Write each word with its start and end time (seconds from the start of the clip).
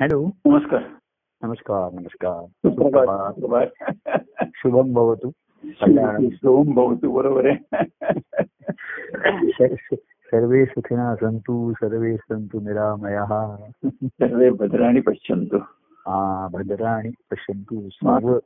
Hello. 0.00 0.18
नमस्कार. 0.46 0.82
नमस्कार 1.42 1.92
नमस्कार. 1.92 2.44
शुभम 4.56 4.92
भवतु. 4.94 5.30
सोम 6.34 6.74
भवतू 6.74 7.10
बरोबर 7.12 7.46
आहे. 7.46 7.56
सर्वे 10.30 10.64
सुखिना 10.64 11.14
सन्तु 11.14 11.56
सर्वे 11.76 12.16
सन्तु 12.16 12.60
निरामया. 12.60 13.24
सर्वे 13.88 14.50
भद्राणी 14.50 15.00
पश्यंतो 15.00 15.58
हा 16.08 16.48
भद्राणी 16.52 17.10
पश्यन्तु. 17.30 17.88
सर्व 17.92 18.38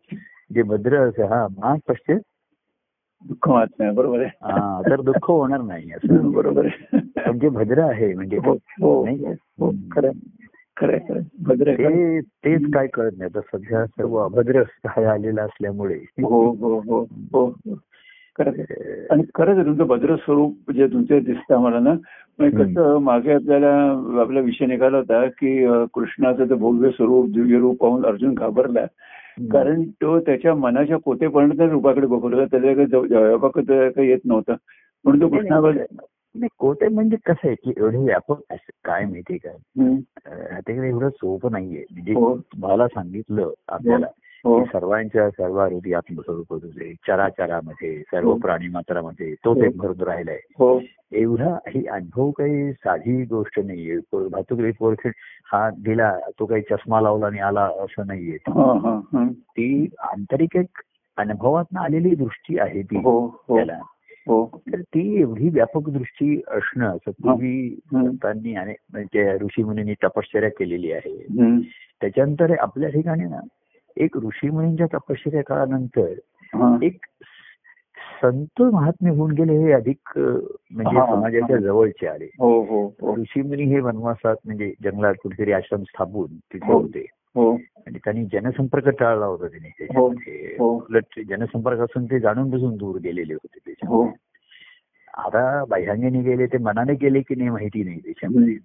जे 0.53 0.63
भद्र 0.63 1.01
असे 1.09 1.23
हा 1.23 1.47
मा 1.51 1.75
पश्य 1.89 2.15
दुःख 3.29 3.49
मात 3.49 3.67
नाही 3.79 3.91
बरोबर 3.97 4.21
आहे. 4.21 4.31
हा 4.43 4.83
तर 4.91 5.01
दुःख 5.01 5.31
होणार 5.31 5.61
नाही 5.61 5.93
असं. 5.93 6.31
बरोबर 6.33 6.67
आहे. 6.67 6.99
जे 7.39 7.49
भद्र 7.49 7.79
आहे 7.83 8.15
म्हणजे 8.15 8.37
हो 8.37 8.53
हो? 8.83 8.95
हो 9.05 9.71
खरं. 9.93 10.11
खरं 10.81 10.99
खरं 10.99 11.21
भद्र 11.43 11.69
आहे, 11.69 11.77
खरं. 11.77 11.91
ते 11.91 12.21
तेच 12.21 12.63
काय 12.75 12.87
कळत 12.87 13.11
नाही. 13.19 13.31
आता 13.35 13.59
सध्या 13.59 13.87
सर्व 13.87 14.17
अभद्र 14.17 14.63
काय 14.63 15.05
आलेलं 15.05 15.43
असल्यामुळे. 15.43 15.95
हो 15.95 16.51
हो 16.51 16.81
हो 16.81 17.01
हो 17.33 17.47
हो. 17.47 17.75
खरंच 18.39 18.55
आहे. 18.59 19.07
आणि 19.11 19.23
खरंच 19.35 19.67
तुमचं 19.67 19.87
भद्र 19.87 20.17
स्वरूप 20.17 20.73
जे 20.73 20.87
तुमचं 20.87 21.19
दिसतं 21.19 21.55
आम्हाला 21.55 21.79
ना 21.79 21.93
म्हणजे 22.39 22.57
कसं 22.57 22.99
मागे 22.99 23.33
आपल्याला 23.33 24.03
आपला 24.21 24.41
विषय 24.41 24.67
निघाला 24.67 24.97
होता 24.97 25.27
की 25.27 25.67
कृष्णाचं 25.95 26.45
ते 26.49 26.55
भव्य 26.55 26.91
स्वरूप 26.91 27.27
दिव्य 27.29 27.59
रूप 27.59 27.81
पाहून 27.81 28.07
अर्जुन 28.07 28.35
घाबरला. 28.35 28.85
कारण 29.53 29.83
तो 29.83 30.21
त्याच्या 30.21 30.55
मनाच्या 30.55 30.97
कोतेपर्यंत 30.97 31.61
रूपाकडे 31.61 32.07
बघत 32.07 32.35
होता 32.35 32.45
त्याच्या 32.45 32.75
काही 32.75 32.87
जव- 32.87 33.07
जवळपास 33.07 33.65
काही 33.69 34.09
येत 34.09 34.19
नव्हतं. 34.25 34.55
म्हणून 35.05 35.21
तो 35.21 35.29
कृष्णावर 35.29 35.73
नाही 36.35 36.49
कोटे 36.59 36.89
म्हणजे 36.89 37.17
कसं 37.17 37.49
आहे 37.49 37.55
की 37.55 37.73
एवढे 37.77 37.99
व्यापक 37.99 38.37
असं 38.51 38.71
काय 38.85 39.05
माहितीये 39.05 39.39
का? 39.39 39.83
हम्म. 39.83 39.97
अं, 40.27 40.61
ते 40.61 40.89
एवढं 40.89 41.09
सोपं 41.09 41.53
नाहीये. 41.53 41.85
म्हणजे 41.91 42.13
हो. 42.13 42.39
तुम्हाला 42.39 42.89
सांगितलं 42.89 43.51
आपल्याला 43.69 44.07
हो. 44.45 44.59
की 44.59 44.65
सर्वांच्या 44.73 45.31
सर्व 45.31 45.61
हृदय 45.61 45.95
आत्मस्वरूप 45.95 46.55
तुझे 46.55 46.95
चराचरामध्ये 47.07 47.99
सर्व 47.99 48.31
हो. 48.31 48.39
प्राणी 48.39 48.69
मात्रामध्ये 48.69 49.35
हो. 49.45 49.65
एक 49.65 49.77
भरून 49.77 50.01
राहिलाय. 50.01 50.39
हो. 50.59 50.81
एवढा 51.13 51.59
ही 51.69 51.87
अनुभव 51.87 52.31
काही 52.31 52.73
साधी 52.73 53.25
गोष्ट 53.25 53.61
नाहीये. 53.61 54.29
भातुक 54.29 54.77
पोरखेड 54.79 55.13
हा 55.53 55.71
गेला 55.71 56.19
तो 56.39 56.47
काही 56.47 56.63
चष्मा 56.63 57.01
लावला 57.01 57.27
आणि 57.27 57.39
आला 57.39 57.61
असं 57.61 58.07
नाहीये. 58.07 58.39
हा 58.47 58.79
हा 58.79 59.01
हा. 59.13 59.29
ती 59.33 59.89
आंतरिक 59.99 60.57
एक 60.57 60.83
अनुभवात 61.17 61.65
आलेली 61.77 62.15
दृष्टी 62.15 62.59
आहे 62.59 62.83
ती. 62.83 62.97
हो 62.97 63.43
हो. 63.49 63.57
त्याला. 63.57 63.77
हो 63.77 63.89
ती 64.29 65.21
एवढी 65.21 65.49
व्यापक 65.49 65.91
दृष्टी 65.91 66.41
असणं 66.47 66.87
असं 66.87 67.11
पूर्वी 67.11 67.77
हं. 67.93 68.05
संतांनी 68.07 68.55
आणि 68.55 68.75
म्हणजे 68.93 69.33
ऋषीमुनींनी 69.33 69.95
तपश्चर्या 70.05 70.51
केलेली 70.51 70.93
आहे. 70.93 71.17
त्याच्यानंतर 72.01 72.55
आपल्या 72.61 72.89
ठिकाणी 72.89 73.25
ना 73.25 73.41
एक 73.97 74.17
ऋषीमुनींच्या 74.17 74.87
तपश्चर्या 74.95 75.43
काळानंतर 75.43 76.13
हा. 76.55 76.77
एक 76.83 77.05
संत 78.23 78.63
महात्मे 78.63 79.11
होऊन 79.11 79.33
गेले 79.33 79.53
हे 79.53 79.73
अधिक 79.73 80.19
म्हणजे 80.19 80.99
हा, 80.99 81.07
समाजाच्या 81.07 81.57
हा. 81.57 81.61
जवळचे 81.61 82.07
आले 82.07 82.25
हो 82.25 82.63
हो 82.65 82.87
हो 83.01 83.17
ऋषीमुनी 83.17 83.63
हे 83.63 83.81
वनवासात 83.81 84.37
म्हणजे 84.45 84.73
जंगलात 84.85 85.15
कुठेतरी 85.23 85.53
आश्रम 85.53 85.83
स्थापून 85.83 86.27
तिथे 86.27 86.73
हो. 86.73 86.81
होते 86.81 86.99
हो 86.99 87.22
आणि 87.87 87.99
त्यांनी 87.99 88.25
जनसंपर्क 88.25 88.89
टाळला 88.89 89.27
होता 89.27 89.47
त्यांनी 89.47 89.69
त्याच्यामध्ये. 89.69 90.57
हो. 90.59 90.77
उलट 90.91 91.21
जनसंपर्कापासून 91.29 92.05
ते 92.05 92.21
जाणून 92.21 92.51
बुजून 92.51 92.77
दूर 92.77 92.99
गेलेले 92.99 93.35
होते 93.35 93.59
त्याच्या 93.59 93.89
हो 93.89 94.11
आता 95.15 95.65
बाह्यांगाने 95.65 96.23
गेले 96.23 96.47
ते 96.47 96.59
मनाने 96.59 96.95
गेले 96.95 97.21
की 97.21 97.35
नाही 97.35 97.51
माहिती 97.51 97.85
नाही 97.85 98.01
त्याच्यामध्ये. 98.01 98.57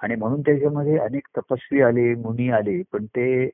आणि 0.00 0.14
म्हणून 0.14 0.40
त्याच्यामध्ये 0.40 0.98
अनेक 0.98 1.26
तपस्वी 1.36 1.80
आले 1.80 2.14
मुनी 2.14 2.50
आले 2.50 2.82
पण 2.92 3.06
ते 3.06 3.50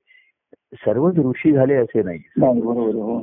सर्वच 0.73 1.19
ऋषी 1.19 1.53
झाले 1.53 1.75
असे 1.75 2.03
नाही. 2.03 2.19
हो. 2.45 3.23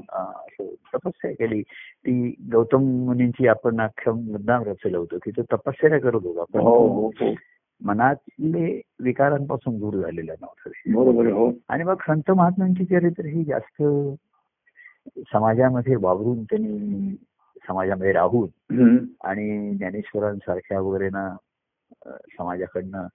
तपस्या 0.94 1.32
केली. 1.32 1.62
ती 2.06 2.36
गौतम 2.52 2.82
मुनींची 3.06 3.48
आपण 3.48 3.82
अख्खा 3.82 4.11
मुद्दाम 4.11 4.64
रचलं 4.64 4.98
होतं. 4.98 5.17
की 5.17 5.32
तो 5.32 5.42
तपश्चर्या 5.42 6.00
करत 6.00 6.20
होता 6.23 6.60
हो 6.60 6.88
हो 6.88 7.08
हो. 7.08 7.33
मनातले 7.82 8.82
विकारांपासून 8.99 9.80
दूर 9.80 9.93
झालेला 9.93 10.33
नव्हता. 10.42 10.70
हो. 11.32 11.52
आणि 11.70 11.83
मग 11.83 11.95
संत 12.08 12.32
महात्म्यांची 12.32 12.86
चरित्र 12.86 13.26
ही 13.26 13.43
जास्त 13.43 13.83
समाजामध्ये 15.33 15.95
वावरून 15.95 16.43
त्यांनी 16.43 17.15
समाजामध्ये 17.67 18.11
राहून. 18.11 18.49
आणि 19.23 19.76
ज्ञानेश्वरांसारख्या 19.77 20.80
वगैरे 20.80 21.10
ना 21.10 21.36
समाजाकडनं 22.08 23.08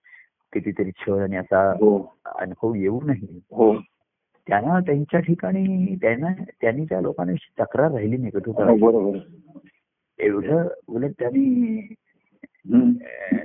कितीतरी 0.52 0.90
छळ 0.90 1.22
आणि 1.22 1.36
असा 1.36 1.72
हो. 1.72 2.16
अनुभव 2.24 2.74
येऊ 2.74 3.00
नये. 3.04 3.40
हो. 3.52 3.76
त्यांना 4.48 4.80
त्यांच्या 4.80 5.20
ठिकाणी 5.20 5.96
त्यांना 6.02 6.28
त्यांनी 6.60 6.84
त्या 6.84 7.00
लोकांनी 7.00 7.34
तक्रार 7.60 7.90
राहिली 7.90 8.16
नाही 8.16 8.30
आहे. 8.62 9.18
एवढं 10.18 10.68
उलट 10.88 11.10
त्यांनी 11.18 11.94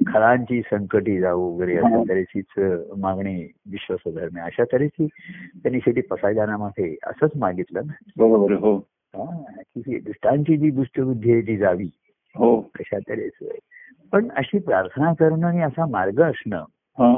खळांची 0.08 0.62
संकटी 0.62 1.20
जाऊ 1.20 1.56
वगैरे 1.56 1.78
अशा 1.78 1.98
हा. 1.98 2.04
तऱ्हेचीच 2.10 2.46
अ, 2.58 2.78
मागणी 2.98 3.48
विश्वासधर्म 3.72 4.40
अशा 4.40 4.64
तऱ्हेची 4.64 5.08
त्यांनी 5.64 5.80
शेवटी 5.80 6.02
पसायदानामध्ये 6.02 6.96
असंच 7.08 7.32
मागितलं 7.36 7.82
ना. 7.86 7.94
बरोबर 8.18 8.54
हो. 8.54 8.78
हा, 9.14 9.42
की 9.60 9.82
ही 9.88 10.00
दुष्टांची 10.00 10.58
जी 10.58 10.70
दुष्टबुद्धी 10.70 11.32
आहे 11.32 11.42
ती 11.42 11.58
जावी 11.58 11.90
हो. 12.36 12.62
कशा 12.62 13.00
तऱ्हेच 13.00 13.50
पण 14.12 14.28
अशी 14.36 14.60
प्रार्थना 14.60 15.14
करणं 15.14 15.48
आणि 15.48 15.62
असा 15.62 15.86
मार्ग 15.86 16.22
असणं 16.22 16.64
हा. 16.98 17.18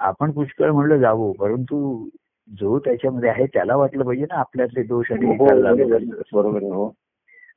आपण 0.00 0.30
पुष्कळ 0.30 0.70
म्हणलं 0.70 0.96
जावं 0.96 1.32
परंतु 1.32 2.08
जो 2.48 2.78
त्याच्यामध्ये 2.78 3.28
आहे 3.30 3.46
त्याला 3.46 3.76
वाटलं 3.76 4.04
पाहिजे 4.04 4.24
ना 4.24 4.34
आपल्यातले 4.34 4.82
दोष 4.82 5.12
आणि 5.12 5.26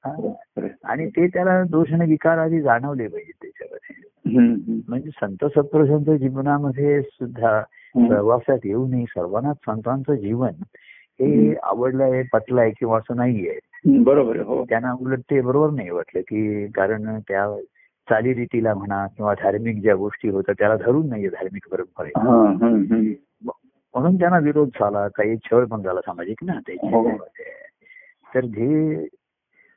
आणि 0.03 1.07
ते 1.09 1.27
त्याला 1.27 1.63
दोष 1.63 1.93
आणि 1.93 2.05
विकार 2.05 2.37
आधी 2.37 2.61
जाणवले 2.61 3.07
पाहिजे 3.07 3.31
त्याच्यामध्ये. 3.41 4.81
म्हणजे 4.87 5.09
संत 5.21 5.45
सत्पुरुषांच्या 5.45 6.17
जीवनामध्ये 6.17 7.01
सुद्धा. 7.01 7.61
सहवासात 7.95 8.57
येऊ 8.63 8.87
नये 8.87 9.05
सर्वांनाच 9.09 9.55
संतांचं 9.55 10.15
जीवन 10.15 10.51
हे 11.19 11.55
आवडलंय 11.63 12.23
पटलंय 12.33 12.71
किंवा 12.71 12.97
असं 12.97 13.15
नाहीये. 13.15 13.59
बरोबर 14.03 14.39
हो. 14.39 14.65
त्यांना 14.69 14.93
उलट 14.93 15.19
ते 15.19 15.41
बरोबर 15.41 15.69
नाही 15.69 15.89
वाटलं 15.89 16.21
की 16.21 16.67
कारण 16.67 17.19
त्या 17.19 17.55
चालीरीतीला 18.09 18.73
म्हणा 18.73 19.07
किंवा 19.07 19.33
धार्मिक 19.33 19.81
ज्या 19.81 19.95
गोष्टी 19.95 20.29
होत्या 20.29 20.55
त्याला 20.59 20.75
धरून 20.75 21.09
नाहीये 21.09 21.29
धार्मिक 21.29 21.67
परंपरे. 21.71 22.09
हा. 22.09 22.53
म्हणून 23.95 24.15
त्यांना 24.15 24.37
विरोध 24.37 24.67
झाला 24.67 25.07
काही 25.07 25.37
छळ 25.37 25.65
पण 25.65 25.81
झाला 25.81 26.01
सामाजिक 26.01 26.43
ना 26.43 26.59
त्याच्यामध्ये. 26.67 27.43
तर 28.35 28.45
जे 28.45 29.07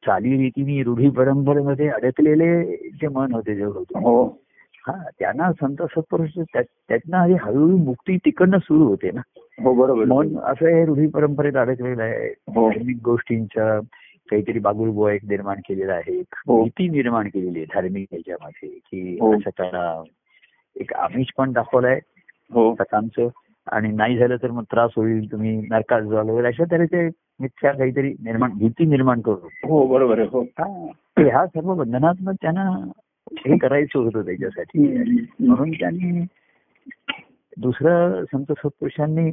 चालीरीतीने 0.07 0.83
रूढी 0.83 1.11
परंपरेमध्ये 1.11 1.89
अडकलेले 1.89 2.77
जे 2.77 3.09
मन 3.09 3.33
होते 3.33 3.55
जे 3.55 3.65
होते. 3.65 3.99
हो. 3.99 4.43
हा 4.89 5.05
त्यांना 5.19 5.53
संत 5.53 5.77
सत्पुरुष 5.83 6.31
त्या- 6.39 6.65
त्यातनं 6.89 7.17
आधी 7.17 7.33
हळूहळू 7.33 7.77
मुक्ती 7.77 8.17
तिकडनं 8.17 8.59
सुरू 8.59 8.85
होते 8.85 9.11
ना. 9.11 9.21
हो 9.63 9.75
बरोबर. 9.75 10.05
मन 10.05 10.39
असं 10.39 10.67
हे 10.67 10.85
रूढी 10.85 11.07
परंपरेत 11.07 11.57
अडकलेलं 11.57 12.03
आहे. 12.03 12.29
हो. 12.29 12.71
धार्मिक 12.71 12.97
गोष्टींच्या 13.05 13.81
काहीतरी 14.31 14.59
बागुलबुवा 14.59 15.13
एक 15.13 15.25
निर्माण 15.25 15.57
केलेला 15.57 15.93
आहे. 15.93 16.19
एक 16.19 16.35
हो. 16.47 16.63
भीती 16.63 16.89
निर्माण 16.89 17.27
केलेली 17.27 17.59
आहे 17.59 17.65
धार्मिक 17.65 18.09
याच्यामध्ये 18.13 18.69
की. 18.69 19.19
असं 19.35 19.51
करा 19.51 20.03
एक 20.77 20.95
आमिष 20.95 21.27
पण 21.37 21.53
दाखवलाय. 21.53 22.01
हो. 22.53 22.75
सकाळचं 22.75 23.29
आणि 23.73 23.93
नाही 23.93 24.19
झालं 24.19 24.37
तर 24.37 24.51
मग 24.51 24.63
त्रास 24.63 24.91
होईल 24.97 25.33
तुम्ही 25.33 25.57
नरकात 25.71 26.03
जाल 26.03 26.29
वगैरे 26.29 26.47
अशा 26.47 26.65
तऱ्हेचे 26.71 27.09
मिथ्या 27.43 27.73
काहीतरी 27.73 28.09
निर्माण 28.09 28.51
भीती 28.59 28.85
निर्माण 28.85 29.21
करू 29.21 29.49
हो 29.65 29.87
बरोबर 29.87 30.19
आहे 30.19 30.29
हो 30.29 30.43
हा. 30.43 30.93
ह्या 31.19 31.47
सर्व 31.47 31.75
बंधनात्मक 31.75 32.35
त्यांना 32.43 32.91
हे 33.33 33.59
करायचं 33.59 33.99
होतं 33.99 34.23
त्याच्यासाठी. 34.23 34.99
म्हणून 35.41 35.71
त्यांनी 35.71 36.25
दुसरं 37.59 38.25
संत 38.25 38.45
सत्पुरुषांनी 38.49 39.31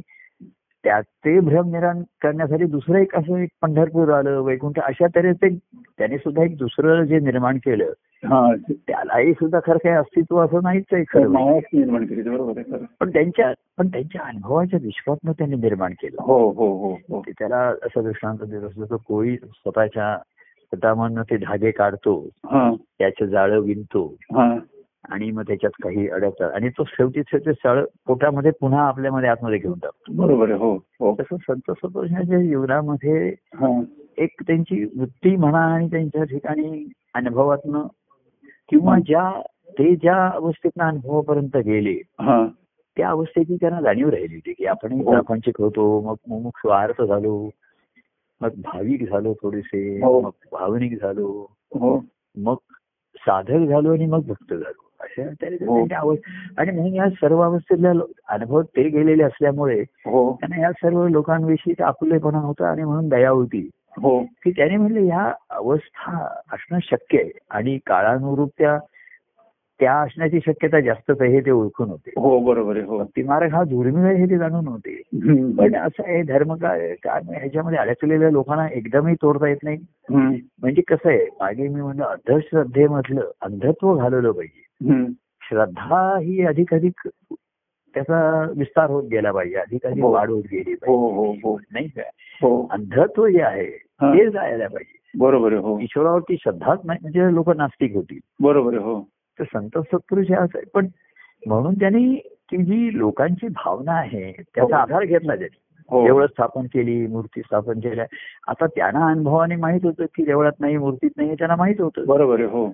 त्या 0.84 1.00
ते 1.00 1.40
भ्रम 1.40 1.70
निराण 1.70 2.02
करण्यासाठी 2.22 2.64
दुसरं 2.64 2.98
एक 2.98 3.16
असं 3.16 3.36
एक 3.36 3.48
पंढरपूर 3.62 4.10
आलं 4.12 4.40
वैकुंठ 4.40 4.78
अशा 4.80 5.06
तऱ्हेचे 5.14 5.48
त्याने 5.98 6.18
सुद्धा 6.18 6.44
एक 6.44 6.56
दुसरं 6.56 7.04
जे 7.04 7.18
निर्माण 7.18 7.56
केलं 7.56 7.92
हा 8.24 8.54
त्यालाही 8.70 9.32
सुद्धा 9.32 9.58
खरं 9.66 9.76
काही 9.76 9.94
अस्तित्व 9.94 10.38
असं 10.38 10.60
नाहीच 10.62 10.84
आहे 10.92 11.04
खरं 11.08 11.32
पण 13.00 13.10
त्यांच्या 13.10 13.52
पण 13.78 13.88
त्यांच्या 13.88 14.22
अनुभवाच्या 14.22 14.78
विश्वातनं 14.82 15.32
त्यांनी 15.32 15.56
निर्माण 15.56 15.92
केलं. 15.92 16.22
हो 16.22 16.50
हो 16.50 16.68
हो 16.78 16.98
हो. 17.08 17.22
त्याला 17.38 17.56
असं 17.56 18.02
दृष्टांत 18.02 18.38
देत 18.38 18.62
असतो 18.62 18.84
तो 18.84 18.96
कोळी 18.96 19.36
स्वतःच्या 19.36 20.18
स्वतःमधनं 20.18 21.22
ते 21.22 21.36
धागे 21.36 21.70
काढतो 21.70 22.28
हा. 22.44 22.72
त्याचं 22.98 23.24
जाळं 23.24 23.58
विणतो. 23.58 24.14
हा. 24.22 24.56
आणि 25.10 25.30
मग 25.30 25.42
त्याच्यात 25.42 25.70
काही 25.82 26.08
अडकतात 26.08 26.50
आणि 26.52 26.68
तो 26.68 26.84
शेवटी 26.84 27.20
ते 27.20 27.38
जाळं 27.38 27.84
पोटामध्ये 28.06 28.50
पुन्हा 28.50 28.88
आपल्यामध्ये 28.88 29.28
आतमध्ये 29.28 29.58
घेऊन 29.58 29.78
टाकतो. 29.78 30.12
बरोबर 30.12 30.50
हो 30.50 30.74
हो. 30.74 31.16
तसं 31.20 31.36
संत 31.36 31.70
सतोषाच्या 31.70 32.38
जीवनामध्ये 32.38 33.28
हा. 33.28 33.82
एक 34.18 34.42
त्यांची 34.46 34.84
वृत्ती 34.84 35.36
म्हणा 35.36 35.58
आणि 35.58 35.86
त्यांच्या 35.86 36.24
ठिकाणी 36.24 36.92
अनुभवातनं 37.14 37.86
किंवा 38.68 38.96
ज्या 38.98 39.42
ते 39.68 39.96
ज्या 39.96 40.28
अवस्थेतनं 40.28 40.84
अनुभवापर्यंत 40.84 41.56
गेले 41.56 41.94
हा. 42.20 42.46
त्या 42.96 43.08
अवस्थेची 43.08 43.56
त्यांना 43.56 43.80
जाणीव 43.80 44.08
राहिली 44.08 44.34
होती 44.34 44.52
की 44.52 44.66
आपण 44.66 44.92
हो. 44.92 45.10
प्रापंचिक 45.10 45.60
होतो 45.60 46.00
मग 46.00 46.14
मुमुक्ष 46.28 46.60
स्वार्थ 46.60 47.02
झालो 47.02 47.50
मग 48.40 48.48
भाविक 48.48 49.08
झालो 49.10 49.34
थोडेसे 49.34 50.04
हो. 50.04 50.20
मग 50.20 50.30
भावनिक 50.52 51.00
झालो 51.00 51.46
हो. 51.74 52.04
मग 52.36 52.56
साधक 53.16 53.68
झालो 53.68 53.92
आणि 53.92 54.06
मग 54.06 54.22
भक्त 54.26 54.54
झालो. 54.54 54.89
हो. 55.00 56.14
आणि 56.58 56.70
म्हणून 56.70 56.94
या 56.94 57.08
सर्व 57.10 57.40
अवस्थेतल्या 57.40 57.92
अनुभव 58.28 58.62
ते 58.62 58.88
गेलेले 58.88 59.22
असल्यामुळे 59.22 59.80
हो 60.06 60.30
त्यांना 60.40 60.60
या 60.60 60.70
सर्व 60.72 61.06
लोकांविषयी 61.08 61.82
आपुलेपणा 61.82 62.38
होता 62.38 62.70
आणि 62.70 62.84
म्हणून 62.84 63.08
दया 63.08 63.30
होती 63.30 63.68
हो 63.98 64.18
की 64.44 64.50
त्याने 64.50 64.76
म्हणले 64.76 65.00
ह्या 65.00 65.32
अवस्था 65.50 66.26
असणं 66.52 66.78
शक्य 66.82 67.18
आहे 67.18 67.30
आणि 67.50 67.78
काळानुरूप 67.86 68.50
त्या 68.58 68.78
त्या 69.80 69.92
असण्याची 69.94 70.38
शक्यता 70.46 70.80
जास्तच 70.80 71.20
आहे 71.20 71.30
हे 71.32 71.40
ते 71.40 71.50
ओळखून 71.50 71.88
होते 71.88 72.10
हो 72.16 72.38
बरोबर 72.38 72.76
आहे 72.76 72.84
हो 72.84 72.98
भक्ती 72.98 73.22
मार्ग 73.22 73.54
हा 73.54 73.62
दुर्मिळ 73.64 74.04
आहे 74.06 74.16
हे 74.16 74.26
ते 74.30 74.38
जाणून 74.38 74.66
होते. 74.68 74.94
पण 75.58 75.74
असं 75.76 76.02
आहे 76.02 76.22
धर्म 76.22 76.54
काय 76.54 76.94
ह्याच्यामध्ये 77.06 77.78
अडकलेल्या 77.78 78.30
लोकांना 78.30 78.66
एकदमही 78.68 79.14
तोडता 79.14 79.48
येत 79.48 79.62
नाही. 79.62 79.78
म्हणजे 80.10 80.82
कसं 80.82 81.08
आहे 81.08 81.24
मागे 81.40 81.68
मी 81.68 81.80
म्हणलं 81.80 82.04
अंधश्रद्धेमधलं 82.04 83.30
अंधत्व 83.40 83.94
घालवलं 83.94 84.32
पाहिजे. 84.32 84.62
श्रद्धा 85.42 86.18
ही 86.18 86.44
अधिक 86.46 86.74
अधिक 86.74 87.08
त्याचा 87.94 88.46
विस्तार 88.56 88.90
होत 88.90 89.04
गेला 89.04 89.32
पाहिजे. 89.32 89.56
अधिक 89.56 89.86
अधिक 89.86 90.04
हो. 90.04 90.12
वाढ 90.12 90.30
होत 90.30 90.42
गेली 90.42 90.72
हो 90.72 90.96
हो 90.96 91.24
पाहिजे 91.24 91.48
हो. 91.48 91.58
नाही 91.72 91.88
काय 91.88 92.10
हो. 92.42 92.66
अंधत्व 92.70 93.28
जे 93.28 93.42
आहे. 93.42 93.66
हा. 94.02 94.12
ते 94.12 94.30
जायला 94.30 94.66
पाहिजे. 94.68 94.98
बरोबर 95.18 95.52
हो. 95.52 95.80
ईश्वरावरती 95.80 96.36
श्रद्धाच 96.36 96.80
नाही 96.84 96.98
म्हणजे 97.02 97.34
लोक 97.34 97.50
नास्तिक 97.50 97.94
होतील. 97.94 98.18
बरोबर 98.40 98.74
हो. 98.74 99.08
तर 99.38 99.44
संत 99.44 99.78
सत्पुरुष 99.78 100.26
हे 100.28 100.34
असं 100.34 100.58
आहे. 100.58 100.70
पण 100.74 100.86
म्हणून 101.46 101.74
त्यांनी 101.74 102.14
की 102.48 102.56
जी 102.56 102.98
लोकांची 102.98 103.48
भावना 103.48 103.92
आहे 103.92 104.32
त्याचा. 104.32 104.76
आधार 104.76 105.04
घेतला 105.04 105.36
त्यांनी. 105.36 105.58
देवळं 106.04 106.26
स्थापन 106.26 106.62
केली 106.62 107.06
मूर्ती 107.06 107.40
स्थापन 107.40 107.80
केल्या. 107.80 108.04
आता 108.48 108.66
त्यांना 108.66 109.06
अनुभवाने 109.06 109.56
माहीत 109.56 109.80
होतं 109.84 110.04
की 110.04 110.24
देवळात 110.24 110.52
नाही 110.60 110.76
मूर्तीत 110.76 111.10
नाही 111.16 111.34
त्यांना 111.34 111.56
माहीत 111.56 111.80
होतं. 111.80 112.04
बरोबर 112.06 112.40
हो. 112.40 112.72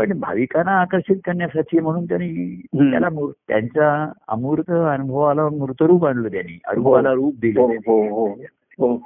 पण 0.00 0.18
भाविकांना 0.20 0.80
आकर्षित 0.80 1.16
करण्यासाठी 1.24 1.80
म्हणून 1.80 2.04
त्यांनी. 2.04 2.54
त्याला 2.90 3.08
त्यांच्या 3.48 4.12
अमूर्त 4.28 4.70
अनुभवाला 4.70 5.48
मूर्तरूप 5.48 6.04
आणलं 6.06 6.28
त्यांनी 6.28 6.58
अनुभवाला 6.64 7.12
रूप 7.12 7.34
दिलं 7.40 7.60
हो. 7.60 8.02
हो 8.08 8.26
हो 8.78 8.96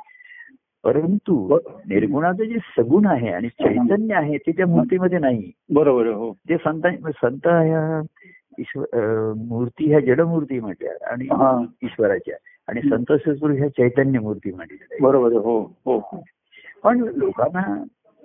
परंतु 0.84 1.58
निर्गुणाचं 1.88 2.44
जे 2.44 2.58
सगुण 2.76 3.06
आहे 3.06 3.28
आणि 3.28 3.48
चैतन्य 3.48 4.14
आहे 4.14 4.36
ते 4.36 4.52
त्या 4.52 4.66
मूर्तीमध्ये 4.66 5.18
नाही. 5.18 5.50
बरोबर 5.74 6.06
हो. 6.06 6.32
ते 6.32 6.56
संत 6.56 6.86
संत 7.22 7.46
ह्या 7.46 8.00
ईश्वर 8.58 9.32
मूर्ती 9.36 9.88
ह्या 9.90 10.00
जडमूर्ती 10.00 10.60
म्हटल्या 10.60 11.10
आणि 11.12 11.24
ईश्वराच्या 11.82 12.34
आणि 12.68 12.80
संत 12.90 13.12
ह्या 13.12 13.68
चैतन्य 13.68 14.18
मूर्ती 14.18 14.52
म्हटल्या. 14.52 14.96
बरोबर 15.00 15.32
हो 15.32 15.60
हो. 15.86 15.98
पण 16.84 17.04
लोकांना 17.14 17.82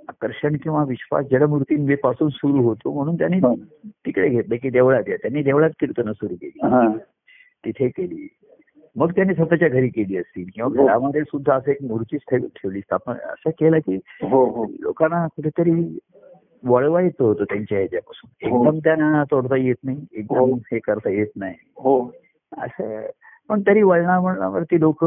आकर्षण 0.09 0.56
किंवा 0.56 0.83
विश्वास 0.83 1.25
जडमूर्तींपासून 1.31 2.29
सुरू 2.29 2.61
होतो 2.63 2.94
म्हणून 2.94 3.15
त्यांनी. 3.15 3.39
तिकडे 3.88 4.29
घेतले 4.29 4.57
की 4.57 4.69
देवळात 4.69 5.09
या 5.09 5.15
त्यांनी 5.15 5.44
देवळात 5.44 5.69
कीर्तनं 5.69 6.11
सुरू 6.13 6.35
केली 6.35 6.67
हा. 6.67 6.88
तिथे 7.65 7.88
केली 7.88 8.27
मग 8.95 9.11
त्यांनी 9.11 9.33
स्वतःच्या 9.35 9.67
घरी 9.67 9.88
केली 9.88 10.17
असतील 10.17 10.45
किंवा 10.56 10.77
हो. 10.77 10.85
घरामध्ये 10.85 11.21
सुद्धा 11.21 11.56
असं 11.56 11.71
एक 11.71 11.77
मूर्ती 11.83 12.17
ठेव- 12.17 12.47
ठेवली 12.56 12.79
स्थापन 12.79 13.13
असं 13.13 13.50
केलं 13.50 13.79
की 13.79 13.95
हो 14.21 14.45
हो 14.45 14.65
लोकांना 14.79 15.27
कुठेतरी 15.27 16.00
वळवायचं 16.63 17.23
होतं 17.23 17.44
त्यांच्या 17.44 17.77
ह्याच्यापासून. 17.77 18.47
एकदम 18.47 18.79
त्यांना 18.79 19.23
तोडता 19.23 19.56
येत 19.56 19.75
नाही 19.83 20.06
एकदम 20.13 20.38
हो. 20.38 20.57
करता 20.83 21.09
येत 21.09 21.27
नाही 21.35 21.56
हो 21.77 22.11
असं 22.57 23.06
पण 23.50 23.61
तरी 23.67 23.81
वळणा 23.81 24.19
वळणावरती 24.19 24.79
लोक 24.79 25.06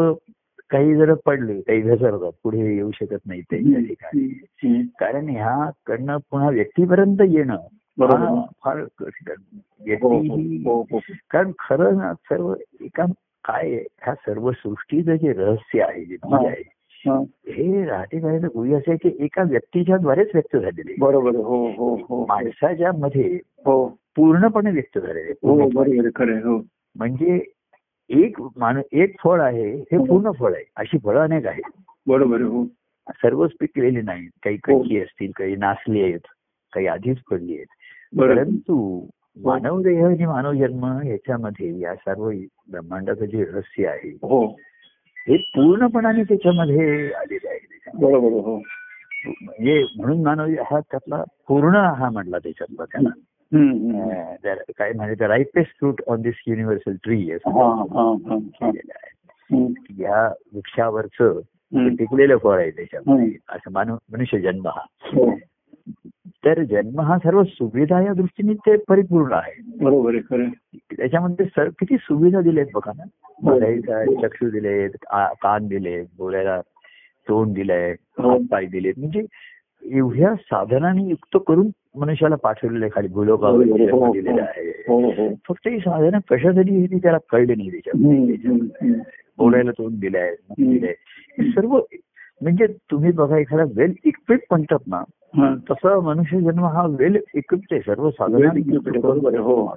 काही 0.73 0.95
जर 0.95 1.15
पडले 1.15 1.61
काही 1.61 1.81
घसरतात 1.81 2.33
पुढे 2.43 2.75
येऊ 2.75 2.91
शकत 2.95 3.19
नाही 3.27 3.41
त्यांच्या 3.41 3.81
ठिकाणी. 3.81 4.83
कारण 4.83 5.29
ह्याकडनं 5.29 6.17
पुन्हा 6.17 6.51
व्यक्तीपर्यंत 6.51 7.17
येणं. 7.29 7.57
हा 8.01 8.45
फार 8.65 8.85
कठीण. 8.99 9.31
हो 9.31 9.85
व्यक्ती 9.87 10.07
हो 10.07 10.37
ही 10.37 10.63
हो 10.65 10.87
हो 10.93 10.99
कारण 11.31 11.51
खरं 11.59 11.97
ना 11.97 12.15
सर्व 12.15 12.55
एका 12.81 13.05
काय 13.45 13.71
ह्या 13.75 14.15
सर्व 14.15 14.51
सृष्टीचं 14.53 15.15
जे 15.15 15.33
रहस्य 15.33 15.83
आहे 15.83 16.05
जे 16.05 16.15
बीज 16.15 16.33
हा. 16.33 16.47
आहे 16.47 16.63
हा. 17.07 17.19
हे 17.49 17.85
राहते 17.85 18.21
करायचं 18.21 18.47
गुढी 18.47 18.75
असं 18.75 18.93
आहे 18.93 19.09
की 19.09 19.25
एका 19.25 19.43
व्यक्तीच्या 19.43 19.97
द्वारेच 19.97 20.31
व्यक्त 20.35 20.57
झालेले. 20.57 20.95
बरोबर. 20.99 21.35
हो 21.37 21.69
हो 21.71 21.97
हो 22.09 22.27
माणसाच्या 22.27 22.93
मध्ये 22.93 23.39
हो 23.67 23.89
पूर्णपणे 24.17 24.71
व्यक्त 24.71 24.99
झालेले. 24.99 25.31
हो. 25.31 26.51
हो 26.51 26.63
म्हणजे 26.97 27.52
एक 28.13 28.41
मान 28.57 28.81
एक 28.93 29.15
फळ 29.21 29.41
आहे 29.41 29.69
हे 29.71 29.97
हो. 29.97 30.05
पूर्ण 30.05 30.31
फळ 30.31 30.55
आहे 30.55 30.65
अशी 30.77 30.99
फळं 30.99 31.21
अनेक 31.21 31.47
आहेत 31.47 31.71
बरोबर. 32.07 32.43
हो 32.43 32.65
सर्वच 33.23 33.51
पिकलेली 33.61 34.01
नाहीत 34.03 34.31
काही 34.45 34.57
हो. 34.59 34.79
कच्ची 34.79 35.01
असतील 35.01 35.31
काही 35.37 35.57
नासली 35.57 36.03
आहेत 36.03 36.27
काही 36.73 36.87
आधीच 36.87 37.19
पडली 37.31 37.57
आहेत 37.57 38.19
परंतु 38.19 38.77
मानव 39.45 39.81
देह 39.83 40.05
आणि 40.07 40.27
मानव 40.27 40.53
जन्म 40.55 40.85
याच्यामध्ये 41.03 41.79
या 41.81 41.95
सर्व 41.95 42.31
ब्रह्मांडाचं 42.71 43.25
जे 43.25 43.45
रहस्य 43.45 43.87
आहे 43.89 44.11
हो 44.23 44.45
हे 45.27 45.37
पूर्णपणाने 45.55 46.23
त्याच्यामध्ये 46.23 46.87
आलेलं 47.13 47.49
आहे. 47.49 47.59
बरोबर. 47.95 48.39
हो 48.41 48.57
म्हणजे 49.27 49.83
म्हणून 49.97 50.23
मानव 50.23 50.49
हा 50.71 50.81
त्यातला 50.81 51.23
पूर्ण 51.49 51.77
हा 51.99 52.09
म्हटला 52.11 52.39
त्याच्यातला 52.39 52.85
त्याला 52.85 53.11
काय 53.55 54.93
म्हणजे 54.93 55.27
ripest 55.27 55.79
fruit 55.79 56.01
on 56.07 56.23
this 56.23 56.35
universal 56.47 56.95
tree 57.03 57.21
या 59.99 60.27
वृक्षावरचं. 60.53 61.41
पिकलेलं 61.97 62.37
फळ 62.37 62.59
आहे 62.59 62.71
त्याच्यामध्ये. 62.71 63.33
असं 63.49 63.73
मानव 63.73 63.97
मनुष्य 64.13 64.39
जन्म 64.39 64.67
हा 64.67 64.85
हो 65.05 65.31
तर 66.45 66.63
जन्म 66.63 67.01
हा 67.01 67.17
सर्व 67.19 67.43
सुविधा 67.45 68.01
या 68.03 68.13
दृष्टीने 68.13 68.55
ते 68.55 68.77
परिपूर्ण 68.89 69.33
आहे 69.33 69.53
बरोबर. 69.85 70.17
त्याच्यामध्ये 70.91 71.47
सर 71.47 71.69
किती 71.69 71.97
सुविधा 71.97 72.41
दिलेत 72.41 72.67
बघा 72.75 72.93
ना 72.97 73.05
हो. 73.43 74.21
चक्षु 74.23 74.51
दिलेत 74.51 74.91
कान 75.43 75.67
दिलेत 75.67 76.07
बोलायला 76.19 76.61
तोंड 77.29 77.55
दिलंय 77.55 77.91
हो. 78.19 78.31
हात 78.31 78.41
पाय 78.51 78.67
दिलेत 78.67 78.95
म्हणजे 78.99 79.25
एवढ्या 79.83 80.35
साधनांनी 80.35 81.09
युक्त 81.09 81.37
करून 81.49 81.71
मनुष्याला 81.97 82.35
पाठवलेलं 82.35 82.85
आहे 82.85 82.91
खाली 82.95 83.09
भूलोकावर 83.09 83.63
आहे. 83.63 83.91
हो, 83.91 84.05
हो. 84.07 84.13
दिलेलं 84.13 84.43
आहे 84.43 84.71
हो 84.89 85.01
हो 85.11 85.29
फक्त 85.49 85.69
ही 85.69 85.79
साधनं 85.79 86.19
कशासाठी 86.31 86.77
हे 86.77 86.99
त्याला 86.99 87.19
कळले 87.31 87.55
नाही 87.55 87.71
हम्म. 87.95 88.93
बोलायला 89.39 89.71
तोंड 89.71 89.99
दिलंय. 90.01 90.35
दिलंय 90.51 90.95
हे 91.39 91.51
सर्व 91.51 91.79
म्हणजे 92.43 92.67
तुम्ही 92.91 93.13
बघा 93.13 93.39
एखादा 93.39 93.63
वेल 93.77 93.95
इक्विप 94.05 94.41
म्हणतात 94.51 94.79
ना. 94.87 95.03
तसा 95.71 96.01
मनुष्य 96.01 96.41
जन्म 96.41 96.65
हा 96.65 96.87
वेल 96.87 97.17
इक्विप्ड 97.35 97.67
आहे 97.73 97.81
सर्व 97.81 98.09
आहे, 98.21 98.47
आहे, 98.47 99.39
हो. 99.39 99.75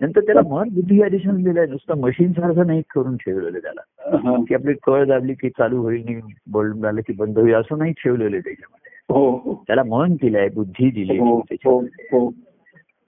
नंतर 0.00 0.20
त्याला 0.20 0.40
मन 0.40 0.68
बुद्धी 0.68 1.02
ऍडिशन 1.02 1.42
दिलंय 1.42 1.66
नुसतं 1.66 2.00
मशीन 2.00 2.32
सारखं 2.32 2.66
नाही 2.66 2.82
करून 2.94 3.16
ठेवलेलं 3.16 3.58
त्याला. 3.58 3.80
की 4.48 4.54
आपली 4.54 4.72
कळ 4.86 5.04
दाबली 5.04 5.34
की 5.34 5.48
चालू 5.48 5.82
होईल 5.82 6.20
बोल 6.46 6.72
झालं 6.72 7.00
की 7.00 7.12
बंद 7.12 7.38
होईल 7.38 7.54
असं 7.54 7.78
नाही 7.78 7.92
ठेवलेलं 7.92 8.36
आहे 8.36 8.40
त्याच्यामध्ये 8.40 8.81
त्याला 9.66 9.82
मन 9.86 10.14
दिलंय 10.14 10.48
बुद्धी 10.48 10.90
दिली 10.90 11.18
हो 11.18 11.36
हो 11.64 11.78
हो 12.12 12.30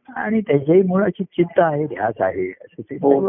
आणि 0.09 0.41
त्याच्याही 0.41 0.83
मुळाची 0.83 1.25
चित्त 1.25 1.61
आहे 1.61 1.85
ध्यास 1.87 2.21
आहे 2.21 2.49
हो. 2.97 3.21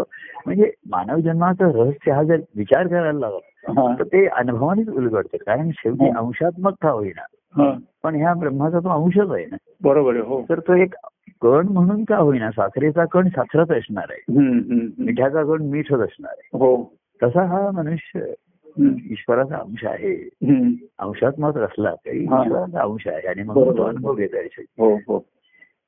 म्हणजे 0.46 0.70
मानव 0.90 1.20
जन्माचं 1.20 1.72
रहस्य 1.72 2.12
हा 2.12 2.24
जर 2.24 2.40
विचार 2.56 2.88
करायला 2.88 3.20
लागला 3.20 3.72
हा. 3.82 3.94
तर 4.00 4.04
ते 4.04 4.26
अनुभवानेच 4.28 4.90
उलगडतं 4.90 5.38
कारण 5.38 5.70
शेवटी 5.74 6.06
हो. 6.06 6.26
अंशात्मक 6.26 6.74
का 6.82 6.90
होईना 6.90 7.22
हा. 7.56 7.72
पण 8.04 8.16
ह्या 8.16 8.34
ब्रह्माचा 8.34 8.80
तो 8.80 8.90
अंशच 9.04 9.32
आहे 9.32 9.46
ना 9.46 9.58
बरोबर 9.82 10.18
हो 10.18 10.42
तर 10.50 10.60
तो 10.60 10.76
एक 10.76 10.96
कण 11.42 11.68
म्हणून 11.68 12.04
का 12.04 12.18
होईना 12.18 12.50
साखरेचा 12.52 13.06
कण 13.06 13.28
साखरच 13.30 13.72
असणार 13.72 14.12
आहे. 14.12 14.40
मिठाचा 15.06 15.44
कण 15.44 15.62
मीठच 15.62 16.00
असणार 16.00 16.34
आहे 16.34 16.58
हो 16.58 16.76
तसा 17.22 17.44
हा 17.46 17.70
मनुष्य 17.72 18.20
ईश्वराचा 18.84 19.56
अंश 19.56 19.86
आहे 19.86 20.14
हम्म. 20.48 20.72
अंशात्मक 21.00 21.58
असला 21.58 21.94
तरी. 22.06 22.20
ईश्वराचा 22.20 22.82
अंश 22.82 23.08
आहे 23.08 23.28
आणि 23.28 23.44
मग. 23.44 23.56
तो 23.56 23.84
अनुभव 23.84 24.14
घेता 24.14 24.38
येईल 24.38 24.64
हो 24.78 24.96
हो 24.96 25.26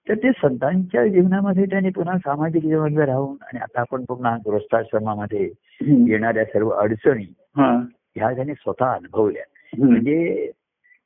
तर 0.10 0.16
ते 0.16 0.32
संतांच्या 0.32 1.08
जीवनामध्ये 1.08 1.66
त्यांनी 1.66 1.90
पुन्हा 1.90 2.18
सामाजिक 2.18 2.62
जीवनामध्ये 2.62 3.06
राहून 3.06 3.38
आणि 3.42 3.60
आता 3.60 3.82
आपण 3.82 4.04
पुन्हा 4.04 4.38
गृहस्थाश्रमामध्ये. 4.46 5.52
येणाऱ्या 5.82 6.46
सर्व 6.46 6.70
अडचणी. 6.70 7.34
ह्या 7.56 8.36
त्यांनी 8.36 8.54
स्वतः 8.54 8.92
अनुभवल्या. 8.92 9.44
म्हणजे 9.86 10.52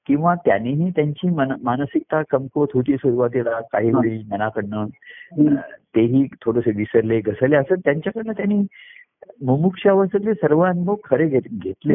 किंवा 0.07 0.35
त्यांनीही 0.35 0.89
त्यांची 0.89 1.29
मन 1.29 1.51
मानसिकता 1.63 2.21
कमकुवत 2.29 2.67
होती 2.73 2.95
सुरुवातीला 2.95 3.59
काही. 3.73 3.91
वेळी 3.93 4.21
मनाकडनं 4.31 4.85
तेही 5.95 6.27
थोडेसे 6.45 6.71
विसरले 6.75 7.19
घसरले 7.19 7.55
असं 7.55 7.75
त्यांच्याकडनं 7.75 8.33
त्यांनी 8.33 8.65
मुमुक्षावस्थेतले 9.43 10.33
सर्व 10.33 10.61
अनुभव 10.61 10.95
खरे 11.03 11.27
घेत- 11.27 11.59
घेतले. 11.63 11.93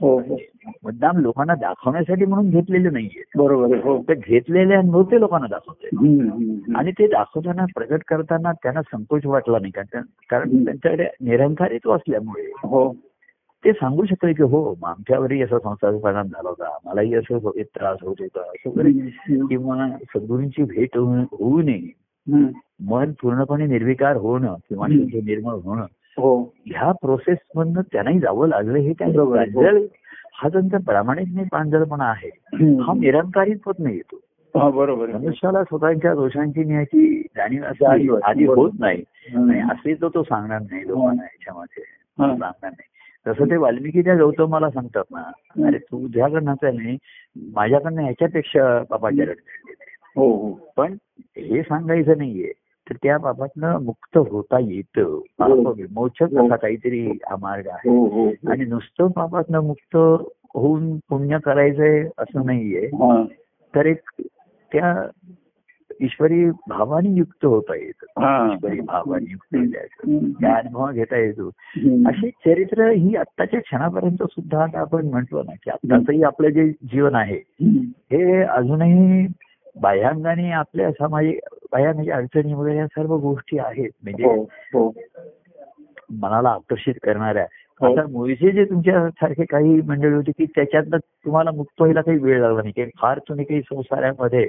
हो 0.00 0.18
हो. 0.18 0.36
मुद्दाम 0.66 1.18
लोकांना 1.18 1.54
दाखवण्यासाठी 1.54 2.24
म्हणून 2.24 2.50
घेतलेले 2.50 2.90
नाहीये. 2.90 3.22
बरोबर 3.36 3.76
हो. 3.76 4.02
तर 4.08 4.14
घेतलेले 4.14 4.74
अनुभव 4.74 5.02
ते 5.02 5.20
लोकांना 5.20 5.46
दाखवते. 5.46 5.88
आणि 6.76 6.92
ते 6.92 7.06
दाखवताना 7.06 7.64
प्रगट 7.64 8.02
करताना 8.08 8.52
त्यांना 8.52 8.82
संकोच 8.82 9.26
वाटला 9.26 9.58
नाही 9.58 9.72
कारण 9.72 10.02
कारण. 10.30 10.64
त्यांच्याकडे 10.64 11.04
निरंकारित्व 11.20 11.94
असल्यामुळे 11.94 12.52
हो. 12.56 12.96
ते 13.64 13.72
सांगू 13.72 14.04
शकले 14.04 14.32
की 14.32 14.42
हो 14.42 14.78
आमच्यावरही 14.84 15.42
असा 15.42 15.58
संसार 15.58 15.96
परिणाम 15.96 16.26
झाला 16.26 16.48
होता. 16.48 16.78
मलाही 16.84 17.14
असं 17.14 17.38
त्रास 17.56 17.98
होत 18.02 18.16
होता. 18.20 18.40
असं 18.40 18.70
वगैरे. 18.70 18.90
किंवा 19.46 19.88
सद्गुरूंची 19.88 20.62
भेट 20.62 20.96
होऊ 20.96 21.62
नये. 21.62 21.92
मन 22.82 23.12
पूर्णपणे 23.12 23.66
निर्विकार 23.66 24.16
होणं 24.16 24.54
किंवा 24.54 24.86
निर्मळ 24.88 25.52
होणं. 25.52 25.86
हो. 26.18 26.42
ह्या 26.66 26.92
प्रोसेस 26.92 27.38
मधनं 27.56 27.80
त्यांनाही 27.92 28.18
जावं 28.18 28.48
लागलं 28.48 28.78
हे 28.78 28.92
काय 28.92 29.08
आहे. 29.08 29.86
हा 30.34 30.48
त्यांचा 30.48 30.78
प्रामाणिक 30.78 31.48
प्रांजळपणा 31.48 32.04
आहे. 32.04 32.30
हम्म. 32.54 32.80
हा 32.80 32.92
निरंकारित्वत 32.92 33.74
नाही 33.78 33.96
येतो. 33.96 34.16
हा 34.58 34.70
बरोबर 34.70 35.08
आहे. 35.08 35.18
मनुष्याला 35.18 35.64
स्वतःच्या 35.64 36.14
दोषांची 36.14 36.64
न्यायची 36.64 37.22
जाणीव 37.36 38.16
आधी. 38.24 38.46
होत 38.46 38.70
नाही. 38.80 39.02
असली 39.60 39.94
तर 39.94 40.08
तो 40.14 40.22
सांगणार 40.22 40.60
नाही 40.60 40.88
लोकांना 40.88 41.22
याच्यामध्ये 41.22 41.82
हा. 42.18 42.26
सांगणार 42.26 42.50
नाही. 42.62 42.88
तसं 43.26 43.50
ते 43.50 43.56
वाल्मिकी 43.56 44.00
त्या 44.00 44.14
गौतमाला 44.14 44.70
सांगतात 44.70 45.04
ना 45.10 45.22
अरे 45.66 45.78
तू 45.78 46.02
तुझ्याकडनं 46.02 46.54
नाही 46.62 46.98
माझ्याकडनं 47.36 48.02
ह्याच्यापेक्षा 48.02 48.82
रडले 48.90 49.74
हो 50.16 50.32
हो. 50.32 50.72
पण 50.76 50.92
हे 51.36 51.62
सांगायचं 51.62 52.18
नाहीये. 52.18 52.52
तर 52.90 52.94
त्या 53.02 53.16
पापातनं 53.16 53.82
मुक्त 53.82 54.18
होता 54.18 54.58
येतं. 54.60 55.20
पाप 55.38 55.50
विमोचक 55.50 56.22
असा 56.22 56.56
काहीतरी 56.56 57.06
हा 57.06 57.36
मार्ग 57.40 57.66
आहे. 57.66 57.90
हो 57.90 58.06
हो. 58.06 58.28
आणि 58.28 58.64
नुसतं 58.64 59.06
पापातनं 59.06 59.60
मुक्त 59.60 59.96
होऊन 60.54 60.96
पुण्य 60.96 61.38
करायचंय 61.44 62.08
असं 62.18 62.46
नाहीये. 62.46 62.86
हा. 62.86 63.24
तर 63.74 63.86
एक 63.86 64.22
त्या 64.72 65.08
ईश्वरी 66.00 66.50
भावाने 66.50 67.08
युक्त 67.08 67.44
होता 67.44 67.74
येतं. 67.74 68.20
हा. 68.20 68.52
ईश्वरी 68.52 68.80
भावाने 68.80 69.30
युक्त. 69.30 69.56
त्या 70.42 70.54
अनुभव 70.56 70.92
घेता 70.92 71.16
येतो. 71.16 71.46
अशी 72.08 72.30
चरित्र 72.30 72.90
ही 72.90 73.16
आत्ताच्या 73.16 73.60
क्षणापर्यंत 73.60 74.22
सुद्धा 74.22 74.62
आता 74.62 74.80
आपण 74.80 75.06
म्हणतो 75.06 75.42
ना 75.42 75.52
की 75.52 75.70
आत्ताचंही 75.70 76.22
आपलं 76.22 76.48
जे 76.48 76.68
जीवन 76.68 77.14
आहे. 77.14 77.42
हे 77.86 78.42
अजूनही 78.42 79.26
बाह्यांगाने 79.76 80.50
आपल्या 80.50 80.90
सामाजिक 80.92 81.38
बाह्यांगाच्या 81.72 82.16
अडचणी 82.16 82.54
वगैरे 82.54 82.76
या 82.76 82.86
सर्व 82.86 83.16
गोष्टी 83.16 83.58
आहेत. 83.58 83.90
म्हणजे 84.02 84.24
हो 84.24 84.42
हो. 84.74 84.92
मनाला 86.20 86.48
आकर्षित 86.48 86.94
करणाऱ्या. 87.02 87.46
हो. 87.80 87.86
आता 87.86 88.06
मुळचे 88.10 88.50
जे 88.50 88.64
तुमच्या 88.64 89.08
सारखे 89.10 89.44
काही 89.44 89.80
मंडळी 89.82 90.14
होती 90.14 90.32
की 90.38 90.44
त्याच्यातनं 90.44 90.96
तुम्हाला 90.98 91.50
मुक्त 91.50 91.80
व्हायला 91.80 92.00
काही 92.00 92.18
वेळ 92.18 92.40
लागला 92.40 92.62
नाही. 92.62 92.72
काही 92.72 92.90
फार 92.98 93.18
तुम्ही 93.18 93.44
काही 93.44 93.60
संसारामध्ये 93.60 94.44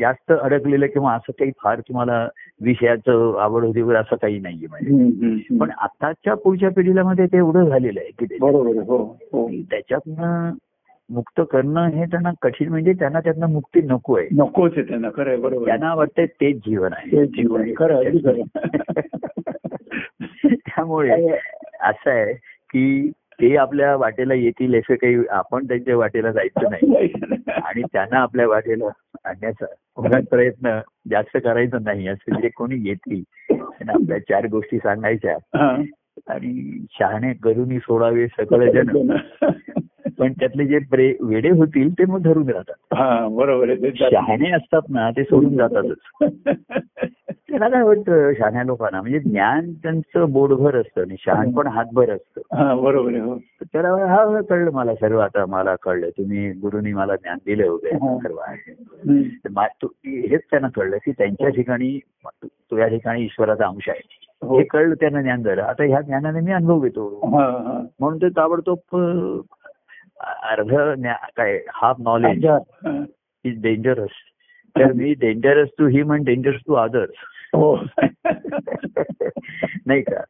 जास्त 0.00 0.32
अडकलेलं 0.32 0.86
किंवा 0.86 1.14
असं 1.14 1.32
काही 1.32 1.50
फार 1.62 1.80
तुम्हाला 1.80 2.28
विषयाचं 2.60 3.38
आवड 3.40 3.64
होती 3.64 3.80
वगैरे 3.80 3.98
असं 3.98 4.16
काही 4.16 4.38
नाहीये 4.38 4.66
म्हणजे. 4.66 5.56
पण 5.58 5.70
आताच्या 5.78 6.34
पुढच्या 6.34 6.70
पिढीला 6.70 7.02
मध्ये 7.02 7.26
ते 7.26 7.36
एवढं 7.36 7.68
झालेलं 7.68 8.00
आहे 8.00 8.10
की 8.10 9.62
त्याच्यातनं 9.62 10.50
मुक्त 11.12 11.40
करणं 11.50 11.88
हे 11.88 12.04
त्यांना 12.04 12.30
कठीण 12.42 12.68
म्हणजे 12.68 12.92
त्यांना 12.92 13.20
त्यातनं 13.20 13.46
मुक्ती 13.46 13.80
नको 13.80 14.18
आहे 14.18 14.28
नकोच 14.32 14.72
आहे 14.76 14.88
त्यांना 14.88 15.08
खरं 15.16 15.40
बरोबर. 15.40 15.66
त्यांना 15.66 15.94
वाटतंय 15.94 16.26
तेच 16.26 16.56
जीवन 16.56 16.92
आहे 16.92 17.12
तेच 17.12 17.28
जीवन. 17.28 17.72
खरं 17.76 18.04
त्यामुळे 20.44 21.36
असं 21.80 22.10
आहे 22.10 22.34
की 22.70 23.10
ते 23.10 23.56
आपल्या 23.56 23.96
वाटेला 23.96 24.34
येतील 24.34 24.74
असं 24.74 24.94
काही 24.94 25.16
आपण 25.30 25.66
त्यांच्या 25.66 25.96
वाटेला 25.96 26.32
जायचं 26.32 26.70
नाही 26.70 27.12
आणि 27.64 27.82
त्यांना 27.82 28.18
आपल्या 28.18 28.46
वाटेला 28.46 28.84
आणण्याचा 29.24 30.20
प्रयत्न 30.20 30.80
जास्त 31.10 31.36
करायचा 31.36 31.78
नाही 31.78 32.08
असं 32.08 32.40
जे 32.40 32.48
कोणी 32.48 32.88
येतील 32.88 33.22
त्यांना 33.50 33.92
आपल्या 33.92 34.18
चार 34.18 34.46
गोष्टी 34.46 34.78
सांगायच्या. 34.78 35.36
आणि 36.28 36.84
शहाणे 36.90 37.34
करूनही 37.34 37.78
सोडावे 37.78 38.26
सकळ 38.26 38.70
जन 38.70 39.16
पण 40.18 40.32
त्यातले 40.32 40.66
जे 40.66 40.78
वेडे 41.20 41.50
होतील 41.50 41.92
ते 41.92 42.04
मग 42.04 42.22
धरून 42.22 42.48
राहतात. 42.48 42.94
हा 42.94 43.28
बरोबर. 43.28 43.74
शहाणे 43.94 44.50
असतात 44.50 44.80
ना 44.88 45.10
ते 45.10 45.24
सोडून 45.24 45.56
जातातच. 45.56 46.20
त्याला 47.48 47.68
काय 47.68 47.82
वाटतं 47.82 48.32
शहाण्या 48.38 48.64
लोकांना? 48.64 49.00
म्हणजे 49.00 49.18
ज्ञान 49.18 49.72
त्यांचं 49.72 50.32
बोटभर 50.32 50.76
असतं 50.76 51.00
आणि 51.00 51.16
शहाणपण 51.18 51.66
हातभर 51.66 52.10
असतं. 52.10 52.40
हा 52.56 52.74
बरोबर 52.74 53.12
हो. 53.14 53.36
तर 53.38 53.64
त्याला 53.72 53.88
हा 53.88 54.40
कळलं 54.40 54.70
मला 54.70 54.94
सर्व 54.94 55.18
आता 55.18 55.46
मला 55.46 55.74
कळलं. 55.82 56.08
तुम्ही 56.08 56.50
गुरुनी 56.52 56.92
मला 56.92 57.16
ज्ञान 57.16 57.38
दिलं 57.46 57.70
वगैरे 57.70 57.96
हा. 57.96 58.18
सर्व 58.18 58.36
आहे. 58.46 58.72
हेच 60.20 60.40
त्यांना 60.50 60.68
कळलं 60.68 60.96
की 60.96 61.12
त्यांच्या 61.12 61.48
ठिकाणी 61.48 62.00
तुझ्या 62.44 62.86
ठिकाणी 62.86 63.22
ईश्वराचा 63.22 63.66
अंश 63.66 63.88
आहे. 63.88 64.18
हो. 64.42 64.58
हे 64.58 64.64
कळलं 64.64 64.94
त्यांना 64.94 65.22
ज्ञान 65.22 65.42
झालं. 65.42 65.62
आता 65.62 65.84
ह्या 65.84 66.00
ज्ञानाने 66.00 66.40
मी 66.40 66.52
अनुभव 66.52 66.80
घेतो. 66.80 67.20
म्हणून 68.00 68.18
ते 68.18 68.28
ताबडतोब 68.28 68.96
अर्ध 70.22 71.02
काय 71.36 71.58
हाफ 71.74 71.96
नॉलेज 72.00 72.46
हा. 72.46 73.04
इज 73.44 73.62
डेंजरस 73.62 74.10
तर 74.78 74.92
मी 74.92 75.14
dangerous 75.14 75.68
to 75.78 75.86
him 75.86 76.12
and 76.12 76.24
dangerous 76.26 76.60
to 76.66 76.74
others 76.74 77.14
हो. 77.54 77.76
नाही 79.86 80.02
का? 80.02 80.20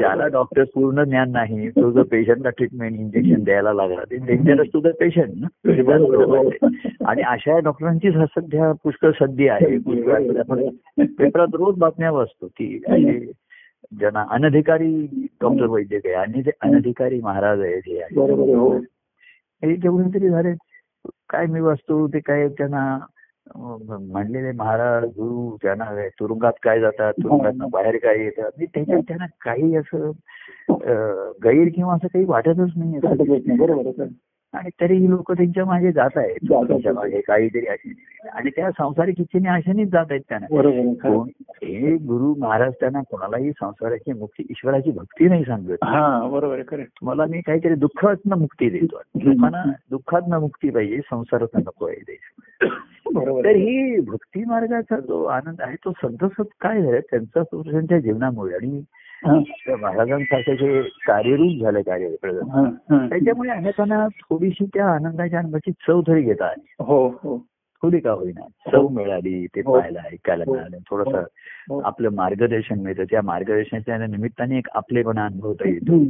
ज्याला 0.00 0.26
डॉक्टर 0.26 0.64
पूर्ण 0.64 1.04
ज्ञान 1.04 1.30
नाही 1.30 1.68
तो 1.70 1.90
जर 1.90 2.02
पेशंटला 2.02 2.50
ट्रीटमेंट 2.50 3.00
इंजेक्शन 3.00 3.44
द्यायला 3.44 3.72
लागला 3.72 4.04
ते 4.10 4.16
डेंजरस 4.16 4.66
टू 4.72 4.80
द 4.80 4.86
पेशंट 5.00 5.30
ना? 5.36 5.46
आणि 7.06 7.22
अशा 7.22 7.58
डॉक्टरांची 7.58 8.10
सध्या 8.10 8.72
पुष्कळ 8.72 9.10
सद्दी 9.10 9.48
आहे. 9.48 9.78
पुष्कळ 9.78 10.24
पेपरात 11.04 11.54
रोज 11.54 11.78
बातम्या 11.78 12.10
वाचतो 12.10 12.46
की 12.46 12.82
ज्यांना 13.98 14.24
अनधिकारी 14.30 15.06
डॉक्टर 15.40 15.66
वैद्यक 15.66 16.06
आहे 16.06 16.14
आणि 16.14 16.42
ते 16.42 16.50
अनधिकारी 16.60 17.20
महाराज 17.20 17.60
आहेत 17.60 17.82
हे. 17.86 18.02
आहे. 18.02 18.14
बरोबर 18.14 18.72
आहे, 18.72 18.86
हे 19.62 19.74
जेवढे 19.76 20.08
तरी 20.14 20.28
झाले 20.28 20.52
काय 21.30 21.46
मी 21.46 21.60
वाचतो 21.60 22.06
ते 22.08 22.20
काय 22.20 22.46
त्यांना 22.48 22.84
म्हणलेले 23.56 24.50
महाराज 24.52 25.04
गुरु 25.16 25.56
त्यांना 25.62 25.84
तुरुंगात 26.20 26.52
काय 26.62 26.80
जातात 26.80 27.12
तुरुंगात 27.22 27.68
बाहेर 27.70 27.96
काय 27.96 28.18
येतात. 28.18 28.42
म्हणजे 28.44 28.66
त्याच्यात 28.74 29.02
त्यांना 29.08 29.26
काही 29.40 29.74
असं 29.76 30.10
गैर 31.44 31.68
किंवा 31.74 31.94
असं 31.94 32.06
काही 32.06 32.24
वाटतच 32.24 32.72
नाही. 32.76 34.08
आणि 34.52 34.70
तरीही 34.80 35.10
लोक 35.10 35.32
त्यांच्या 35.32 35.64
मागे 35.64 35.92
जात 35.92 36.16
आहेत. 36.16 36.52
मागे 36.92 37.20
काहीतरी 37.20 37.66
आशेने 37.66 38.28
आणि 38.28 38.50
त्या 38.56 38.70
संसारिक 38.70 39.20
इच्छेने 39.20 39.48
आशेनेच 39.48 39.88
जात 39.88 40.06
आहेत 40.10 40.20
त्यांना 40.28 40.46
हे 41.62 41.96
गुरु 41.96 42.34
महाराज 42.38 42.72
त्यांना 42.80 43.00
कोणालाही 43.10 43.50
संसाराची 43.50 44.12
मुक्ती 44.12 44.46
ईश्वराची 44.50 44.90
भक्ती 44.90 45.28
नाही 45.28 45.44
सांगत. 45.44 45.84
हा 45.84 46.28
बरोबर 46.28 46.82
मला 47.02 47.26
मी 47.26 47.40
काहीतरी 47.40 47.74
दुःखातनं 47.74 48.38
मुक्ती 48.38 48.68
देतो. 48.70 49.00
दुःखातनं 49.90 50.40
मुक्ती 50.40 50.70
पाहिजे 50.70 51.00
संसारात 51.10 51.56
नको 51.56 51.86
आहे 51.86 52.16
तर. 53.16 53.56
ही 53.56 54.00
भक्ती 54.00 54.44
मार्गाचा 54.44 55.00
जो 55.00 55.24
आनंद 55.24 55.60
आहे 55.60 55.74
तो 55.74 55.90
संतसत 55.90 56.42
काय 56.60 56.82
झालं 56.82 57.00
त्यांचा 57.00 57.42
त्यांच्या 57.42 57.98
जीवनामुळे 57.98 58.54
आणि 58.54 58.82
हा, 59.26 59.34
महाराजांसारखं 59.76 60.54
जे 60.54 60.82
कार्यरूप 60.82 61.62
झालं 61.62 61.80
कार्य 61.80 62.08
हा, 62.24 62.62
हा. 62.62 63.08
त्याच्यामुळे 63.08 63.50
अनेकांना 63.50 64.08
थोडीशी 64.08 64.64
त्या 64.64 64.86
आनंदाच्या 64.86 65.38
अनुभवाची 65.38 65.72
चव 65.72 66.00
तरी 66.00 66.22
घेता 66.22 66.46
आली 66.46 66.74
हो 66.80 67.08
हो 67.08 67.38
थोडी 67.82 67.98
का 67.98 68.10
होईना 68.10 68.70
चव 68.70 68.88
मिळाली 68.88 69.46
ते 69.46 69.60
हो. 69.60 69.72
पाहायला 69.72 70.00
ऐकायला 70.12 70.44
हो. 70.46 70.52
मिळालं 70.54 70.76
थोडस 70.90 71.14
हो. 71.70 71.80
आपलं 71.80 72.08
मार्गदर्शन 72.10 72.78
मिळतं 72.78 73.04
त्या 73.04 73.22
मार्गदर्शनाच्या 73.22 74.06
निमित्ताने 74.06 74.58
एक 74.58 74.68
आपलेपणा 74.74 75.24
अनुभवता 75.26 75.68
येतो. 75.68 76.04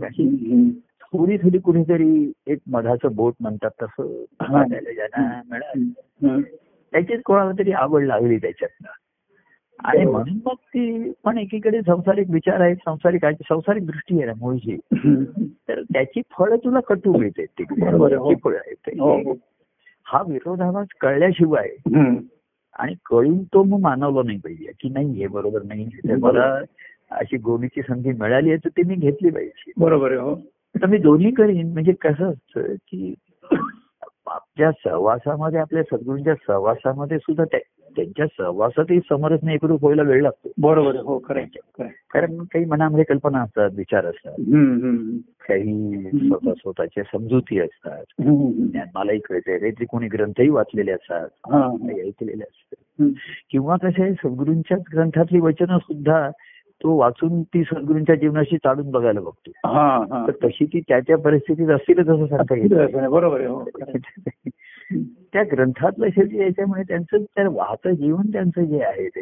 थोडी 1.15 1.37
थोडी 1.37 1.59
कुणीतरी 1.59 2.33
एक 2.47 2.59
मधाचं 2.67 3.15
बोट 3.15 3.35
म्हणतात 3.41 3.71
तसं 3.83 4.25
हा. 4.43 4.65
ज्यांना 4.69 5.41
मिळालं. 5.51 6.41
त्याचीच 6.93 7.23
कोणाला 7.23 7.51
तरी 7.59 7.73
आवड 7.73 8.05
लागली 8.05 8.37
त्याच्यातनं 8.37 8.89
आणि. 9.85 10.05
म्हणून 10.05 10.39
मग 10.47 10.55
ती 10.55 11.13
पण 11.25 11.39
एकीकडे 11.39 11.81
संसारिक 11.87 12.27
विचार 12.31 12.61
आहेत 12.61 12.77
संसारिक 12.77 13.25
संसारिक 13.25 13.87
दृष्टी 13.87 14.17
आहे 14.17 14.27
ना 14.27 14.33
मुळची. 14.37 14.77
तर 15.69 15.83
त्याची 15.83 16.21
फळं 16.39 16.57
तुला 16.57 16.81
कटू 16.81 17.19
मिळते 17.19 17.45
ती 17.45 17.63
हो. 17.63 18.35
फळं 18.35 18.57
आहेत 18.57 19.01
हो. 19.01 19.17
हो. 19.17 19.35
हा 20.07 20.23
विरोधाभास 20.29 20.87
कळल्याशिवाय. 21.01 21.69
आणि 22.79 22.95
कळून 23.11 23.43
तो 23.45 23.63
मग 23.63 23.81
मानवला 23.81 24.21
नाही 24.27 24.39
पाहिजे 24.39 24.73
की 24.81 24.89
नाही 24.89 25.13
हे 25.13 25.27
बरोबर 25.27 25.63
नाही 25.63 25.87
तर 25.87 26.17
मला 26.17 26.61
अशी 27.11 27.37
गोडीची 27.37 27.83
संधी 27.83 28.13
मिळाली 28.13 28.49
आहे 28.49 28.59
तर 28.59 28.69
ती 28.69 28.83
मी 28.83 28.95
घेतली 28.95 29.31
पाहिजे 29.31 29.73
बरोबर 29.77 30.11
आहे 30.11 30.21
हो 30.21 30.35
तर 30.75 30.87
मी 30.87 30.99
दोन्ही 30.99 31.31
करीन 31.31 31.73
म्हणजे 31.73 31.93
कसं 31.93 32.31
असतं 32.31 32.75
की 32.75 33.15
आपल्या 34.27 34.71
सहवासामध्ये 34.71 35.59
आपल्या 35.59 35.83
सद्गुरूंच्या 35.83 36.35
सहवासामध्ये 36.35 37.19
सुद्धा 37.19 37.45
त्या- 37.45 37.95
त्यांच्या 37.97 38.27
सहवासातही 38.27 39.01
समरस 39.09 39.41
एकरूप 39.51 39.85
व्हायला 39.85 40.03
वेळ 40.03 40.23
लागतो. 40.23 40.53
बरोबर 40.59 40.97
हो. 40.97 41.19
कारण 42.11 42.39
काही 42.39 42.65
मनामध्ये 42.65 43.05
कल्पना 43.05 43.43
असतात 43.43 43.71
विचार 43.77 44.07
असतात. 44.07 44.33
काही 45.49 46.03
स्वतः 46.29 46.53
स्वतःच्या 46.53 47.05
समजुती 47.05 47.61
असतात. 47.61 48.05
हम्म, 48.09 48.37
हम्म. 48.37 48.67
ज्ञान 48.67 48.87
मलाही 48.95 49.19
कळते 49.19 49.59
काहीतरी 49.59 49.85
कोणी 49.85 50.09
ग्रंथही 50.09 50.49
वाचलेले 50.49 50.93
असतात. 50.93 51.29
ऐकलेले 52.07 52.43
असतात. 52.43 53.05
किंवा 53.51 53.77
कसे 53.77 54.13
सद्गुरूंच्याच 54.13 54.83
ग्रंथातली 54.93 55.41
वचनं 55.41 55.79
सुद्धा 55.79 56.31
तो 56.83 56.97
वाचून 56.97 57.43
ती 57.43 57.63
सद्गुरूंच्या 57.65 58.15
जीवनाशी 58.15 58.57
चालून 58.57 58.91
बघायला 58.91 59.21
बघतो. 59.21 59.51
हा 59.65 60.07
हा. 60.11 60.27
तर 60.27 60.49
तशी 60.49 60.65
ती 60.65 60.81
त्या 60.81 61.01
त्या 61.01 61.19
परिस्थितीत 61.19 61.69
असतीलच 61.69 62.09
असं 62.09 62.27
सांगता 62.27 62.57
येईल 62.57 63.07
बरोबर 63.07 63.47
हो. 63.47 63.65
त्या 65.33 65.43
ग्रंथातलं 65.43 66.09
शेवटी 66.09 66.39
याच्यामुळे 66.39 66.83
त्यांचं 66.83 67.17
त्या 67.17 67.49
वाहतं 67.49 67.91
जीवन 67.91 68.23
त्यांचं 68.33 68.65
जे 68.65 68.83
आहे 68.83 69.09
ते. 69.09 69.21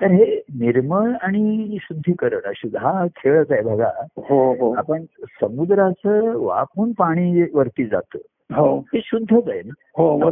तर 0.00 0.10
हे 0.10 0.42
निर्मळ 0.54 1.12
आणि 1.22 1.76
शुद्धीकरण 1.80 2.40
अशी 2.44 2.68
हा 2.68 3.06
खेळच 3.16 3.52
आहे 3.52 3.62
बघा. 3.62 3.90
हो 4.16 4.52
हो. 4.52 4.74
आपण 4.74 5.04
समुद्राचं 5.24 6.36
वाफून 6.36 6.92
पाणी 6.92 7.42
वरती 7.54 7.86
जातं. 7.86 8.18
हो. 8.54 8.80
ते 8.80 9.00
शुद्धच 9.04 9.48
आहे 9.48 9.62
ना. 9.66 9.72
हो. 9.96 10.30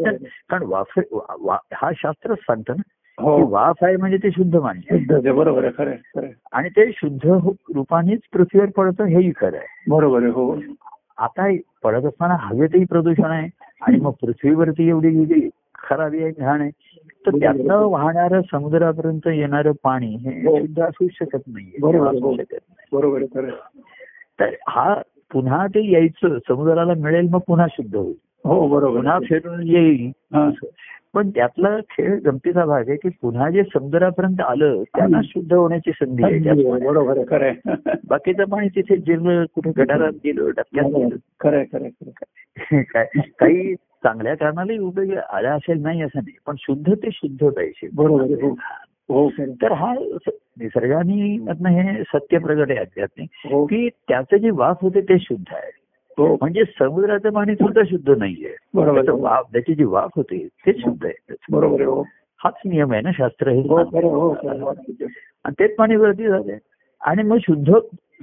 कारण 0.50 0.62
वाफ 0.62 0.98
हा 1.74 1.90
शास्त्रच 1.96 2.38
सांगतं 2.38 2.72
ना 2.76 2.82
हो 2.82 3.05
वाफ 3.20 3.84
आहे 3.84 3.96
म्हणजे 3.96 4.16
ते 4.16 4.30
शुद्ध 4.30 4.56
मान्य 4.56 5.30
बरोबर 5.32 5.64
आहे 5.64 5.72
खरं. 5.78 6.26
आणि 6.52 6.68
ते 6.68 6.90
शुद्ध 6.92 7.26
हो- 7.26 7.54
रूपानेच 7.74 8.20
पृथ्वीवर 8.32 8.70
पडतं 8.76 9.04
हेही 9.04 9.30
खरं 9.36 9.56
आहे 9.56 9.90
बरोबर 9.90 10.22
आहे 10.22 10.30
हो 10.30 10.56
आता 11.18 11.48
पडत 11.84 12.04
असताना 12.04 12.36
हवेतही 12.40 12.84
प्रदूषण 12.84 13.24
आहे 13.24 13.48
आणि 13.80 14.00
मग 14.00 14.12
पृथ्वीवरती 14.22 14.88
एवढी 14.88 15.48
खराबी 15.78 16.22
आहे 16.22 16.30
घाण 16.30 16.60
आहे 16.60 16.70
तर 17.26 17.38
त्यातनं 17.38 17.84
वाहणारं 17.84 18.40
समुद्रापर्यंत 18.42 19.26
येणारं 19.26 19.72
पाणी 19.82 20.14
हे 20.16 20.40
हो. 20.46 20.58
शुद्ध 20.58 20.80
असू 20.82 21.06
शकत 21.12 21.38
नाही 21.46 21.70
बरोबर, 21.80 22.06
असू 22.08 22.26
हो. 22.26 22.34
शकत 22.36 22.52
नाही 22.52 22.96
बरोबर. 22.96 23.50
तर 24.40 24.54
हा 24.68 24.94
पुन्हा 25.32 25.66
ते 25.66 25.90
यायचं 25.90 26.38
समुद्राला 26.48 26.94
मिळेल 26.96 27.28
मग 27.30 27.40
पुन्हा 27.46 27.66
शुद्ध 27.70 27.94
होईल 27.96 28.14
हो 28.44 28.66
बरोबर 28.68 28.96
पुन्हा. 28.96 29.18
फिरून 29.28 29.62
येईल 29.62 30.10
हा. 30.34 30.48
पण 31.16 31.30
त्यातला 31.30 31.80
खेळ 31.80 32.20
गमतीचा 32.20 32.64
भाग 32.64 32.88
आहे 32.88 32.96
की 32.96 33.08
पुन्हा 33.08 33.50
जे 33.50 33.62
समुद्रापर्यंत 33.62 34.40
आलं 34.40 34.82
त्यांना 34.82 35.20
शुद्ध 35.24 35.54
होण्याची 35.54 35.90
संधी 35.90 36.22
आहे. 36.24 37.52
बाकीचं 38.08 38.44
पाणी 38.44 38.68
तिथे 38.68 38.96
जिरलं 38.96 39.44
कुठे 39.44 39.70
गटारात 39.76 40.12
गेलं 40.24 40.50
डबक्यात 40.56 40.84
गेलं. 40.84 41.16
खरं 41.40 41.62
खरं 41.72 41.88
काही 43.38 43.74
चांगल्या 43.74 44.34
कारणालाही 44.34 44.78
उपयोगी 44.78 45.14
आल्या 45.32 45.54
असेल 45.54 45.82
नाही 45.82 46.02
असं 46.02 46.18
नाही 46.18 46.36
पण 46.46 46.54
शुद्ध 46.58 46.92
ते 46.92 47.08
शुद्ध 47.12 47.48
पाहिजे. 47.48 47.88
बरोबर 47.94 48.24
हो. 48.24 48.50
हो. 49.08 49.30
तर 49.62 49.72
हा 49.72 49.94
निसर्गाने 50.60 51.38
मधनं 51.38 51.68
हे 51.68 52.02
सत्य 52.02 52.38
प्रगट 52.38 52.70
आहे 52.70 52.78
अध्यात्मिक 52.78 53.28
हो. 53.52 53.66
की 53.66 53.88
त्याचं 53.88 54.36
जे 54.36 54.50
वाफ 54.50 54.76
होते 54.82 55.00
ते 55.00 55.18
शुद्ध 55.18 55.52
आहे. 55.52 55.85
म्हणजे 56.18 56.62
समुद्राचं 56.78 57.30
पाणी 57.30 57.54
सुद्धा 57.54 57.82
शुद्ध 57.90 58.10
नाहीये 58.10 58.54
बरोबर. 58.74 59.10
वाफ 59.12 59.44
त्याची 59.52 59.74
जी 59.74 59.84
वाफ 59.84 60.10
होते 60.16 60.46
ते 60.66 60.72
शुद्ध 60.72 61.04
आहे 61.06 61.34
बरोबर 61.50 61.80
आहे 61.80 61.84
हो 61.84 62.02
हाच 62.40 62.60
नियम 62.66 62.92
आहे 62.92 63.00
ना 63.02 63.10
शास्त्र 63.12 63.50
हे 63.50 63.60
हो 63.60 63.78
हो. 63.78 64.30
आणि 65.44 65.52
तेच 65.60 65.74
पाणी 65.76 65.96
वरती 65.96 66.28
जाते 66.28 66.58
आणि 67.00 67.22
मग 67.22 67.38
शुद्ध 67.38 67.78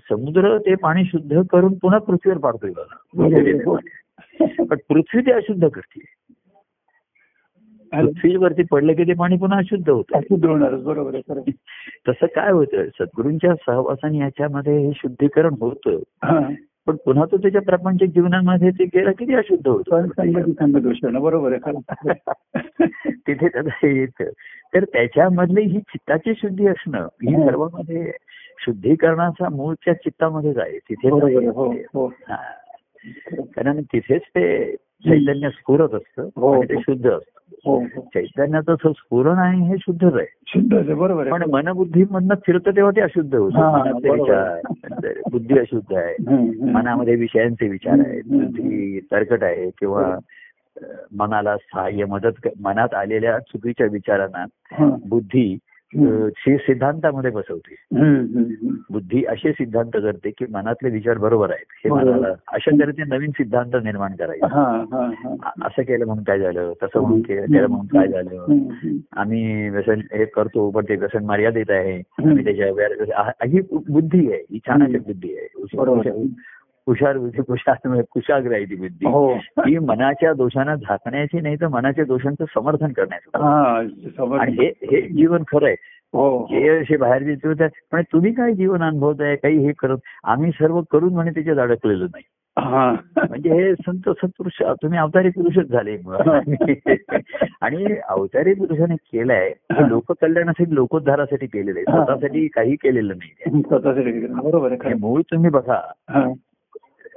समुद्र 0.09 0.57
ते 0.57 0.75
पाणी 0.75 1.03
शुद्ध 1.05 1.41
करून 1.51 1.73
पुन्हा 1.73 1.99
पृथ्वीवर 1.99 2.37
पाडतोय 2.37 2.71
हो. 2.71 3.75
बघा 3.75 4.63
पण 4.63 4.77
पृथ्वी 4.89 5.21
ते 5.21 5.31
अशुद्ध 5.31 5.67
करते. 5.67 5.99
पृथ्वीवरती 7.91 8.63
पडलं 8.63 8.93
की 8.93 9.03
ते 9.03 9.13
पाणी 9.13 9.37
पुन्हा 9.37 9.57
अशुद्ध 9.59 9.89
होतं 9.89 10.17
अशुद्ध 10.17 10.45
होणारच 10.45 10.83
बरोबर. 10.83 11.19
तसं 12.07 12.25
काय 12.25 12.51
होतं 12.51 12.87
सद्गुरूंच्या 12.99 13.53
सहवासाने 13.55 14.19
याच्यामध्ये 14.19 14.77
हे 14.77 14.91
शुद्धीकरण 14.95 15.55
होतं 15.59 15.99
हा. 16.23 16.39
पण 16.87 16.95
पुन्हा 16.95 17.25
तो 17.25 17.37
त्याच्या 17.37 17.61
प्रापंचिक 17.61 18.09
जीवनामध्ये 18.09 18.69
ते 18.69 18.85
गेलं 18.85 19.11
की 19.11 19.25
ते 19.25 19.33
अशुद्ध 19.33 19.67
होतं 19.67 20.07
बरोबर 21.21 21.53
आहे. 21.53 21.71
तिथे 23.11 23.47
त्याचं 23.47 23.69
हे 23.73 23.99
येतं 23.99 24.29
तर 24.73 24.83
त्याच्यामधली 24.83 25.61
ही 25.61 25.79
चित्ताची 25.79 26.33
शुद्धी 26.35 26.67
असणं 26.67 27.07
ही 27.23 27.35
हो. 27.35 27.45
सर्वांमध्ये 27.45 28.11
शुद्धीकरणाचा 28.59 29.49
मूळच्या 29.49 29.93
चित्तामध्येच 29.93 30.57
आहे 30.57 30.77
तिथे 30.77 31.09
हो 31.09 32.05
हा. 32.07 32.35
कारण 33.55 33.81
तिथेच 33.81 34.21
ते 34.21 34.75
चैतन्य 35.05 35.49
स्फुरत 35.49 35.93
असतं 35.93 36.27
हो. 36.35 36.51
आणि 36.53 36.65
ते 36.65 36.79
शुद्ध 36.81 37.05
असतं 37.05 37.31
हो 37.65 37.75
हो 37.95 38.01
चैतन्याचं 38.13 38.91
स्फुरण 38.91 39.37
आहे 39.37 39.61
हे 39.67 39.75
शुद्धच 39.77 40.13
आहे 40.13 40.25
शुद्ध 40.47 40.73
आहे 40.73 40.93
बरोबर 40.93 41.29
पण 41.31 41.41
आहे 41.41 41.51
मनबुद्धी 41.51 42.03
मधनं 42.11 42.35
फिरतं 42.45 42.75
तेव्हा 42.75 42.91
ते 42.95 43.01
अशुद्ध 43.01 43.35
होतं 43.35 43.59
हा. 43.59 43.83
विचार 44.05 45.19
बुद्धी 45.31 45.59
अशुद्ध 45.59 45.93
आहे. 45.93 46.15
मनामध्ये 46.71 47.15
विषयांचे 47.15 47.67
विचार 47.69 47.99
आहेत. 47.99 48.23
बुद्धी 48.27 48.99
तरकट 49.11 49.43
आहे 49.43 49.69
किंवा 49.69 50.17
मनाला 51.17 51.55
सहाय्य 51.57 52.05
मदत 52.05 52.47
मनात 52.61 52.93
आलेल्या 52.93 53.37
चुकीच्या 53.39 53.87
विचारांना 53.91 54.45
हा. 54.71 54.89
बुद्धी 55.05 55.55
शी 56.37 56.57
सिद्धांतामध्ये 56.57 57.31
बसवते. 57.31 57.75
बुद्धी 58.89 59.25
असे 59.25 59.51
सिद्धांत 59.51 59.91
करते 59.93 60.29
की 60.29 60.45
मनातले 60.51 60.89
विचार 60.89 61.17
बरोबर 61.17 61.49
आहेत. 61.49 61.65
हे. 61.69 61.89
मनाला 61.89 62.27
अशा 62.27 62.71
तऱ्हेचे 62.81 63.03
नवीन 63.03 63.31
सिद्धांत 63.31 63.83
निर्माण 63.83 64.15
करायचे. 64.15 64.45
हा, 64.45 64.83
हा, 64.91 65.11
हा. 65.17 65.49
असं 65.63 65.81
केलं 65.81 66.05
म्हणून 66.05 66.23
काय 66.23 66.39
झालं? 66.39 66.73
तसं 66.83 66.99
म्हणून 67.01 67.21
केलं 67.21 67.67
म्हणून 67.67 67.85
काय 67.85 68.07
झालं. 68.07 68.45
आम्ही 69.15 69.69
व्यसन 69.69 69.99
हे 70.11 70.25
करतो 70.25 70.69
पण 70.69 70.83
ते 70.89 70.95
व्यसन 70.95 71.25
मर्यादित 71.25 71.65
आहे. 71.69 71.97
आम्ही 71.97 72.43
त्याच्या 72.43 73.31
ही 73.45 73.61
बुद्धी 73.71 74.31
आहे. 74.31 74.45
ही 74.51 74.59
छानाची 74.67 74.97
बुद्धी 74.97 75.37
आहे. 75.37 75.47
हुशार 76.87 77.17
बुद्धी 77.17 77.41
कुशाग्र 77.41 78.01
कुशाग्र 78.11 78.53
आहे 78.53 78.65
ती 78.65 78.75
बुद्धी. 78.75 79.05
हो. 79.05 79.33
ही 79.67 79.77
मनाच्या 79.77 80.33
दोषांना 80.33 80.75
झाकण्याची 80.75 81.41
नाही 81.41 81.55
तर 81.55 81.67
मनाच्या 81.67 82.05
दोषांचं 82.05 82.45
समर्थन 82.55 82.91
करण्याचं 82.91 83.43
हा 83.43 83.81
आणि 84.39 84.65
हे 84.67 85.01
जीवन 85.01 85.43
खरं 85.51 85.65
आहे. 85.65 85.75
हो. 86.13 86.45
हे 86.45 86.69
असे 86.69 86.97
बाहेर 86.97 87.21
आहे 87.21 87.67
पण 87.91 88.01
तुम्ही 88.01 88.33
काय 88.33 88.53
जीवन 88.53 88.83
अनुभवताय 88.83 89.35
काही 89.35 89.57
हे 89.57 89.71
करत 89.79 89.97
आम्ही 90.23 90.51
सर्व 90.51 90.81
करून 90.81 91.13
म्हणे 91.13 91.31
त्याच्यात 91.31 91.57
अडकलेलो 91.57 92.03
नाही. 92.03 92.23
हा. 92.59 92.95
म्हणजे 93.17 93.49
हे 93.49 93.73
संत 93.73 94.09
सत्पुरुष 94.09 94.61
तुम्ही 94.61 94.99
अवतारी 94.99 95.29
पुरुषच 95.29 95.67
झाले. 95.67 95.97
आणि 97.61 97.97
अवतारी 98.09 98.53
पुरुषाने 98.53 98.95
केलंय 98.95 99.53
लोककल्याणासाठी 99.87 100.75
लोकोद्धारासाठी 100.75 101.45
केलेलं 101.45 101.79
आहे. 101.79 101.91
स्वतःसाठी 101.91 102.47
काही 102.47 102.75
केलेलं 102.75 103.13
नाही. 103.17 103.61
बरोबर 104.43 104.73
मूळ 104.99 105.21
तुम्ही 105.21 105.49
बघा. 105.49 105.79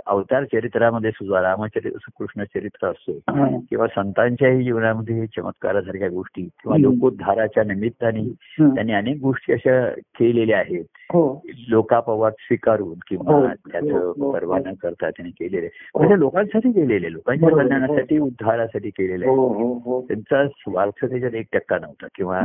अवतार 0.06 0.44
चरित्रामध्ये 0.44 1.10
सुद्धा 1.10 1.40
रामचरित्र 1.42 2.10
कृष्ण 2.18 2.44
चरित्र 2.44 2.88
असो 2.88 3.12
हा. 3.12 3.58
किंवा 3.70 3.86
संतांच्याही 3.86 4.64
जीवनामध्ये 4.64 5.26
चमत्कारासारख्या 5.26 6.08
गोष्टी 6.08 6.42
किंवा. 6.42 6.78
लोकोद्धाराच्या 6.78 7.64
निमित्ताने. 7.64 8.24
त्यांनी 8.74 8.92
अनेक 8.92 9.18
गोष्टी 9.22 9.52
अशा 9.52 9.90
केलेल्या 9.90 10.58
आहेत. 10.58 10.84
हो. 11.12 11.42
लोकापवाद 11.68 12.32
स्वीकारून 12.32 12.94
किंवा 13.08 13.34
हो, 13.34 13.46
त्याचं 13.46 14.12
हो. 14.18 14.32
परवा 14.32 14.58
न 14.58 14.72
करता 14.82 15.10
त्यांनी 15.10 15.30
केलेले. 15.30 15.68
म्हणजे 15.94 16.18
लोकांसाठी 16.18 16.72
केलेले 16.72 17.12
लोकांच्या. 17.12 17.48
कल्याणासाठी 17.48 18.18
उद्धारासाठी 18.18 18.90
केलेले. 18.90 19.26
त्यांचा 20.00 20.48
स्वार्थ 20.48 21.04
त्याच्यात 21.04 21.34
एक 21.34 21.46
टक्का 21.52 21.78
नव्हता 21.78 22.06
किंवा 22.14 22.40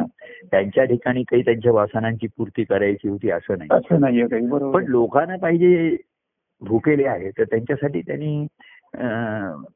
त्यांच्या 0.51 0.83
ठिकाणी 0.83 1.23
काही 1.23 1.41
त्यांच्या 1.41 1.71
वासनांची 1.71 2.27
पूर्ती 2.37 2.63
करायची 2.63 3.07
होती 3.09 3.31
असं 3.31 3.55
नाही. 3.57 4.23
पण 4.73 4.85
लोकांना 4.87 5.35
पाहिजे 5.35 5.97
भुकेले 6.61 7.05
आहे 7.05 7.29
तर 7.29 7.43
त्यांच्यासाठी 7.43 8.01
त्यांनी 8.01 8.47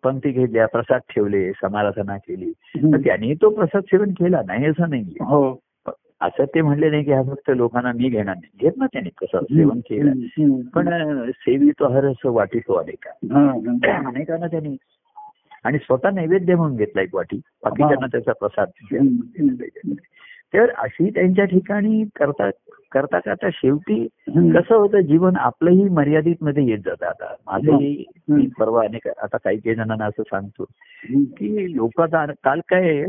पंक्ती 0.04 0.32
घेतल्या 0.32 0.68
प्रसाद 0.68 1.02
ठेवले 1.10 1.52
समाराधना 1.52 2.18
केली. 2.18 2.52
तर 2.94 2.98
त्यांनी 2.98 3.34
तो 3.34 3.50
प्रसाद 3.50 3.84
सेवन 3.84 4.10
केला 4.10 4.42
नाही 4.48 4.66
असं 4.66 4.90
नाही 4.90 5.04
हो. 5.04 5.60
असं 6.22 6.44
ते 6.46 6.62
म्हणले 6.62 6.90
नाही 6.90 7.04
की 7.04 7.12
हा 7.12 7.24
फक्त 7.24 7.52
लोकांना 7.56 7.92
मी 7.92 8.10
घेणार 8.10 8.36
नाही. 8.36 8.58
घेत 8.62 8.72
ना 8.78 8.86
त्यांनी 8.86 9.10
प्रसाद 9.10 9.44
सेवन 9.44 9.80
केलं. 9.80 10.12
पण 10.74 10.94
अं, 10.94 11.32
सेवितो 11.32 11.88
हर 11.88 12.06
असं 12.06 12.32
वाटितो 12.32 12.74
अनेका. 12.74 13.10
अनेकांना 14.08 14.48
त्यांनी 14.48 14.78
आणि 15.64 15.78
स्वतः 15.78 16.10
नैवेद्य 16.10 16.56
म्हणून 16.56 16.78
घेतला 16.78 17.02
एक 17.02 17.16
वाटी. 17.16 17.42
बाकीच्यांना 17.64 18.08
त्याचा 18.08 18.32
प्रसाद. 18.34 18.68
तर 20.56 20.70
अशी 20.78 21.10
त्यांच्या 21.10 21.46
ठिकाणी 21.46 22.04
करता 22.16 22.50
करता 22.92 23.20
करता 23.20 23.48
शेवटी. 23.54 24.08
कसं 24.28 24.76
होतं 24.76 25.00
जीवन 25.00 25.36
आपलंही 25.36 25.90
मर्यादित 25.90 26.36
मध्ये 26.42 26.66
येत 26.66 26.78
जातं. 26.78 27.06
आता 27.06 27.36
माझंही 27.46 28.06
परवा 28.60 28.84
अनेक 28.84 29.08
आता 29.08 29.38
काही 29.38 29.58
काही 29.58 29.76
जणांना 29.76 30.06
असं 30.06 30.24
सांगतो. 30.24 30.64
की 31.10 31.76
लोक 31.76 32.02
काल 32.02 32.60
काय 32.60 33.06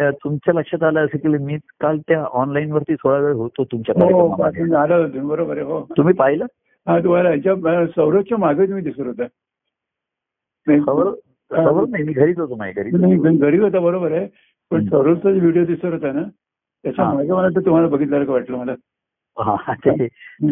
तुमच्या 0.00 0.54
लक्षात 0.54 0.82
आलं 0.82 1.04
असं 1.04 1.18
की 1.18 1.28
मी 1.28 1.56
काल 1.56 1.98
त्या 1.98 2.24
ऑनलाईन 2.24 2.72
वरती 2.72 2.94
थोडा 2.94 3.18
वेळ 3.18 3.32
होतो 3.32 3.64
तुमच्या 3.64 3.94
हो 4.04 4.28
होतं 4.28 5.26
बरोबर 5.26 5.56
आहे 5.56 5.66
हो. 5.66 5.86
तुम्ही 5.96 6.14
पाहिलं? 6.14 6.46
हा 6.88 6.98
तुम्हाला 6.98 7.86
सौरभच्या 7.86 8.38
मागे 8.38 8.66
तुम्ही 8.66 8.82
दिसत 8.82 9.00
होता. 9.00 9.22
नाही, 10.66 12.04
मी 12.04 12.12
घरीच 12.12 12.38
होतो 12.38 12.54
माझ्या 12.56 12.82
घरी. 12.82 13.36
घरी 13.36 13.58
होता 13.58 13.78
बरोबर 13.78 14.12
आहे. 14.12 14.26
पण. 14.70 14.84
सौरभचा 14.84 15.28
व्हिडिओ 15.28 15.64
दिसत 15.64 15.84
होता 15.84 16.12
ना? 16.12 16.22
त्याच्या 16.84 17.04
हा. 17.04 17.14
मागे 17.14 17.32
मला 17.32 17.48
तर 17.48 17.60
तुम्हाला 17.60 17.88
बघितलं 17.88 18.24
का 18.24 18.32
वाटलं 18.32 18.56
मला? 18.56 18.74
हा 19.38 19.72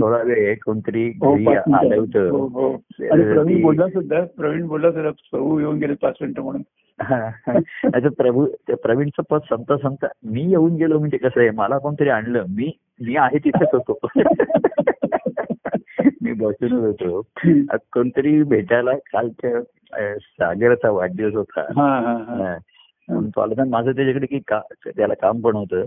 थोडा 0.00 0.22
वेळ 0.22 0.54
कोणतरी 0.64 1.08
हो, 1.08 1.34
आलं. 1.76 1.94
हो, 1.94 2.00
होतं 2.00 2.28
हो. 2.30 2.76
तर 3.00 3.32
प्रवीण 3.32 3.62
बोलला 3.62 3.88
सुद्धा 3.88 4.24
प्रवीण 4.36 4.66
बोलला 4.66 4.92
सुद्धा 4.92 5.10
प्रभू 5.10 5.58
येऊन 5.60 5.78
गेले 5.78 5.94
पाच 5.94 6.14
मिनिटं 6.20 6.42
म्हणून. 6.42 6.62
हा, 7.00 7.16
हा. 7.46 7.52
आता 7.84 8.08
प्रभू 8.08 8.46
प्रवीणचं 8.68 9.22
पद 9.30 9.40
संत 9.50 9.72
संत 9.72 10.06
मी 10.24 10.42
येऊन 10.42 10.74
गेलो 10.74 10.98
म्हणजे 10.98 11.16
कसं 11.16 11.40
आहे? 11.40 11.50
मला 11.50 11.78
कोणतरी 11.78 12.08
आणलं. 12.08 12.44
मी 12.48 12.72
मी 13.00 13.16
आहे 13.16 13.38
तिथेच 13.38 13.68
होतो. 13.72 13.98
मी 16.22 16.32
बसूनच 16.32 16.72
होतो. 16.72 17.22
कोणतरी 17.92 18.42
भेटायला 18.42 18.92
कालच्या 18.94 19.62
सागरचा 20.18 20.90
वाढदिवस 20.90 21.34
होता. 21.34 21.60
हा 21.60 22.00
हा 22.00 22.12
हा. 22.12 22.44
हा. 22.44 22.56
तो 23.10 23.40
आला. 23.40 23.54
तर 23.56 23.64
माझं 23.64 23.90
त्याच्याकडे 23.92 24.26
की 24.26 24.38
का 24.48 24.60
त्याला 24.86 25.14
काम 25.14 25.40
पण 25.40 25.56
होतं. 25.56 25.84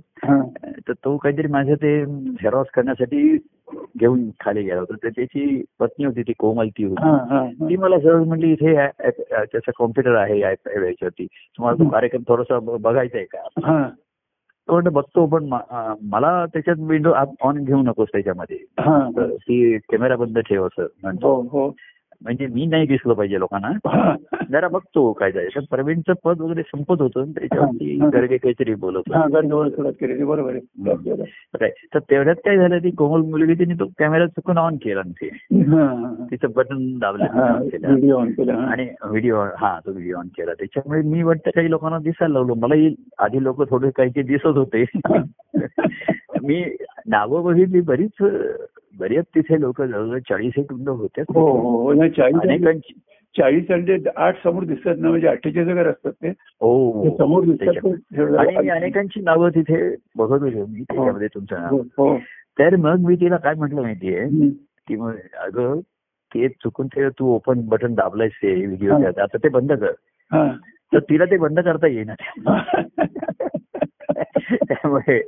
तर 0.87 0.93
तो 1.05 1.15
काहीतरी 1.17 1.47
माझं 1.47 1.75
ते 1.75 2.05
झेरॉक्स 2.05 2.71
करण्यासाठी 2.71 3.37
घेऊन 3.99 4.29
खाली 4.39 4.63
गेला 4.63 4.79
होता. 4.79 4.95
तर 5.03 5.09
त्याची 5.09 5.63
पत्नी 5.79 6.05
होती 6.05 6.21
ती 6.21 6.33
कोमल 6.39 6.67
ती 6.67 6.83
होती. 6.83 7.01
ती 7.69 7.77
मला 7.77 7.99
सहज 7.99 8.27
म्हणली 8.27 8.51
इथे 8.51 8.73
त्याचा 8.75 9.71
कॉम्प्युटर 9.77 10.15
आहे 10.15 10.39
याच्यावरती 10.39 11.25
तुम्हाला 11.25 11.83
तो 11.83 11.89
कार्यक्रम 11.89 12.21
थोडासा 12.27 12.59
बघायचा 12.59 13.17
आहे 13.17 13.25
का? 13.25 13.89
तो 14.67 14.73
म्हणतो 14.73 14.89
बघतो 14.89 15.25
पण 15.25 15.49
मला 16.01 16.45
त्याच्यात 16.45 16.75
विंडो 16.79 17.13
ऑन 17.41 17.63
घेऊ 17.63 17.81
नकोस 17.81 18.07
त्याच्यामध्ये. 18.11 18.57
ती 19.37 19.77
कॅमेरा 19.77 20.15
बंद 20.15 20.39
ठेव 20.39 20.65
असं 20.65 20.85
म्हणतो. 21.01 21.35
हो 21.35 21.41
हो. 21.41 21.69
म्हणजे 22.25 22.47
मी 22.47 22.65
नाही 22.65 22.87
दिसलो 22.87 23.13
पाहिजे 23.13 23.39
लोकांना. 23.39 23.71
जरा 24.51 24.67
बघतो 24.67 25.13
काय 25.13 25.31
जाय 25.31 25.47
तर 25.55 25.59
प्रवीणचं 25.69 26.13
पद 26.23 26.41
वगैरे 26.41 26.61
संपत 26.61 27.01
होतं 27.01 27.31
त्याच्यावरती. 27.31 27.99
गर्गे 28.13 28.37
काहीतरी 28.37 28.75
बोलत 28.75 29.01
हा 29.13 29.25
बरोबर 29.27 30.47
तर 31.93 31.99
तेवढ्यात 31.99 32.35
काय 32.35 32.57
झालं 32.57 32.77
ती 32.77 32.91
कोमल 32.91 33.29
मुलगी 33.29 33.53
तिने 33.53 33.73
तो 33.73 33.85
कॅमेरा 33.99 34.27
चुकून 34.27 34.57
ऑन 34.57 34.75
केला 34.75 35.01
ते. 35.01 35.29
तिचं 36.31 36.47
बटन 36.55 36.99
दाबलं. 36.99 37.25
आणि 38.55 38.87
व्हिडिओ 39.03 39.37
हा 39.37 39.79
तो 39.85 39.91
व्हिडिओ 39.91 40.17
ऑन 40.17 40.27
केला. 40.27 40.53
त्याच्यामुळे 40.53 41.01
मी 41.01 41.23
वाटतं 41.23 41.49
काही 41.55 41.69
लोकांना 41.69 41.99
दिसायला 41.99 42.33
लावलं. 42.33 42.53
मलाही 42.57 42.95
आधी 43.19 43.43
लोक 43.43 43.69
थोडे 43.69 43.89
काही 43.89 44.09
काही 44.09 44.27
दिसत 44.27 44.57
होते. 44.57 44.85
मी 46.43 46.63
नावं 47.07 47.43
बघितली 47.43 47.81
बरीच 47.81 48.23
बरेच 48.99 49.25
तिथे 49.35 49.61
लोक 49.61 49.81
जवळजवळ 49.81 50.19
चाळीस 50.19 50.53
एक 50.57 50.71
होते. 50.71 51.21
हो 51.21 51.51
हो 51.51 51.93
हो. 51.93 52.03
अनेकांची 52.41 52.93
चाळीस 53.37 53.71
आणि 53.71 53.97
आठ 54.15 54.43
समोर 54.43 54.63
दिसतात 54.63 54.95
ना 54.97 55.09
म्हणजे 55.09 55.27
अठ्ठेचाळीस 55.27 55.69
वगैरे 55.69 55.89
असतात 55.89 56.11
ते. 56.11 56.29
हो. 56.29 57.17
समोर 57.17 57.43
दिसतात 57.43 58.39
आणि 58.39 58.69
अनेकांची 58.69 59.21
नावं 59.21 59.49
तिथे 59.49 59.95
बघत 60.15 60.43
होतो 60.43 60.65
मी 60.65 60.81
त्याच्यामध्ये 60.81 61.27
तुमचं 61.27 61.61
नाव. 61.61 62.17
तर 62.59 62.75
मग 62.75 62.95
मी 62.99 63.15
तिला 63.15 63.37
काय 63.37 63.53
म्हटलं 63.53 63.81
माहितीये. 63.81 64.49
की 64.87 64.95
मग 64.95 65.13
अगं 65.33 65.79
ते 66.35 66.47
चुकून 66.47 66.87
ते 66.87 67.09
तू 67.09 67.35
ओपन 67.35 67.61
बटन 67.65 67.93
दाबलायस 67.93 68.31
ते 68.31 68.65
व्हिडिओ. 68.65 68.93
आता 68.93 69.37
ते 69.37 69.49
बंद 69.49 69.71
कर. 69.71 69.91
तर 70.93 70.99
तिला 70.99 71.25
ते 71.25 71.37
बंद 71.37 71.59
करता 71.59 71.87
येईना. 71.87 72.13
त्यामुळे 74.69 75.21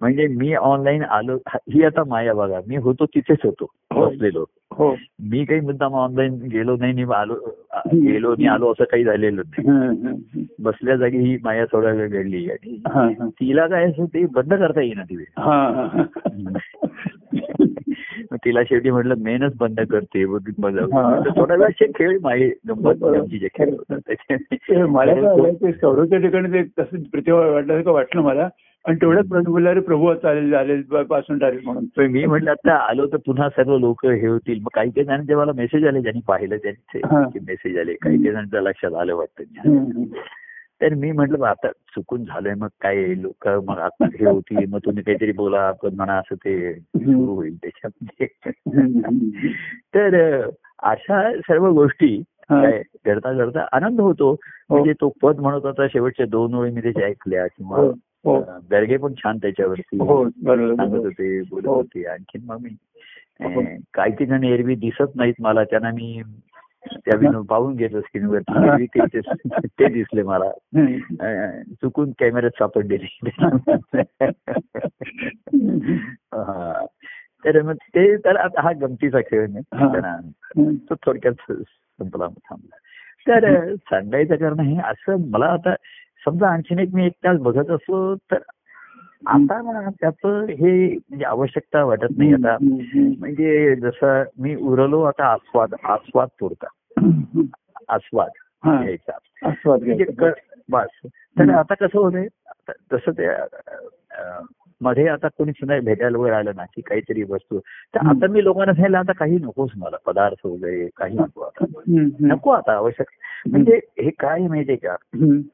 म्हणजे 0.00 0.26
मी 0.26 0.54
ऑनलाईन 0.54 1.02
आलो 1.02 1.36
ही 1.48 1.84
आता 1.84 2.04
माया 2.06 2.34
बघा 2.34 2.60
मी 2.66 2.76
होतो 2.76 3.06
तिथेच 3.06 3.38
होतो 3.44 3.72
हो. 3.94 4.06
बसलेलो 4.06 4.44
हो 4.70 4.94
मी 5.22 5.44
काही 5.44 5.60
मुद्दाम 5.60 5.94
ऑनलाईन 5.94 6.34
गेलो 6.34 6.76
नाही 6.76 7.04
आलो 7.14 7.34
गेलो 7.94 8.32
आणि 8.32 8.46
आलो 8.46 8.72
असं 8.72 8.84
काही 8.84 9.04
झालेलं 9.04 9.42
नाही. 9.46 10.46
बसल्या 10.62 10.96
जागी 10.96 11.18
ही 11.18 11.36
माया 11.44 11.64
थोडा 11.64 11.90
वेळ 11.90 12.08
घडली 12.08 12.50
आणि. 12.50 12.76
तिला 13.40 13.66
काय 13.66 13.84
असं 13.84 14.04
ते 14.04 14.26
बंद 14.26 14.54
करता 14.54 14.80
येईना 14.80 15.02
ती. 15.02 15.24
मग 15.38 16.56
तिला 18.36 18.62
शेवटी 18.62 18.90
म्हटलं 18.90 19.14
मेनच 19.18 19.52
बंद 19.56 19.80
करते. 19.80 20.24
थोडा 21.36 21.54
वेळ 21.54 21.86
खेळ 21.94 22.18
माही 22.22 22.50
गंमत 22.68 22.94
जे 23.30 23.48
खेळ 23.58 23.70
होतात 23.70 24.72
मला 24.72 25.14
सौरवच्या 25.70 26.18
ठिकाणी 26.18 26.52
ते 26.52 26.62
तसं 26.62 27.02
प्रतिभा 27.02 27.46
वाटलं 27.46 27.90
वाटलं 27.90 28.22
मला. 28.22 28.48
आणि 28.88 28.96
तेवढ्याच 28.96 29.28
प्रभू 29.28 29.52
बोलला 29.52 29.70
"अरे 29.70 29.80
प्रभू 29.80 30.14
चालेल 30.14 30.54
आले 30.54 31.02
पासून 31.02 31.38
डायरेक्ट 31.38 31.64
म्हणून. 31.64 32.06
मी 32.06 32.24
म्हटलं 32.24 32.50
आता 32.50 32.74
आलो 32.74 33.06
तर 33.06 33.16
पुन्हा 33.16 33.48
सर्व 33.48 33.78
लोक 33.78 34.06
हे 34.06 34.26
होतील. 34.26 34.58
मग 34.60 34.68
काही 34.74 34.90
काही 34.90 35.04
जणांचे 35.04 35.34
मला 35.34 35.52
मेसेज 35.56 35.86
आले 35.86 36.00
ज्यांनी 36.00 36.20
पाहिलं. 36.28 36.56
त्यांचे 36.56 37.38
मेसेज 37.46 37.78
आले. 37.78 37.94
काही 37.94 38.16
काही 38.16 38.30
जणांच्या 38.32 38.60
लक्षात 38.60 38.94
आलं 38.94 39.14
वाटतं. 39.14 39.42
तर 40.84 40.94
मी 40.94 41.10
म्हटलं 41.12 41.38
बा, 41.38 41.48
आता 41.50 41.68
चुकून 41.68 42.24
झालंय 42.24 42.54
मग 42.54 42.68
काय 42.80 42.96
लोक 43.14 43.48
मग 43.64 43.78
आता 43.78 44.04
हे 44.04 44.24
होतील 44.24 44.66
मग 44.68 44.78
तुम्ही 44.84 45.02
काहीतरी 45.02 45.32
बोला 45.32 45.60
आपण 45.60 45.94
म्हणा 45.94 46.16
असं 46.18 46.34
ते 46.34 46.74
सुरू 46.74 47.34
होईल 47.34 47.56
त्याच्यामध्ये. 47.56 48.26
तर 49.94 50.16
अशा 50.82 51.30
सर्व 51.38 51.70
गोष्टी 51.72 52.22
हा. 52.50 52.62
काय 52.62 52.82
घडता 53.06 53.32
घडता 53.32 53.64
आनंद 53.72 54.00
होतो 54.00 54.32
म्हणजे 54.70 54.92
तो 54.92 55.12
पद 55.22 55.40
म्हणत 55.40 55.64
होता 55.64 55.86
शेवटच्या 55.92 56.26
दोन 56.26 56.54
ओळी 56.54 56.70
मी 56.70 56.80
त्याच्या 56.80 57.06
ऐकल्या 57.06 57.46
किंवा 57.46 57.78
हो, 57.78 57.90
हो. 58.24 58.40
गर्गे 58.70 58.96
पण 58.96 59.14
छान 59.14 59.38
त्याच्यावरती 59.38 59.96
हो 59.98 60.28
सांगत 60.28 60.94
होते 60.94 61.40
बोलत 61.42 61.66
हो. 61.66 61.74
होते 61.74 62.04
आणखीन 62.06 62.42
मग 62.44 62.60
मी 62.62 62.76
हो. 63.44 63.62
काही 63.94 64.12
ठिकाणी 64.12 64.50
एरवी 64.52 64.74
दिसत 64.74 65.16
नाहीत 65.16 65.34
मला 65.40 65.64
त्यांना 65.64 65.90
मी 65.90 66.22
त्या 67.06 67.18
विनोद 67.18 67.46
पाहून 67.46 67.76
घेतो 67.76 68.00
स्क्रीनवरती 68.00 68.52
हा. 68.52 68.64
एरवी 68.64 68.86
ते 69.66 69.88
दिसले 69.88 70.22
मला. 70.22 70.50
चुकून 71.64 72.10
कॅमेऱ्यात 72.18 72.50
सापडले 72.50 72.96
हा. 76.34 76.86
तर 77.44 77.62
मग 77.62 77.72
ते 77.72 78.16
तर 78.16 78.36
आता 78.36 78.62
हा 78.62 78.72
गमतीचा 78.72 79.20
खेळ 79.20 79.46
नाही. 79.50 79.78
तो 80.74 80.94
थोडक्यात 80.94 81.52
संपला 81.52 82.26
थांबला. 82.26 82.76
तर 83.28 83.74
सांगायचं 83.74 84.36
कारण 84.36 84.60
हे 84.60 84.80
असं 84.80 85.30
मला 85.30 85.46
आता 85.46 85.74
समजा 86.24 86.48
आणखीन 86.48 86.78
एक 86.78 86.88
मी 86.94 87.06
एक 87.06 87.12
तास 87.12 87.38
बघत 87.38 87.70
असलो 87.70 88.14
तर 88.14 88.38
आता 89.26 89.62
ना 89.62 89.90
त्याचं 90.00 90.44
हे 90.44 90.96
म्हणजे 90.96 91.24
आवश्यकता 91.24 91.84
वाटत 91.84 92.06
नाही 92.16 92.32
आता. 92.32 92.56
म्हणजे 93.18 93.76
जसं 93.76 94.22
मी 94.38 94.54
उरलो 94.54 95.02
आता 95.02 95.26
आस्वाद 95.26 95.74
आस्वाद 95.84 96.28
पुरता. 96.40 96.66
आस्वाद 96.96 98.30
हा. 98.64 98.80
घ्यायचा 98.82 99.16
आस्वाद 99.48 99.82
म्हणजे 99.82 100.04
घ्यायचा. 100.04 100.40
बस 100.70 101.06
तर 101.38 101.50
आता 101.50 101.74
कसं 101.74 101.98
होतंय 101.98 102.26
आता 102.48 102.72
जसं 102.92 103.12
ते 103.12 103.28
मध्ये 104.80 105.06
आता 105.08 105.28
कोणी 105.28 105.52
सुद्धा 105.52 105.78
भेटायला 105.80 106.18
वगैरे 106.18 106.34
आलं 106.36 106.52
ना 106.56 106.64
की 106.64 106.80
काहीतरी 106.80 107.22
वस्तू 107.22 107.58
तर 107.94 108.06
आता 108.06 108.26
मी 108.26 108.44
लोकांना 108.44 108.72
सांगितलं 108.72 108.98
आता 108.98 109.12
काही 109.12 109.36
नकोच 109.36 109.70
मला 109.76 109.96
पदार्थ 110.06 110.46
वगैरे 110.46 110.88
काही 110.96 111.16
नको 111.18 111.40
आता. 111.40 111.64
नको 112.20 112.50
आता 112.50 112.72
आवश्यक 112.72 113.10
म्हणजे 113.46 113.76
हे 114.00 114.10
काय 114.18 114.46
माहितीये 114.48 114.76
का. 114.76 114.96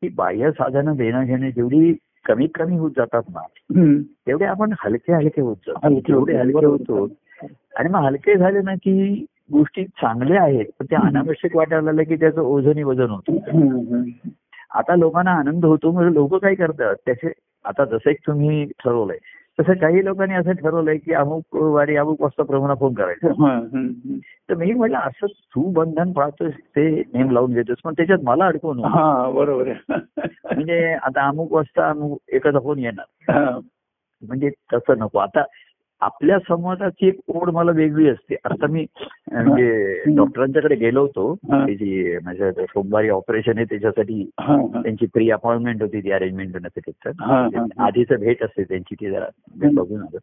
की 0.01 0.09
बाह्य 0.09 0.51
साधनं 0.51 0.97
देणं 0.97 1.25
घेणं 1.25 1.51
जेवढी 1.51 1.93
कमी 2.25 2.47
कमी 2.47 2.77
होत 2.77 2.91
जातात 2.91 3.23
ना. 3.29 3.43
तेवढे 4.27 4.45
आपण 4.45 4.73
हलके 4.81 5.13
हलके 5.13 5.41
होत 5.41 5.57
जातो 5.67 5.87
हलके. 5.87 6.37
हलके 6.37 6.67
होतो 6.67 7.09
आणि 7.77 7.89
मग 7.89 8.05
हलके 8.05 8.37
झाले 8.37 8.63
ना 8.63 8.75
की 8.75 9.25
गोष्टी 9.51 9.85
चांगल्या 9.85 10.43
आहेत 10.43 10.67
पण 10.79 10.87
त्या 10.91 10.99
अनावश्यक 11.07 11.57
वाटायला 11.57 11.85
लागल्या 11.85 12.05
की 12.05 12.17
त्याचं 12.17 12.41
ओझनी 12.41 12.83
वजन 12.83 13.11
होतं. 13.11 14.03
आता 14.71 14.97
लोकांना 14.97 15.31
आनंद 15.31 15.65
होतो 15.65 15.91
म्हणजे 15.93 16.15
लोक 16.15 16.35
काय 16.35 16.55
करतात 16.55 16.97
त्याचे 17.07 17.33
आता 17.65 17.85
जसं 17.85 18.13
तुम्ही 18.27 18.65
ठरवलंय 18.79 19.17
तसं 19.59 19.73
काही 19.73 20.05
लोकांनी 20.05 20.35
असं 20.35 20.53
ठरवलंय 20.53 20.97
की 20.97 21.13
अमुक 21.13 21.57
वारी 21.57 21.97
अमुक 21.97 22.21
वाजता 22.21 22.43
प्रमाणात 22.43 22.77
फोन 22.77 22.95
करायचा. 22.95 23.29
तर 24.49 24.55
मी 24.55 24.73
म्हटलं 24.73 24.99
असं 24.99 25.27
तू 25.27 25.63
बंधन 25.73 26.13
पाळतोस 26.13 26.53
ते 26.77 26.89
नेम 27.15 27.31
लावून 27.31 27.53
घेतोस 27.53 27.77
पण 27.85 27.93
त्याच्यात 27.93 28.19
मला 28.23 28.47
अडकवू 28.47 28.75
नको 28.75 28.89
हा 28.89 29.31
बरोबर 29.31 29.73
म्हणजे 29.89 30.93
आता 30.95 31.27
अमुक 31.29 31.53
वाजता 31.53 31.89
अमुक 31.91 32.19
एखादा 32.29 32.59
फोन 32.59 32.79
येणार. 32.79 33.59
म्हणजे 34.23 34.51
तसं 34.73 34.99
नको. 34.99 35.19
आता 35.19 35.43
आपल्या 36.01 36.39
समाजाची 36.49 37.09
एक 37.09 37.19
ओढ 37.29 37.51
मला 37.51 37.71
वेगळी 37.71 38.09
असते. 38.09 38.35
आता 38.45 38.67
मी 38.67 38.87
म्हणजे 39.33 40.03
डॉक्टरांच्याकडे 40.17 40.75
गेलो 40.75 41.01
होतो. 41.01 41.35
त्याची 41.53 42.19
माझ्या 42.25 42.53
सोमवारी 42.53 43.09
ऑपरेशन 43.09 43.53
आहे 43.57 43.65
त्याच्यासाठी. 43.65 44.31
त्यांची 44.83 45.07
प्री 45.07 45.31
अपॉइंटमेंट 45.31 45.83
होती 45.83 46.01
ती 46.01 46.11
अरेंजमेंट 46.11 46.53
करण्यासाठी. 46.53 46.91
तर. 47.07 47.11
आधीच 47.79 48.13
भेट 48.13 48.43
असते 48.43 48.65
त्यांची 48.65 48.95
ती 48.95 49.11
जरा 49.11 49.27
बघून 49.75 50.01
आलो. 50.01 50.19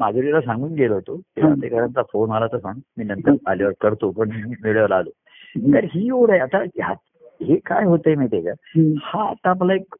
माधुरीला 0.00 0.40
सांगून 0.40 0.72
गेलो 0.72 0.94
होतो. 0.94 1.14
हा. 1.16 1.54
तेकरांचा 1.62 2.02
फोन 2.12 2.30
आला 2.30 2.46
तर 2.46 2.58
सांग. 2.58 2.80
मी 2.98 3.04
नंतर 3.04 3.32
आल्यावर 3.46 3.72
करतो 3.80 4.10
पण 4.10 4.30
वेळेवर 4.64 4.92
आलो. 4.92 5.10
तर 5.74 5.84
ही 5.84 6.10
ओढ 6.10 6.30
आहे. 6.30 6.40
आता 6.40 6.58
हे 7.42 7.56
काय 7.56 7.84
होतंय 7.84 8.14
माहितीये 8.14 8.42
का. 8.42 8.52
हा 9.02 9.28
आता 9.30 9.50
आपला 9.50 9.74
एक 9.74 9.94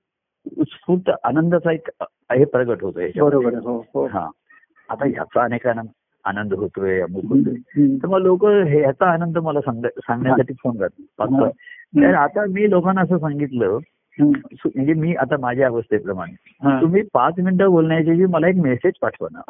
उत्स्फूर्त 0.59 1.11
आनंदाचा 1.25 1.73
एक 1.73 1.89
हे 2.03 2.45
प्रगट 2.45 2.83
होतोय 2.83 3.05
याच्यामध्ये. 3.05 3.39
बरोबर. 3.39 3.59
हो 3.59 3.85
हो. 3.95 4.07
हा. 4.07 4.31
आता 4.89 5.07
ह्याचा 5.07 5.43
अनेकांना 5.45 5.83
आनंद 6.25 6.55
होतोय 6.55 7.01
अमुक 7.01 7.25
होतोय. 7.25 7.55
तर 8.03 8.07
मग 8.07 8.19
लोक 8.19 8.45
ह्याचा 8.47 9.11
आनंद 9.11 9.39
मला 9.39 9.61
सांग- 9.61 9.87
सांगण्यासाठी 9.87 10.55
फोन 10.63 10.77
करतात. 10.79 11.27
तर 11.97 12.15
आता 12.15 12.45
मी 12.51 12.71
लोकांना 12.71 13.01
असं 13.01 13.19
सांगितलं 13.19 13.79
म्हणजे 14.65 14.93
मी 14.95 15.15
आता 15.15 15.37
माझ्या 15.41 15.67
अवस्थेप्रमाणे. 15.67 16.33
तुम्ही 16.81 17.03
पाच 17.13 17.35
मिनिटं 17.39 17.71
बोलण्याऐवजी 17.71 18.27
मला 18.27 18.49
एक 18.49 18.57
मेसेज 18.57 18.93
पाठवा 19.03 19.29
ना. 19.33 19.41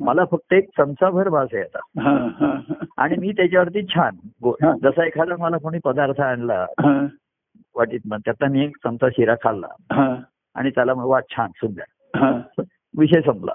मला 0.00 0.24
फक्त 0.24 0.52
एक 0.52 0.68
चमचाभर 0.78 1.28
भास 1.28 1.48
आहे 1.52 1.62
आता. 1.62 1.78
आणि 2.96 3.16
मी 3.18 3.32
त्याच्यावरती 3.32 3.82
छान. 3.86 4.16
जसा 4.82 5.06
एखादा 5.06 5.36
मला 5.38 5.56
कोणी 5.56 5.78
पदार्थ 5.84 6.20
आणला 6.20 6.66
वाटीत 7.76 8.00
मग 8.06 8.18
त्यातला 8.18 8.48
मी 8.48 8.64
एक 8.64 8.76
चमचा 8.84 9.08
शिरा 9.08 9.34
खाल्ला 9.34 9.66
आणि 10.54 10.70
त्याला 10.70 10.94
मग 10.94 11.04
वा 11.04 11.20
छान 11.30 11.50
सुंदर 11.56 12.18
विषय 12.98 13.20
संपला. 13.20 13.52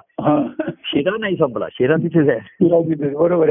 शिरा 0.85 1.15
नाही 1.19 1.35
संपला 1.35 1.67
शिरा 1.71 1.95
तिथेच 2.03 2.29
आहे 2.29 3.13
बरोबर. 3.13 3.49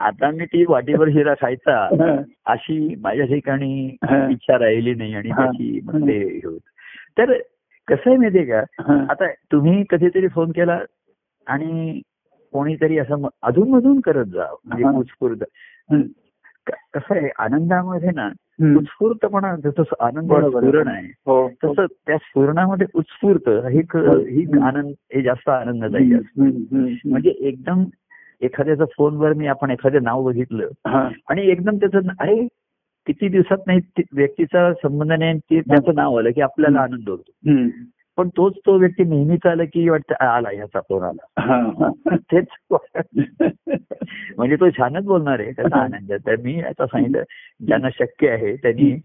आता 0.00 0.30
मी 0.30 0.44
ती 0.44 0.64
वाटीभर 0.68 1.08
शिरा 1.12 1.34
खायचा 1.40 1.76
अशी 2.52 2.94
माझ्या 3.02 3.26
ठिकाणी. 3.26 3.86
इच्छा 4.32 4.58
राहिली 4.58 4.94
नाही 4.94 5.14
आणि. 5.14 5.30
त्याची 5.30 5.80
होत 6.46 6.60
तर 7.18 7.32
कसं 7.88 8.10
आहे 8.10 8.16
माहितीये 8.16 8.44
का. 8.44 8.60
आता 9.10 9.30
तुम्ही 9.52 9.84
कधीतरी 9.90 10.28
फोन 10.28 10.50
केला 10.52 10.78
आणि 11.46 12.00
कोणीतरी 12.52 12.98
असं 12.98 13.26
अधूनमधून 13.42 14.00
करत 14.00 14.26
जा 14.34 14.46
म्हणजे. 14.64 14.96
उत्स्फूर्त 14.98 15.44
कसं 16.94 17.14
आहे 17.14 17.28
आनंदामध्ये 17.38 18.10
ना. 18.14 18.28
उत्स्फूर्तपणा 18.76 19.56
जसं 19.56 19.82
आनंद 20.00 20.32
आहे. 20.32 20.96
आहे 20.98 21.06
हो 21.26 21.48
तसं 21.64 21.86
त्या 21.86 22.16
स्फुरणामध्ये 22.16 22.86
उत्स्फूर्त 22.94 23.48
ही 23.48 23.78
ही 24.28 24.58
आनंद 24.62 24.92
हे 25.14 25.22
जास्त 25.22 25.48
आनंददायी 25.48 26.14
असतं 26.14 26.42
हं, 26.42 26.50
हं, 26.50 26.84
हं. 26.84 26.94
म्हणजे 27.06 27.30
एकदम 27.30 27.84
एखाद्याचा 28.40 28.84
फोनवर 28.96 29.32
मी 29.32 29.46
आपण 29.46 29.70
एखादं 29.70 30.02
नाव 30.02 30.24
बघितलं 30.24 30.68
हा. 30.86 31.08
आणि 31.28 31.42
एकदम 31.42 31.76
त्याचं 31.76 32.00
अरे 32.18 32.46
किती 33.06 33.28
दिवसात 33.28 33.58
नाही 33.66 34.02
व्यक्तीचा 34.12 34.72
संबंध 34.72 35.12
नाही 35.12 35.38
ते 35.38 35.60
त्याचं 35.60 35.94
नाव 35.94 36.18
आलं 36.18 36.30
की 36.30 36.40
आपल्याला 36.40 36.80
आनंद 36.80 37.08
होतो. 37.08 37.50
हं. 37.50 37.68
पण 38.16 38.28
तोच 38.28 38.54
तो 38.66 38.78
व्यक्ती 38.78 39.04
नेहमीच 39.04 39.46
आला 39.46 39.64
की 39.64 39.88
वाटतं 39.88 40.24
आला 40.24 40.48
ह्याचा 40.48 40.80
फोन 40.80 41.02
आला. 41.02 41.26
तेच 42.16 42.46
म्हणजे 44.36 44.56
तो 44.56 44.70
छानच 44.70 45.04
बोलणार 45.04 45.40
आहे 45.40 45.52
त्याचा 45.52 45.78
आनंद. 45.78 46.12
तर 46.12 46.36
मी 46.36 46.60
आता 46.60 46.86
सांगितलं 46.86 47.22
ज्यांना 47.66 47.88
शक्य 47.90 48.30
आहे 48.30 48.56
त्यांनी 48.56 48.98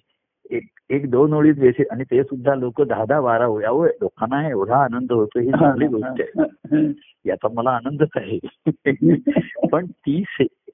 एक 0.51 0.63
एक 0.89 1.09
दोन 1.11 1.33
ओळीत 1.33 1.53
बेसिक 1.53 1.91
आणि 1.91 2.03
ते 2.03 2.23
सुद्धा 2.23 2.55
लोक 2.55 2.81
दहा 2.81 3.05
दहा 3.05 3.21
बारा 3.21 3.45
ओळी 3.45 3.65
अहो 3.65 3.85
लोकांना 3.85 4.49
एवढा 4.49 4.77
आनंद 4.77 5.11
होतो 5.11 5.39
ही 5.39 5.51
चांगली 5.51 5.87
गोष्ट 5.87 6.21
आहे. 6.21 6.87
याचा 7.25 7.47
मला 7.53 7.69
आनंदच 7.69 8.09
आहे 8.15 8.39
पण 9.71 9.85
ती 9.85 10.23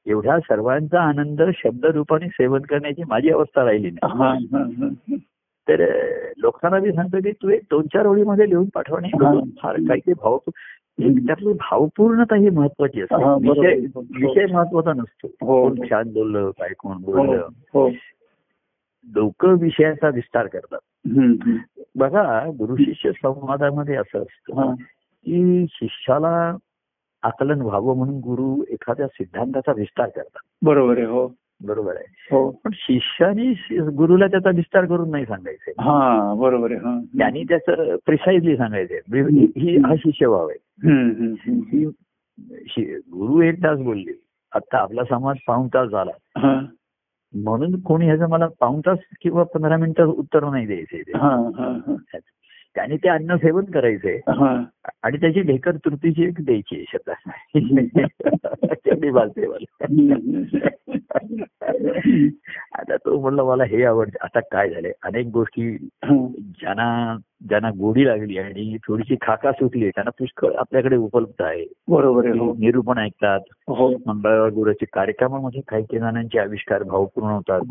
एवढ्या 0.06 0.40
सर्वांचा 0.40 1.02
आनंद 1.02 1.42
शब्द 1.56 1.86
रूपाने 1.86 2.28
सेवन 2.28 2.62
करण्याची 2.62 3.04
माझी 3.08 3.30
अवस्था 3.30 3.66
राहिली 3.66 3.92
नाही. 3.92 5.18
तर 5.70 5.86
लोकांना 6.38 6.80
मी 6.80 6.92
सांगतो 6.92 7.18
की 7.18 7.32
तू 7.32 7.50
एक 7.50 7.62
दोन 7.72 7.88
चार 7.88 8.06
ओळीमध्ये 8.06 8.50
लिहून 8.50 8.66
पाठवणे 8.74 9.08
हा. 9.08 9.40
फार 9.62 9.76
काही 9.76 10.00
काही 10.00 10.14
भाव 10.14 10.38
त्यातली 11.28 11.54
भावपूर्णता 11.54 12.36
ही 12.36 12.50
महत्वाची 12.50 13.02
असते 13.02 13.24
हा. 13.24 13.36
विषय 13.36 13.76
विषय 13.96 14.46
महत्त्वाचा 14.54 14.94
नसतो 14.94 15.28
हो. 15.28 15.70
कोण 15.70 15.88
छान 15.90 16.14
बोललं 16.14 16.50
काय 16.50 16.70
कोण 16.80 16.92
हो, 16.92 17.00
बोललं 17.00 17.48
हो. 17.74 17.90
लोक 19.08 19.46
विषयाचा 19.46 20.10
विस्तार 20.10 20.48
करतात 20.48 20.80
हं, 21.08 21.34
हं. 21.46 21.58
बघा 21.96 22.50
गुरु 22.60 22.76
शिष्य 22.76 23.12
संवादामध्ये 23.12 23.96
असं 23.96 24.20
असतं 24.20 24.62
हा. 24.62 24.74
की 25.26 25.66
शिष्याला 25.70 26.56
आकलन 27.24 27.62
व्हावं 27.62 27.98
म्हणून 27.98 28.18
गुरु 28.20 28.64
एखाद्या 28.70 29.08
सिद्धांताचा 29.08 29.72
विस्तार 29.72 30.10
करतात 30.10 30.40
बरोबर 30.62 30.98
आहे 30.98 31.06
हो 31.06 31.28
बरोबर 31.62 31.96
आहे. 31.96 32.06
हो. 32.32 32.50
पण 32.52 32.72
शिष्याने 32.74 33.52
गुरुला 33.90 34.28
त्याचा 34.28 34.50
विस्तार 34.50 34.86
करून 34.86 35.12
नाही 35.12 35.26
सांगायचंय 35.26 35.74
हा 35.80 36.34
बरोबर 36.34 36.72
आहे 36.72 36.80
हा. 36.80 37.00
त्यांनी 37.18 37.44
त्याचं 37.44 37.96
प्रिसाइजली 38.06 38.58
सांगायचंय 38.58 39.22
ही 39.22 39.46
ही- 39.58 39.86
हा 39.86 39.96
शिष्यभाव 39.96 40.48
आहे 40.48 40.90
हं, 40.90 41.34
गुरु 43.12 43.42
एक 43.42 43.64
तास 43.64 43.80
बोलले 43.80 44.12
आता 44.52 44.78
आपला 44.78 45.04
समाज 45.04 45.38
पाऊण 45.48 45.68
तास 45.68 45.90
झाला. 45.90 46.58
म्हणून 47.34 47.80
कोणी 47.82 48.06
ह्याचं 48.06 48.30
मला 48.30 48.48
पाऊण 48.60 48.80
तास 48.80 48.98
किंवा 49.22 49.44
पंधरा 49.44 49.78
मिनिटं 49.78 50.04
उत्तर 50.06 50.50
नाही 50.50 50.66
द्यायचे. 50.66 51.02
त्यांनी 52.76 52.98
ते 52.98 53.10
अन्न 53.10 53.36
सेवन 53.36 53.66
करायचंय. 53.66 54.20
आणि 55.04 55.18
त्याची 55.18 55.42
ढेकर 55.42 55.76
तृतीची 55.76 56.24
एक 56.24 56.34
द्यायची 56.42 56.86
शब्दात 56.88 57.30
तेवढी 58.86 59.10
बालते 59.10 59.48
मला 59.48 59.86
हं, 59.86 60.14
हं. 60.14 60.78
आता 62.80 62.97
तो 63.08 63.20
म्हणलं 63.20 63.44
मला 63.44 63.64
हे 63.64 63.84
आवडतं. 63.84 64.18
आता 64.22 64.40
काय 64.40 64.70
झालंय? 64.70 64.92
अनेक 65.04 65.28
गोष्टी. 65.34 65.90
ज्यांना 66.40 67.18
ज्यांना 67.50 67.70
गोडी 67.70 68.08
लागली 68.08 68.38
आणि 68.38 68.78
थोडीशी 68.88 69.16
खाका 69.22 69.52
सुटली 69.52 69.90
त्यांना 69.90 70.12
पुष्कळ 70.12 70.54
आपल्याकडे 70.54 70.96
उपलब्ध 70.96 71.42
आहे. 71.44 71.66
बरोबर 71.88 72.26
आहे 72.26 72.40
हो. 72.40 72.54
निरूपण 72.54 72.98
ऐकतात. 72.98 73.40
हो. 73.68 73.90
मंगळवार 73.90 74.50
गुरुच्या 74.50 74.88
कार्यक्रमामध्ये 74.94 75.62
काही 75.68 75.84
काही 75.84 76.00
जणांचे 76.00 76.40
आविष्कार 76.40 76.84
भावपूर्ण 76.84 77.28
होतात. 77.28 77.62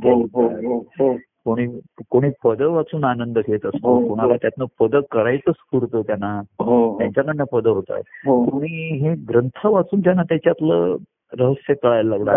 हो 0.99 1.17
कोणी 1.45 1.67
कोणी 2.11 2.31
पद 2.45 2.63
वाचून 2.63 3.05
आनंद 3.05 3.39
घेत 3.39 3.67
असतो. 3.67 4.09
कोणाला 4.09 4.37
त्यातनं 4.37 4.65
पद 4.81 4.97
करायचं 5.11 5.53
स्फूर्त 5.53 5.97
त्यांना. 6.07 6.43
त्यांच्याकडनं 6.99 7.45
पद 7.45 7.67
होतात. 7.67 8.03
कोणी 8.27 8.99
हे 8.99 9.15
ग्रंथ 9.15 9.67
वाचून 9.67 10.01
त्यांना 10.01 10.23
त्याच्यातलं 10.23 10.97
रहस्य 11.39 11.75
कळायला 11.75 12.17
लागलं. 12.17 12.33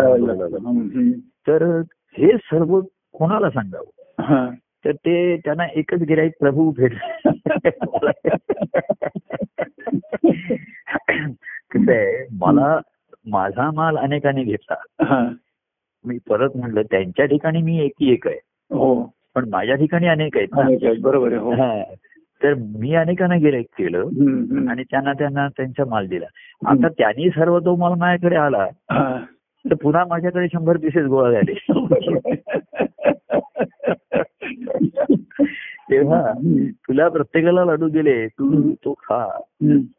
तर 1.18 1.82
हे 2.20 2.36
सर्व 2.36 2.80
कोणाला 3.12 3.50
सांगावं. 3.50 4.50
तर 4.84 4.92
ते 4.92 5.36
त्यांना 5.36 5.64
एकच 5.74 6.02
गिराईक 6.02 6.32
प्रभू 6.40 6.70
भेट 6.70 6.92
कसं 11.70 11.92
आहे 11.92 12.26
मला 12.32 12.78
माझा 13.26 13.70
माल 13.70 13.96
अनेकांनी 13.96 14.44
घेतला. 14.44 15.24
मी 16.04 16.18
परत 16.28 16.56
म्हणलं 16.56 16.82
त्यांच्या 16.82 17.24
ठिकाणी 17.26 17.62
मी 17.62 17.78
एकी 17.84 18.12
एक 18.12 18.26
आहे 18.26 18.38
हो 18.70 19.02
पण 19.34 19.48
माझ्या 19.48 19.74
ठिकाणी 19.76 20.06
अनेक 20.06 20.36
आहेत 20.36 21.00
बरोबर 21.00 21.32
आहे 21.32 21.40
हो. 21.40 21.52
तर 22.42 22.54
मी 22.54 22.94
अनेकांना 22.94 23.36
गिराईक 23.36 23.66
केलं. 23.78 24.00
आणि 24.70 24.82
त्यांना 24.90 25.12
त्यांना 25.12 25.48
त्यांचा 25.48 25.84
माल 25.84 26.06
दिला 26.06 26.26
आता 26.66 26.88
त्यांनी 26.88 27.30
सर्व 27.30 27.58
तो 27.58 27.76
माल 27.76 27.92
माझ्याकडे 27.98 28.36
आला. 28.36 28.66
तर 29.70 29.74
पुन्हा 29.74 30.04
माझ्याकडे 30.08 30.46
शंभर 30.48 30.76
पिसेस 30.76 31.06
गोळा 31.06 31.32
झाले 31.32 31.54
तेव्हा. 35.90 36.32
तुला 36.88 37.08
प्रत्येकाला 37.08 37.64
लाडू 37.64 37.88
दिले 37.88 38.26
तू 38.26 38.72
तो 38.72 38.92
खा. 38.92 39.40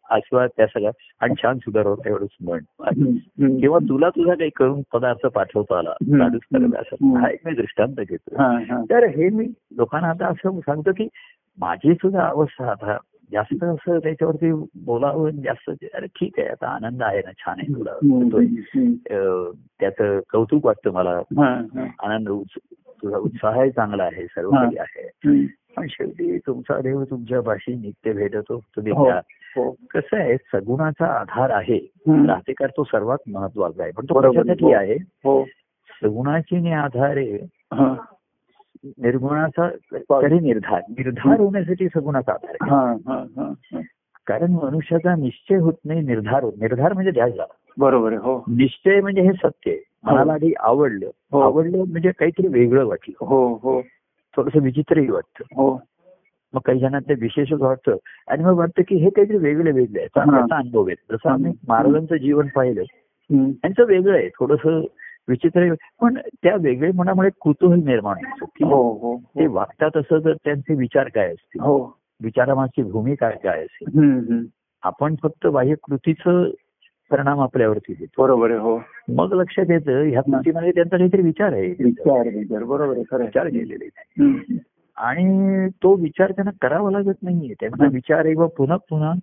आस्वाद 0.09 0.49
त्या 0.57 0.67
सगळ्या 0.67 0.91
आणि 1.19 1.33
छान 1.43 1.57
सुधार 1.57 1.85
होता 1.85 2.09
एवढंच 2.09 2.29
म्हण. 2.41 2.59
किंवा 3.59 3.79
तुला 3.89 4.09
तुझा 4.09 4.33
काही 4.33 4.49
करून 4.55 4.81
पदार्थ 4.93 5.25
पाठवता 5.25 5.77
आला. 5.77 5.93
लाडूच 6.17 6.41
असं 6.75 7.17
हं. 7.17 7.27
एक 7.27 7.39
मी 7.45 7.53
दृष्टांत 7.53 7.95
घेतो. 8.09 8.35
तर 8.89 9.03
हे 9.03 9.29
मी 9.29 9.47
लोकांना 9.77 10.09
आता 10.09 10.27
असं 10.27 10.59
सांगतो 10.59 10.91
की 10.91 11.07
माझी 11.57 11.93
सुद्धा 11.93 12.25
अवस्था 12.27 12.71
आता 12.71 12.97
जास्त 13.31 13.63
असं 13.63 13.99
त्याच्यावरती 13.99 14.51
बोलावं 14.85 15.29
जास्त 15.29 15.71
अरे 15.93 16.05
ठीक 16.05 16.39
आहे 16.39 16.47
आता 16.47 16.67
आनंद 16.67 17.03
आहे 17.03 17.17
ना 17.17 17.31
छान 17.31 17.55
आहे 17.59 17.73
तुला 17.73 17.91
हं. 17.91 18.29
हं. 18.75 18.91
अं, 18.91 19.51
त्याचं 19.79 20.19
कौतुक 20.31 20.65
वाटतं 20.65 20.91
मला. 20.91 21.21
आनंद 21.99 22.29
तुझा 23.03 23.17
उत्साहही 23.17 23.71
चांगला 23.71 24.03
आहे 24.03 24.25
सर्व. 24.25 24.51
काही 24.51 24.77
आहे. 24.79 25.09
पण 25.77 25.85
शेवटी 25.89 26.37
तुमचा 26.37 26.81
देव 26.81 27.03
तुमच्या 27.03 27.41
भाषी 27.41 27.75
नित्य 27.75 28.13
भेटतो 28.13 28.59
तुम्ही 28.75 28.91
हो. 28.91 29.75
कसं 29.89 30.17
आहे 30.17 30.37
सगुणाचा 30.37 31.05
आधार 31.05 31.49
आहे. 31.49 31.91
राहतेकार 32.27 32.69
तो 32.69 32.83
सर्वात 32.83 33.17
महत्त्वाचा 33.27 33.83
आहे 33.83 33.91
पण 33.91 34.05
तो. 34.05 34.31
कशासाठी. 34.31 34.73
आहे. 34.73 34.97
सगुणाची 36.01 36.71
आधारे 36.71 37.35
हा. 37.73 37.95
निर्गुणाचा 38.83 39.69
तरी 40.21 40.39
निर्धार. 40.39 40.81
निर्धार 40.89 41.39
होण्यासाठी 41.39 41.87
सगुणाचा 41.87 42.31
आधार 42.31 42.55
आहे. 42.61 42.69
हा, 42.69 43.13
हा, 43.15 43.25
हा, 43.35 43.53
हा. 43.73 43.79
कारण 44.27 44.51
मनुष्याचा 44.51 45.15
निश्चय 45.15 45.55
होत 45.55 45.73
नाही 45.85 46.01
निर्धार 46.01 46.43
होत. 46.43 46.53
निर्धार 46.61 46.93
म्हणजे 46.93 47.11
ध्यास 47.11 47.29
झाला 47.29 47.53
बरोबर 47.77 48.13
हो. 48.13 48.43
निश्चय 48.47 49.01
म्हणजे 49.01 49.21
हे 49.21 49.33
सत्य 49.33 49.71
आहे. 49.71 49.83
मनाला 50.03 50.33
आधी 50.33 50.53
आवडलं. 50.59 51.09
हो. 51.31 51.39
आवडलं 51.39 51.77
म्हणजे 51.77 52.11
काहीतरी 52.11 52.47
वेगळं 52.47 52.85
वाटलं. 52.85 53.25
हो 53.25 53.53
हो. 53.53 53.81
थोडस 54.35 54.55
विचित्रही 54.55 55.11
वाटतं. 55.11 55.43
हो. 55.55 55.81
मग 56.53 56.59
काही 56.65 56.79
जणांना 56.79 56.99
ते 56.99 57.13
विशेषच 57.13 57.61
वाटतं. 57.61 57.95
आणि 58.27 58.43
मग 58.43 58.57
वाटतं 58.57 58.81
की 58.87 58.95
हे 58.95 59.09
काहीतरी 59.09 59.37
वेगळे 59.37 59.71
वेगळे 59.71 60.01
आहे. 60.01 60.19
हा. 60.19 60.37
त्याचा 60.37 60.55
अनुभव 60.55 60.87
आहे. 60.87 60.95
जसं 61.11 61.29
आम्ही 61.29 61.53
महाराजांचं 61.67 62.15
जीवन 62.15 62.47
पाहिलं 62.47 62.81
हं. 62.81 63.51
त्यांचं 63.51 63.83
वेगळं 63.83 64.17
आहे. 64.17 64.29
थोडस 64.29 64.85
विचित्र 65.27 65.61
आहे. 65.61 65.71
पण 66.01 66.17
त्या 66.43 66.55
वेगळेपणामुळे 66.55 67.29
कुतूहल 67.39 67.79
निर्माण 67.79 68.15
होतं 68.25 68.45
की 68.45 68.63
हो 68.63 68.93
हो. 68.93 69.17
ते 69.17 69.47
वागतात 69.47 69.97
असं 69.97 70.19
तर 70.19 70.33
त्यांचे 70.33 70.75
विचार 70.75 71.07
काय 71.07 71.27
असतील? 71.27 71.61
हो. 71.61 71.97
विचारामागची 72.23 72.83
भूमिका 72.83 73.29
काय 73.29 73.63
असेल. 73.63 74.45
आपण 74.83 75.15
फक्त 75.23 75.47
बाह्य 75.47 75.75
कृतीचं 75.83 76.49
परिणाम 77.11 77.39
आपल्यावरती 77.39 77.93
देतो. 77.93 78.21
बरोबर 78.23 78.49
आहे 78.49 78.59
हो. 78.59 78.79
मग 79.09 79.33
लक्षात 79.33 79.65
येतं 79.69 80.03
ह्या 80.09 80.21
कृतीमध्ये 80.21 80.71
त्यांचा 80.71 80.97
काहीतरी 80.97 81.21
विचार 81.21 81.53
आहे. 81.53 81.67
विचार 81.69 82.63
बरोबर 82.63 82.87
विचार. 82.87 83.47
केलेले. 83.47 83.89
हं. 84.19 84.33
आणि 84.97 85.67
तो 85.69 85.95
विचार 85.95 86.31
त्यांना 86.31 86.51
करावा 86.61 86.91
लागत 86.91 87.23
नाहीये. 87.23 87.53
त्यांचा. 87.59 87.85
विचार 87.93 88.25
आहे 88.25 88.33
व 88.35 88.47
पुन्हा 88.47 88.77
पुन्हा 88.89 89.13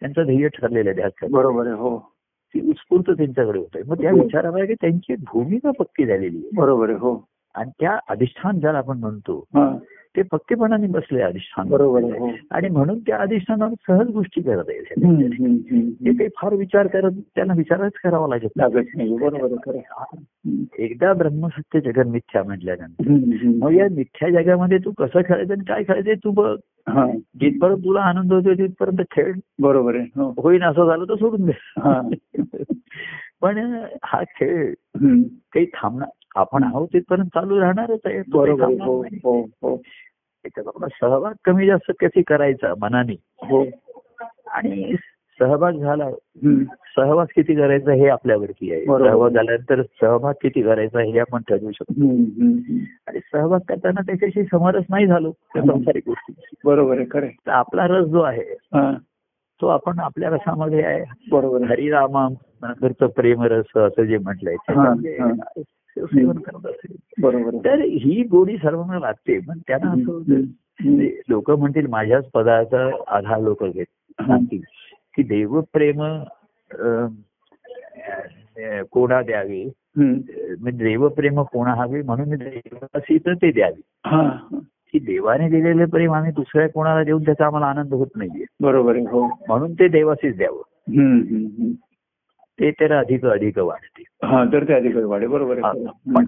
त्यांचं 0.00 0.22
ध्येय 0.22 0.48
ठरलेलं 0.48 0.92
आहे 1.02 1.26
बरोबर 1.28 1.66
आहे 1.66 1.74
हो. 1.74 2.12
ती 2.54 2.70
उत्स्फूर्त 2.70 3.10
त्यांच्याकडे 3.10 3.58
होत 3.58 3.68
आहे. 3.74 3.84
मग 3.86 4.00
त्या 4.00 4.12
हो. 4.12 4.22
विचारावर 4.22 4.64
की 4.64 4.74
त्यांची 4.74 5.14
भूमिका 5.16 5.70
पक्की 5.70 6.06
झालेली 6.06 6.38
आहे. 6.38 6.50
बरोबर 6.52 6.88
आहे 6.88 6.98
हो. 6.98 7.29
आणि 7.54 7.70
त्या 7.80 7.98
अधिष्ठान 8.08 8.60
ज्याला 8.60 8.78
आपण 8.78 8.98
म्हणतो 8.98 9.44
हा. 9.54 9.76
ते 10.16 10.22
पक्केपणाने 10.22 10.86
बसले 10.86 11.22
अधिष्ठान. 11.22 11.68
बरोबर 11.68 12.02
आहे 12.02 12.18
हो. 12.18 12.30
आणि 12.50 12.68
म्हणून 12.68 12.98
त्या 12.98 13.16
अधिष्ठानावर 13.18 13.72
सहज 13.88 14.08
गोष्टी 14.08 14.40
करत 14.42 14.64
आहे. 14.68 14.80
ते 15.90 16.12
काही 16.12 16.28
फार 16.36 16.54
विचार 16.54 16.86
करत 16.86 17.10
त्यांना 17.34 17.54
विचारच 17.56 17.92
करावा 18.04 18.28
लागत 18.28 18.60
आहे. 18.60 19.78
हम्म, 19.78 20.64
एकदा 20.78 21.12
ब्रह्मसत्य 21.12 21.80
जगन 21.80 22.08
मिथ्या 22.08 22.42
म्हटल्यानंतर. 22.42 23.10
मग 23.44 23.72
या 23.72 23.86
मिथ्या 23.90 24.42
जगामध्ये 24.42 24.78
तू 24.78 24.90
कसं 24.90 25.20
खेळायचं 25.20 25.52
आणि 25.52 25.64
काय 25.64 25.82
खेळायचं 25.82 26.24
तू 26.24 26.30
बघ. 26.30 26.56
हा. 26.88 27.06
जिथपर्यंत 27.40 27.78
तुला 27.78 28.00
आनंद 28.00 28.32
होतो 28.32 28.54
तिथपर्यंत 28.54 29.06
खेळ. 29.10 29.32
बरोबर 29.60 29.94
आहे 29.94 30.04
हो. 30.04 30.34
होईन 30.38 30.62
असं 30.62 30.86
झालं 30.86 31.04
तर 31.04 31.14
सोडून 31.14 31.46
दे. 31.46 31.52
हा. 31.78 32.10
पण 33.40 33.84
हा 34.04 34.22
खेळ. 34.22 34.74
काही 35.52 35.66
थांबणार 35.66 36.08
आपण 36.36 36.62
आहोत 36.64 36.88
तिथपर्यंत 36.88 37.28
चालू 37.28 37.60
राहणारच 37.60 38.00
आहे 38.04 38.18
हो. 38.18 39.02
हो 39.02 39.42
हो 39.42 39.76
त्याच्यात 40.42 40.66
आपला 40.66 40.86
सहभाग 41.00 41.32
कमी 41.44 41.66
जास्त 41.66 41.92
कधी 42.00 42.22
करायचा 42.22 42.74
मनाने 42.80 43.16
हो 43.42 43.64
आणि 44.46 44.94
सहभाग 45.38 45.72
झाला. 45.72 46.10
सहवास 46.96 47.28
किती 47.36 47.54
करायचा 47.54 47.92
हे 47.92 48.08
आपल्यावरती 48.08 48.72
आहे. 48.72 48.84
सहभाग 48.84 49.30
झाल्यानंतर 49.30 49.82
सहभाग 49.82 50.32
किती 50.42 50.62
करायचा 50.62 51.00
हे 51.00 51.18
आपण 51.18 51.40
ठरवू 51.48 51.70
शकतो. 51.70 52.04
आणि 53.06 53.18
सहभाग 53.32 53.58
करताना 53.68 54.00
त्याच्याशी 54.00 54.44
समरस 54.44 54.84
नाही 54.90 55.06
झालो. 55.06 55.32
संसारिक 55.56 56.02
गोष्टी 56.06 56.54
बरोबर 56.64 56.96
आहे 56.96 57.06
खरं. 57.10 57.26
तर 57.26 57.50
आपला 57.50 57.86
रस 57.86 58.06
जो 58.06 58.20
आहे 58.20 58.54
तो 59.62 59.66
आपण 59.66 59.98
आपल्या 59.98 60.30
रसामध्ये 60.30 60.82
आहे 60.82 61.04
बरोबर 61.30 61.62
हरिरामा 61.62 62.28
प्रेम 63.06 63.42
रस 63.42 63.76
असं 63.76 64.02
जे 64.02 64.18
म्हटलंय. 64.18 64.56
सेवन 65.98 66.38
करत 66.38 66.66
असेल 66.66 66.96
तर 67.64 67.80
ही 67.80 68.22
गोडी 68.30 68.56
सर्वांना 68.56 68.98
लागते 68.98 69.38
पण 69.38 69.58
त्यांना 69.58 69.90
असं 69.90 70.12
होतं. 70.12 70.40
लोक 71.28 71.50
म्हणतील 71.50 71.86
माझ्याच 71.86 72.30
पदाचा 72.30 72.90
आधार 73.08 73.40
लोक 73.40 73.64
घेत 73.64 73.84
सांगतील. 74.20 74.60
की 75.16 75.22
देवप्रेम 75.22 76.22
कोणा 78.90 79.22
द्यावे. 79.22 79.70
म्हणजे 79.96 80.84
देवप्रेम 80.84 81.42
कोणा 81.42 81.74
हवे? 81.74 82.02
म्हणून 82.02 82.28
देवासी 82.28 83.18
तर 83.18 83.34
ते 83.34 83.52
द्यावे. 83.52 83.80
हा. 84.06 84.56
की 84.92 84.98
देवाने 84.98 85.48
दिलेले 85.48 85.84
प्रेम 85.84 86.12
आम्ही 86.12 86.32
दुसऱ्या 86.32 86.68
कोणाला 86.68 87.04
देऊन 87.04 87.22
त्याचा 87.22 87.46
आम्हाला 87.46 87.66
आनंद 87.66 87.94
होत 87.94 88.06
नाहीये. 88.16 88.44
बरोबर 88.60 88.96
हो. 88.96 89.26
म्हणून 89.26 89.74
ते 89.74 89.88
देवासीच 89.88 90.36
द्यावं. 90.36 90.62
ते 92.60 92.70
त्याला 92.70 92.98
अधिक 92.98 93.26
अधिक 93.26 93.58
वाढते. 93.58 94.26
हा 94.26 94.44
तर 94.44 94.68
ते 94.68 94.72
अधिक 94.72 94.96
वाढे 94.96 95.26
बरोबर 95.26 95.58
आहे. 95.58 95.84
हा. 95.84 95.90
पण 96.14 96.24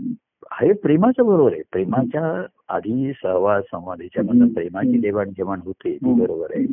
हे 0.60 0.72
प्रेमाचं 0.72 1.26
बरोबर 1.26 1.52
आहे. 1.52 1.62
प्रेमाच्या 1.72 2.46
आधी 2.68 3.12
सहवास 3.22 3.64
संवादाच्या 3.64 4.22
प्रेमाची 4.54 4.98
देवाणघेवाण 4.98 5.60
होते 5.64 5.96
ती. 5.96 6.20
बरोबर 6.20 6.46
आहे. 6.54 6.66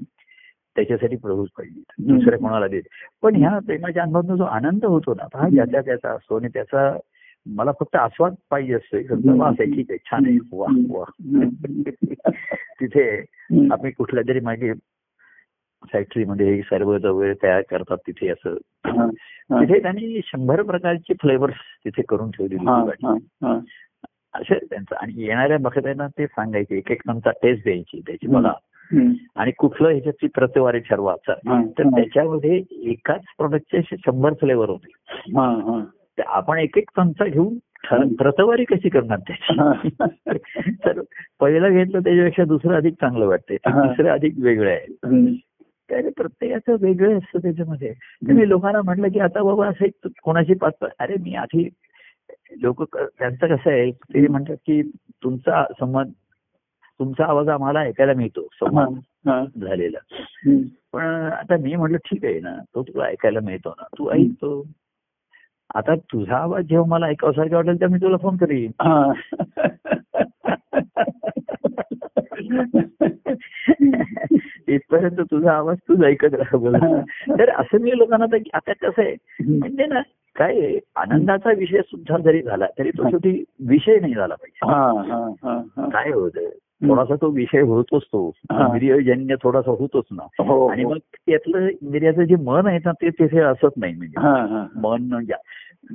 त्याच्यासाठी 0.76 1.16
प्रभूच 1.16 1.50
पाहिजे. 1.58 1.84
दुसऱ्या 2.00 2.40
कोणाला 2.40 2.68
देत? 2.68 2.82
पण 3.22 3.36
ह्या 3.36 3.60
प्रेमाच्या 3.66 4.04
अनुभवातून 4.04 4.38
जो 4.38 4.44
आनंद 4.44 4.86
होतो 4.86 5.14
ना 5.14 5.40
हा 5.40 5.50
ज्याचा 5.50 5.82
त्याचा 5.82 6.10
असतो 6.10 6.36
आणि 6.36 6.48
त्याचा 6.48 6.98
मला 7.46 7.72
फक्त 7.80 7.96
आस्वाद 7.96 8.34
पाहिजे 8.52 8.74
असतो. 8.74 8.98
वास 9.38 9.56
आहे. 9.60 9.72
ठीक 9.72 9.86
आहे. 9.90 9.98
छान 10.06 10.26
आहे. 10.26 10.38
वा 10.52 10.68
वा. 10.90 11.04
तिथे. 12.82 13.20
आम्ही 13.72 13.92
कुठल्या 13.92 14.24
तरी 14.30 14.40
मागे 14.40 14.72
फॅक्टरीमध्ये 15.94 16.54
हे 16.54 16.62
सर्व 16.62 16.90
वगैरे 16.90 17.34
तयार 17.44 17.62
करतात 17.70 17.98
तिथे 17.98 18.28
असं. 18.30 18.56
तिथे 19.66 19.82
त्यांनी 19.82 20.22
शंभर 20.24 20.62
प्रकारचे 20.62 21.14
फ्लेवर्स 21.14 21.56
तिथे 21.86 22.02
करून 22.02 22.30
हा. 22.64 23.60
असं 24.34 24.54
त्यांचं 24.54 24.96
आणि 24.96 25.14
येणाऱ्या 25.16 25.58
बघताना 25.58 26.08
ते 26.08 26.28
सांगायचे 26.28 26.78
एक 26.78 26.92
एक 26.92 27.02
चमचा 27.08 27.32
टेस्ट 27.32 27.64
द्यायची 27.64 28.02
त्याची 28.08 28.28
हम्म. 28.92 29.14
आणि 29.36 29.52
कुठलं 29.52 29.90
ह्याच्याची 29.90 30.28
प्रतवारी 30.28 30.80
ठरवायचा 30.80 31.34
तर. 31.34 31.84
त्याच्यामध्ये 31.96 32.64
एकाच 32.72 33.22
प्रोडक्टचे 33.38 33.78
असे 33.78 33.96
शंभर 33.98 34.34
फ्लेवर 34.34 34.70
होते. 34.70 34.92
तर 36.18 36.24
आपण 36.28 36.58
एक 36.58 36.78
एक 36.78 36.90
चमचा 36.98 37.26
घेऊन 37.26 37.58
प्रतवारी 38.16 38.64
कशी 38.64 38.90
करणार 38.90 39.20
त्याची 39.20 39.54
तर 40.86 41.02
पहिलं 41.40 41.70
घेतलं 41.70 42.00
त्याच्यापेक्षा 42.00 42.44
दुसरं 42.44 42.76
अधिक 42.76 42.94
चांगलं 42.94 43.28
वाटतंय. 43.28 43.58
तिसरं 43.90 44.10
अधिक 44.10 44.34
वेगळं 44.38 44.70
आहे. 44.70 44.86
तर 45.92 46.10
प्रत्येकाचं 46.18 46.76
वेगळं 46.82 47.18
असतं 47.18 47.40
त्याच्यामध्ये. 47.40 47.94
मी 48.22 48.50
लोकांना 48.50 48.82
म्हटलं 48.82 49.08
की 49.08 49.20
आता 49.20 49.44
बाबा 49.44 49.68
असं 49.68 50.08
कोणाची 50.24 50.54
पाच 50.54 50.74
अरे 51.00 51.16
मी 51.18 51.36
आधी 51.36 51.70
लोक 52.62 52.98
त्यांचं 52.98 53.56
कसं 53.56 53.70
आहे 53.70 53.92
ते 53.92 54.28
म्हणतात 54.28 54.56
की 54.56 54.82
तुमचा 55.24 55.66
संवाद 55.80 56.12
तुमचा 57.00 57.26
आवाज 57.26 57.50
आम्हाला 57.50 57.80
ऐकायला 57.80 58.14
मिळतो 58.14 58.48
संवाद. 58.54 59.00
झालेला. 59.60 59.98
पण 60.94 61.04
आता 61.32 61.58
मी 61.58 61.76
म्हटलं 61.76 61.98
ठीक 61.98 62.26
आहे 62.26 62.40
ना 62.40 62.56
तो 62.76 62.84
तुला 62.84 63.06
ऐकायला 63.06 63.40
मिळतो 63.40 63.70
ना 63.70 63.84
तू 63.84 64.10
ऐकतो 64.10 64.64
आता 65.76 65.96
तुझा 65.96 66.38
आवाज 66.38 66.66
जेव्हा 66.66 66.88
मला 66.88 67.06
ऐकावसारखा 67.08 67.56
वाटेल 67.56 67.82
तर 67.82 67.88
मी 67.88 67.98
तुला 67.98 68.18
फोन 68.18 68.38
करीन. 68.38 68.72
इथपर्यंत 74.68 75.20
तुझा 75.22 75.52
आवाज 75.54 75.78
तूच 75.78 76.04
ऐकत 76.04 76.34
राहा 76.34 76.58
बोला. 76.58 77.02
तर 77.40 77.50
असं 77.50 77.82
मी 77.82 77.98
लोकांना 77.98 78.26
आता 78.54 78.74
कसं 78.74 79.02
आहे 79.02 79.16
म्हणजे 79.50 79.86
ना 79.86 80.02
काय 80.36 80.78
आनंदाचा 80.96 81.52
विषय 81.58 81.82
सुद्धा 81.82 82.18
जरी 82.18 82.42
झाला 82.42 82.66
तरी 82.80 82.90
तो 82.90 83.10
शेवटी 83.10 83.44
विषय 83.68 84.00
नाही 84.00 84.14
झाला 84.14 84.36
पाहिजे. 84.36 84.72
हा, 84.72 84.92
हा, 85.14 85.34
हा, 85.44 85.58
हा. 85.78 85.90
काय 85.90 86.12
होतं 86.12 86.50
थोडासा 86.82 87.16
तो 87.16 87.30
विषय 87.30 87.62
होतोच 87.62 88.04
तो. 88.04 88.32
इंद्रियजन्य 88.52 89.36
थोडासा 89.44 89.72
होतोच 89.72 90.06
ना 90.12 90.24
हो 90.40 90.68
आणि 90.68 90.84
हो. 90.84 90.90
मग 90.90 90.98
त्यातलं 91.28 91.68
इंद्रियाचं 91.68 92.24
जे 92.24 92.36
मन 92.36 92.68
आहे 92.68 92.78
ना 92.86 92.92
ते 92.92 93.10
तिथे 93.10 93.40
असत 93.40 93.78
नाही 93.78 93.96
म्हणजे 93.96 94.22
हा, 94.22 94.46
हा. 94.46 94.66
मन 94.76 95.26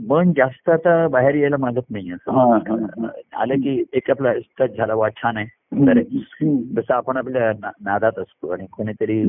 मन 0.09 0.33
जास्त 0.33 0.71
आता 0.71 1.09
बाहेर 1.09 1.35
यायला 1.35 1.57
मागत 1.57 1.91
नाही 1.91 2.13
असं 2.13 2.33
हा. 2.33 3.09
आलं 3.37 3.55
की 3.55 3.85
एक 3.93 4.11
आपला 4.11 4.33
टच 4.59 4.77
झाला 4.77 4.95
वा 4.95 5.09
छान 5.11 5.37
आहे. 5.37 5.47
जसं 6.75 6.95
आपण 6.95 7.17
आपल्या 7.17 7.53
नादात 7.81 8.19
असतो 8.19 8.49
आणि 8.49 8.67
कोणीतरी 8.73 9.25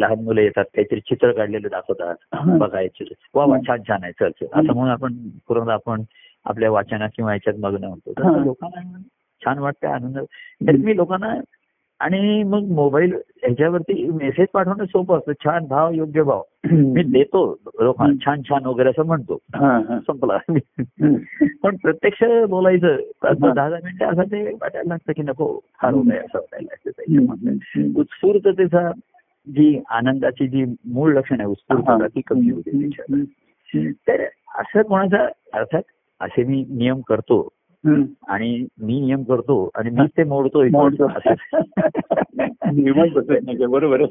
लहान 0.00 0.24
मुलं 0.24 0.40
येतात 0.40 0.64
काहीतरी 0.64 1.00
चित्र 1.00 1.32
काढलेलं 1.32 1.68
दाखवतात. 1.70 2.14
बघायचे 2.58 3.04
वा 3.34 3.44
वा 3.44 3.56
छान 3.68 3.78
छान 3.88 3.98
आहे 4.02 4.12
चल 4.12 4.26
असं 4.26 4.72
म्हणून 4.72 4.88
आपण 4.88 5.14
पूर्ण 5.48 5.68
आपण 5.68 6.02
आपल्या 6.44 6.70
वाचनात 6.70 7.08
किंवा 7.16 7.32
याच्यात 7.32 7.56
मग्न 7.60 7.84
होतो. 7.84 8.42
लोकांना 8.44 8.98
छान 9.44 9.58
वाटतं 9.58 9.88
आनंद 9.88 10.18
तर 10.68 10.76
मी 10.76 10.96
लोकांना 10.96 11.34
आणि 12.00 12.42
मग 12.42 12.62
मोबाईल 12.62 13.12
ह्याच्यावरती 13.12 14.10
मेसेज 14.10 14.46
पाठवणं 14.52 14.84
सोपं 14.84 15.18
असतं 15.18 15.32
छान 15.32 15.66
भाव 15.66 15.92
योग्य 15.92 16.22
भाव 16.22 16.42
मी 16.72 17.02
देतो 17.02 17.58
लोकांना 17.80 18.24
छान 18.26 18.42
छान 18.42 18.66
वगैरे 18.66 18.88
असं 18.88 19.06
म्हणतो. 19.06 19.38
संपला. 20.06 20.38
पण 21.62 21.76
प्रत्यक्ष 21.76 22.24
बोलायचं. 22.48 22.96
दहा 23.22 23.52
दहा 23.52 23.68
मिनिटं 23.68 24.06
असं 24.06 24.22
ते 24.22 24.52
वाटायला 24.52 24.88
लागतं 24.88 25.12
की 25.12 25.22
नको 25.22 25.60
फार 25.82 25.94
होत 25.94 26.04
आहे 26.10 26.18
असं 26.18 26.38
वाटायला 26.38 26.66
लागतं. 26.72 28.00
उत्स्फूर्ततेचा 28.00 28.90
जी 29.46 29.80
आनंदाची 29.90 30.48
जी 30.48 30.64
मूळ 30.86 31.14
लक्षण 31.14 31.40
आहे 31.40 31.48
उत्स्फूर्तता 31.48 32.06
ती 32.06 32.20
कमी 32.20 32.50
होते. 32.50 32.70
तर 34.08 34.24
असं 34.58 34.82
कोणाचा 34.82 35.28
अर्थात 35.52 35.82
असे 36.20 36.44
मी 36.44 36.64
नियम 36.70 37.00
करतो. 37.00 37.48
आणि 38.28 38.66
मी 38.80 39.00
नियम 39.00 39.22
करतो 39.22 39.70
आणि 39.74 39.90
मी 39.90 40.06
ते 40.06 40.24
मोडतोय 40.24 40.68
मोडतो. 40.68 41.06
बरोबर. 43.68 44.02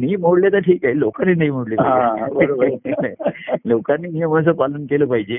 मी 0.00 0.16
मोडले 0.16 0.48
तर 0.48 0.58
ठीक 0.58 0.84
आहे 0.84 0.98
लोकांनी 0.98 1.34
नाही 1.34 1.50
मोडले 1.50 1.74
हा, 1.74 2.28
बरोबर 2.28 2.66
आहे. 2.66 2.76
पाहिजे. 2.76 3.58
लोकांनी 3.64 4.08
नियमाचं 4.08 4.52
पालन 4.52 4.86
केलं 4.86 5.06
पाहिजे 5.06 5.38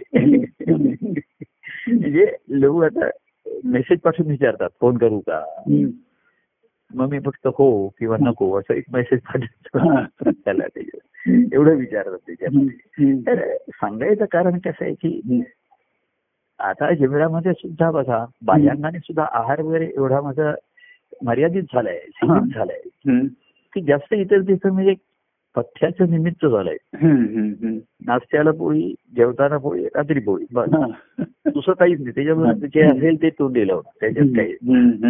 म्हणजे 1.87 2.25
लोक 2.49 2.83
आता 2.83 3.09
मेसेज 3.63 3.99
पाठवून 3.99 4.31
विचारतात 4.31 4.69
फोन 4.81 4.97
करू 4.97 5.19
का. 5.19 5.43
मग 6.95 7.09
मी 7.09 7.19
फक्त 7.19 7.47
हो 7.47 7.87
किंवा 7.87 8.17
नको 8.21 8.59
असं 8.59 8.73
एक 8.73 8.83
मेसेज 8.93 9.19
पाठवतो 9.19 10.31
त्याला 10.31 10.63
एवढं 11.53 11.75
विचारतात 11.75 12.17
त्याच्यामध्ये. 12.27 13.13
तर 13.27 13.57
सांगायचं 13.69 14.25
कारण 14.25 14.57
कसं 14.57 14.85
आहे 14.85 14.93
की 14.93 15.43
आता 16.63 16.93
जीवनामध्ये 16.93 17.53
सुद्धा 17.53 17.91
बघा 17.91 18.25
बाह्यांगाने 18.45 18.99
सुद्धा 18.99 19.25
आहार 19.31 19.61
वगैरे 19.61 19.85
एवढा 19.85 20.21
माझा 20.21 20.53
मर्यादित 21.23 21.63
झालाय 21.63 21.99
झालाय. 22.27 22.81
की 23.73 23.81
जास्त 23.81 24.13
इतर 24.13 24.41
तिथं 24.41 24.71
म्हणजे 24.71 24.93
पथ्याचं 25.55 26.09
निमित्त 26.09 26.45
झालंय. 26.45 26.77
नाश्त्याला 28.07 28.51
पोळी 28.51 28.95
जेवताना 29.15 29.57
पोळी 29.57 29.85
रात्री 29.85 30.19
पोळी 30.19 30.45
बस. 30.53 30.69
दुसरं 31.53 31.73
काहीच 31.73 31.99
नाही. 32.01 32.11
त्याच्यामध्ये 32.11 32.67
जे 32.67 32.81
असेल 32.81 33.21
ते 33.21 33.29
तोंडी 33.29 33.67
लावणं. 33.67 33.89
त्याच्यात 33.99 34.25
काही. 34.25 34.53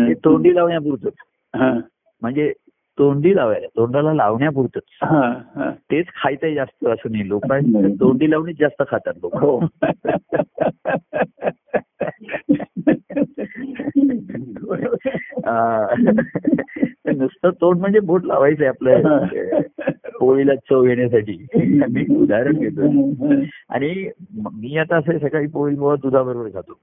ते 0.08 0.14
तोंडी 0.14 0.56
लावण्यापुरतंच. 0.56 1.14
म्हणजे 2.22 2.54
तोंडी 3.00 3.36
लावायला 3.36 3.68
तोंडाला 3.68 4.14
लावण्यापुरतंच. 4.14 4.84
तेच 5.92 6.06
खायचंय 6.08 6.54
जास्त 6.54 6.88
असं 6.88 7.12
नाही. 7.12 7.30
लोकांनी 7.30 7.94
तोंडी 7.94 8.32
लावणीच 8.32 8.58
जास्त 8.60 8.84
खातात 8.92 9.14
लोक. 9.24 9.36
हो. 9.36 9.60
नुसतं 17.06 17.50
तोंड 17.50 17.80
म्हणजे 17.80 18.00
बोट 18.00 18.26
लावायचंय 18.26 18.68
आपलं. 18.68 19.26
पोळीला 20.20 20.56
चव 20.56 20.84
येण्यासाठी. 20.84 21.46
मी 21.56 22.16
उदाहरण 22.16 22.54
घेतो 22.54 22.82
आणि 23.70 24.10
म- 24.44 24.80
आता 24.80 24.98
असं 24.98 25.20
सकाळी 25.20 25.48
पोळी 25.48 25.76
बुवा 25.76 25.96
दुधाबरोबर 25.96 26.50
खातो. 26.54 26.74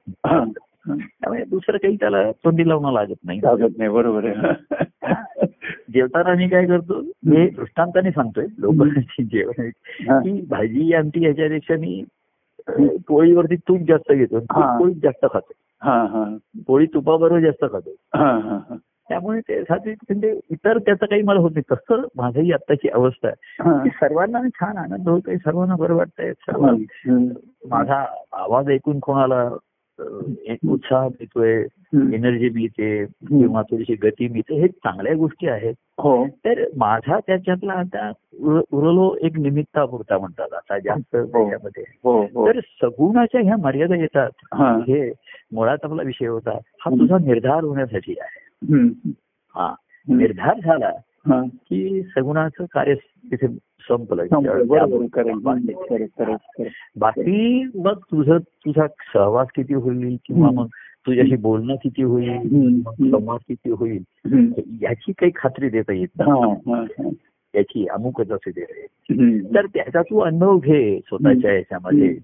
त्यामुळे 0.89 1.45
दुसरं 1.45 1.79
काही 1.79 1.97
त्याला 1.97 2.31
तोंडी 2.33 2.69
लावणं 2.69 2.93
लागत 2.93 3.15
नाही. 3.25 3.41
लागत 3.43 3.79
नाही. 3.79 3.91
बरोबर 3.91 4.25
आहे. 4.25 4.57
जेवताना 5.95 6.34
मी 6.34 6.49
काय 6.49 6.66
करतो? 6.66 7.01
हे 7.01 7.49
दृष्टांताने 7.49 8.11
सांगतोय. 8.11 8.47
लोकांची 8.59 9.24
जेवण. 9.24 9.70
की 10.22 10.47
भाजी 10.51 10.93
आमटी 10.95 11.24
याच्यापेक्षा 11.24 11.74
मी 11.76 12.05
पोळीवरती 13.09 13.57
तूप 13.57 13.78
जास्त 13.89 14.12
घेतो 14.12 14.39
हा. 14.39 14.78
पोळी 14.78 14.95
जास्त 14.95 15.26
खातो. 15.32 15.53
हा 15.82 16.03
हा. 16.03 16.36
पोळी 16.66 16.86
तुपाबरोबर 16.86 17.41
जास्त 17.41 17.64
खातो. 17.72 17.91
हा 18.14 18.39
हा 18.39 18.59
हा. 18.70 18.76
त्यामुळे 19.09 19.41
ते 19.41 19.61
म्हणजे 19.70 20.41
इतर 20.51 20.78
त्याचं 20.78 21.07
काही 21.07 21.22
मला 21.22 21.41
होत 21.41 21.51
नाही. 21.55 21.74
तसं 21.74 22.07
माझंही 22.16 22.53
आत्ताची 22.53 22.89
अवस्था 22.89 23.28
आहे. 23.28 23.89
सर्वांना 23.89 24.39
छान 24.49 24.76
आनंद 24.76 25.09
होतोय. 25.09 25.36
सर्वांना 25.36 25.76
बरं 25.76 25.95
वाटतंय. 25.95 26.32
सर्व 26.32 26.64
हम्म. 26.64 27.28
माझा 27.68 28.05
आवाज 28.32 28.68
ऐकून 28.68 28.99
कोणाला 28.99 29.49
उत्साह 30.68 31.09
मिळतोय. 31.09 31.64
एनर्जी 32.14 32.49
मिळते 32.49 33.05
किंवा 33.07 33.62
थोडीशी 33.62 33.94
गती 33.94 34.28
मिळते 34.28 34.55
हे 34.61 34.68
चांगल्या 34.68 35.14
गोष्टी 35.14 35.49
आहेत. 35.49 35.74
हो. 35.99 36.26
तर 36.26 36.64
माझा 36.76 37.18
त्याच्यातला 37.18 37.72
आता 37.72 38.12
उर- 38.40 38.62
उरलो 38.72 39.16
एक 39.22 39.38
निमित्तापुरता 39.38 40.18
म्हणतात 40.18 40.53
आता 40.53 40.78
जास्त 40.78 41.16
त्याच्यामध्ये. 41.16 41.84
हो 42.05 42.22
हो. 42.22 42.53
तर 42.53 42.61
सगुणाच्या 42.61 43.40
ह्या 43.40 43.57
मर्यादा 43.57 43.96
येतात. 43.96 44.30
हा. 44.55 44.76
हे 44.76 45.12
मुळात 45.53 45.78
आपला 45.82 46.03
विषय 46.03 46.26
होता. 46.26 46.51
हा 46.51 46.90
तुझा 46.90 47.16
निर्धार 47.18 47.64
होण्यासाठी 47.64 48.14
आहे. 48.20 48.72
हा. 49.55 49.74
निर्धार 50.09 50.61
झाला 50.64 50.86
हा. 50.86 51.01
की 51.45 52.03
सगुणाचं 52.03 52.64
कार्य 52.64 52.95
तिथे 52.95 53.47
संपलं. 53.81 54.26
बाकी 57.01 57.64
मग 57.74 57.99
तुझं 57.99 58.39
तुझा 58.39 58.87
सहवास 58.87 59.49
किती 59.55 59.74
होईल 59.74 60.16
किंवा. 60.26 60.51
मग 60.51 60.66
तुझ्याशी 61.07 61.37
बोलणं 61.37 61.74
किती 61.74 62.03
होईल 62.03 62.83
संवाद 63.11 63.41
किती 63.49 63.70
होईल. 63.70 64.03
याची 64.83 65.12
काही 65.12 65.33
खात्री 65.37 65.68
देता 65.68 65.93
येत 65.93 66.09
नाही. 66.18 66.31
याची 67.55 67.87
अमुकच 67.87 68.31
असे 68.31 68.51
ते 68.51 68.87
हम्म. 69.11 69.39
तर 69.55 69.66
त्याचा 69.66 70.03
तू 70.03 70.18
अनुभव 70.18 70.59
घे 70.59 71.01
स्वतःच्या 71.07 71.53
याच्यामध्ये. 71.53 72.14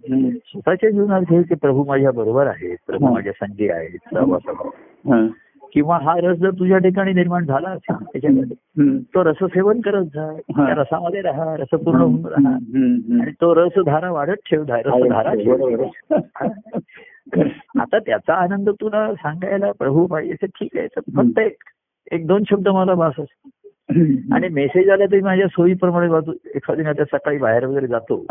स्वतःच्या 0.46 0.90
जीवनात 0.90 1.20
घे 1.20 1.42
की 1.42 1.54
प्रभू 1.54 1.84
माझ्या 1.84 2.10
बरोबर 2.10 2.46
आहेत 2.46 2.76
प्रभू. 2.86 3.14
माझ्या 3.14 3.32
संधी 3.32 3.68
आहेत 3.68 3.98
सहवासात 4.14 4.54
हा. 5.08 5.26
किंवा 5.74 5.98
हा 6.02 6.14
रस 6.16 6.38
जर 6.38 6.50
तुझ्या 6.50 6.78
ठिकाणी 6.78 7.12
निर्माण 7.12 7.44
झाला 7.44 7.68
असेल 7.68 8.04
त्याच्यामध्ये. 8.04 8.98
तो 8.98 9.24
रससेवन 9.24 9.80
करत 9.80 10.04
जा. 10.04 10.32
त्या 10.34 10.74
रसामध्ये 10.74 11.20
राहा 11.20 11.56
रसपूर्ण 11.56 12.00
होऊन 12.00 12.26
राहा. 12.26 12.54
आणि 13.22 13.30
तो 13.30 13.54
रस 13.54 13.78
धारा 13.86 14.10
वाढत 14.10 14.50
ठेव 14.50 14.64
रसधारा 14.68 15.34
ठेव. 15.34 15.84
आता 17.80 17.98
त्याचा 17.98 18.34
आनंद 18.34 18.70
तुला 18.70 19.14
सांगायला 19.14 19.72
प्रभू 19.78 20.06
पाहिजे 20.06 20.46
ठीक 20.46 20.76
आहे 20.76 20.86
फक्त 21.16 21.38
एक 21.38 21.56
एक 22.12 22.26
दोन 22.26 22.42
शब्द 22.50 22.68
मला 22.68 22.94
भास 22.94 23.12
असतो. 23.18 23.48
आणि 24.32 24.48
मेसेज 24.48 24.90
आला 24.90 25.04
तरी 25.06 25.20
माझ्या 25.20 25.46
सोयीप्रमाणे 25.48 26.08
वाचू 26.08 26.32
एखादी 26.54 26.82
आता 26.82 27.04
सकाळी 27.04 27.38
बाहेर 27.38 27.66
वगैरे 27.66 27.86
जातो. 27.86 28.24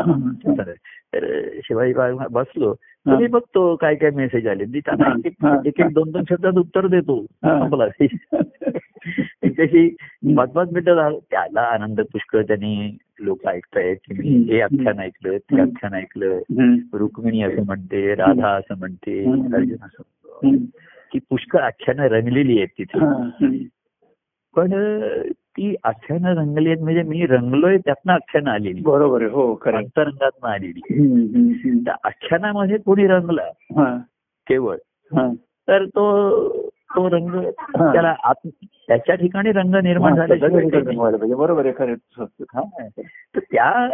तर 1.16 1.48
शिवाजी 1.64 1.92
बसलो. 2.30 2.74
तर 2.74 3.16
मी 3.16 3.26
बघतो 3.26 3.76
काय 3.76 3.94
काय 3.94 4.10
मेसेज 4.10 4.46
आले. 4.46 4.64
मी 4.64 4.80
त्यांना 4.80 5.12
एक- 5.24 5.66
एक- 5.66 5.92
दोन 5.92 6.10
दोन 6.10 6.22
शब्दात 6.30 6.52
उत्तर 6.52 6.86
देतो. 6.86 7.26
संपला 7.60 7.88
त्यांच्याशी 9.40 9.88
पाच 10.36 10.52
पाच 10.52 10.68
मिनिटं 10.72 10.94
झालं. 10.94 11.18
त्याला 11.30 11.60
आनंद 11.60 12.00
पुष्कळ 12.00 12.42
त्यांनी 12.42 12.98
लोक 13.20 13.46
ऐकतायत. 13.46 13.96
की 13.96 14.14
मी 14.14 14.28
हे 14.28 14.60
आख्यान 14.60 14.98
ऐकलं 14.98 15.36
ते 15.36 15.60
आख्यान 15.60 15.94
ऐकलं. 15.94 16.38
रुक्मिणी 16.94 17.42
असं 17.42 17.64
म्हणते 17.66 18.14
राधा 18.14 18.48
असं 18.48 18.78
म्हणते. 18.78 19.30
अर्जुन 19.56 19.84
असं. 19.84 20.02
की 21.12 21.18
पुष्कळ 21.18 21.60
आख्यानं 21.60 22.02
रंगलेली 22.02 22.58
आहेत 22.58 22.68
तिथे. 22.68 22.98
पण 24.56 24.72
ती 25.56 25.74
आख्यानं 25.84 26.34
रंगली 26.34 26.68
आहेत 26.68 26.82
म्हणजे 26.82 27.02
मी 27.02 27.26
रंगलोय 27.26 27.78
त्यातनं 27.78 28.12
आख्यानं 28.12 28.50
आलेली 28.50 28.80
बरोबर 28.80 29.22
आहे 29.22 29.30
हो. 29.30 29.54
अंतरंगातनं 29.66 30.48
आलेली. 30.48 30.80
त्या 31.84 31.94
आख्यानामध्ये 32.04 32.78
कोणी 32.78 33.06
रंगला 33.06 33.42
हा. 33.76 33.98
केवळ 34.48 34.76
हा. 35.16 35.32
तर 35.68 35.84
तो 35.84 36.48
तो 36.68 37.10
रंग 37.10 37.42
त्याला 37.92 38.14
त्याच्या 38.88 39.14
ठिकाणी 39.14 39.52
रंग 39.52 39.74
निर्माण 39.74 40.14
पाहिजे. 40.14 41.34
बरोबर 41.34 41.66
आहे. 41.66 42.88
तर 43.34 43.38
त्या 43.38 43.88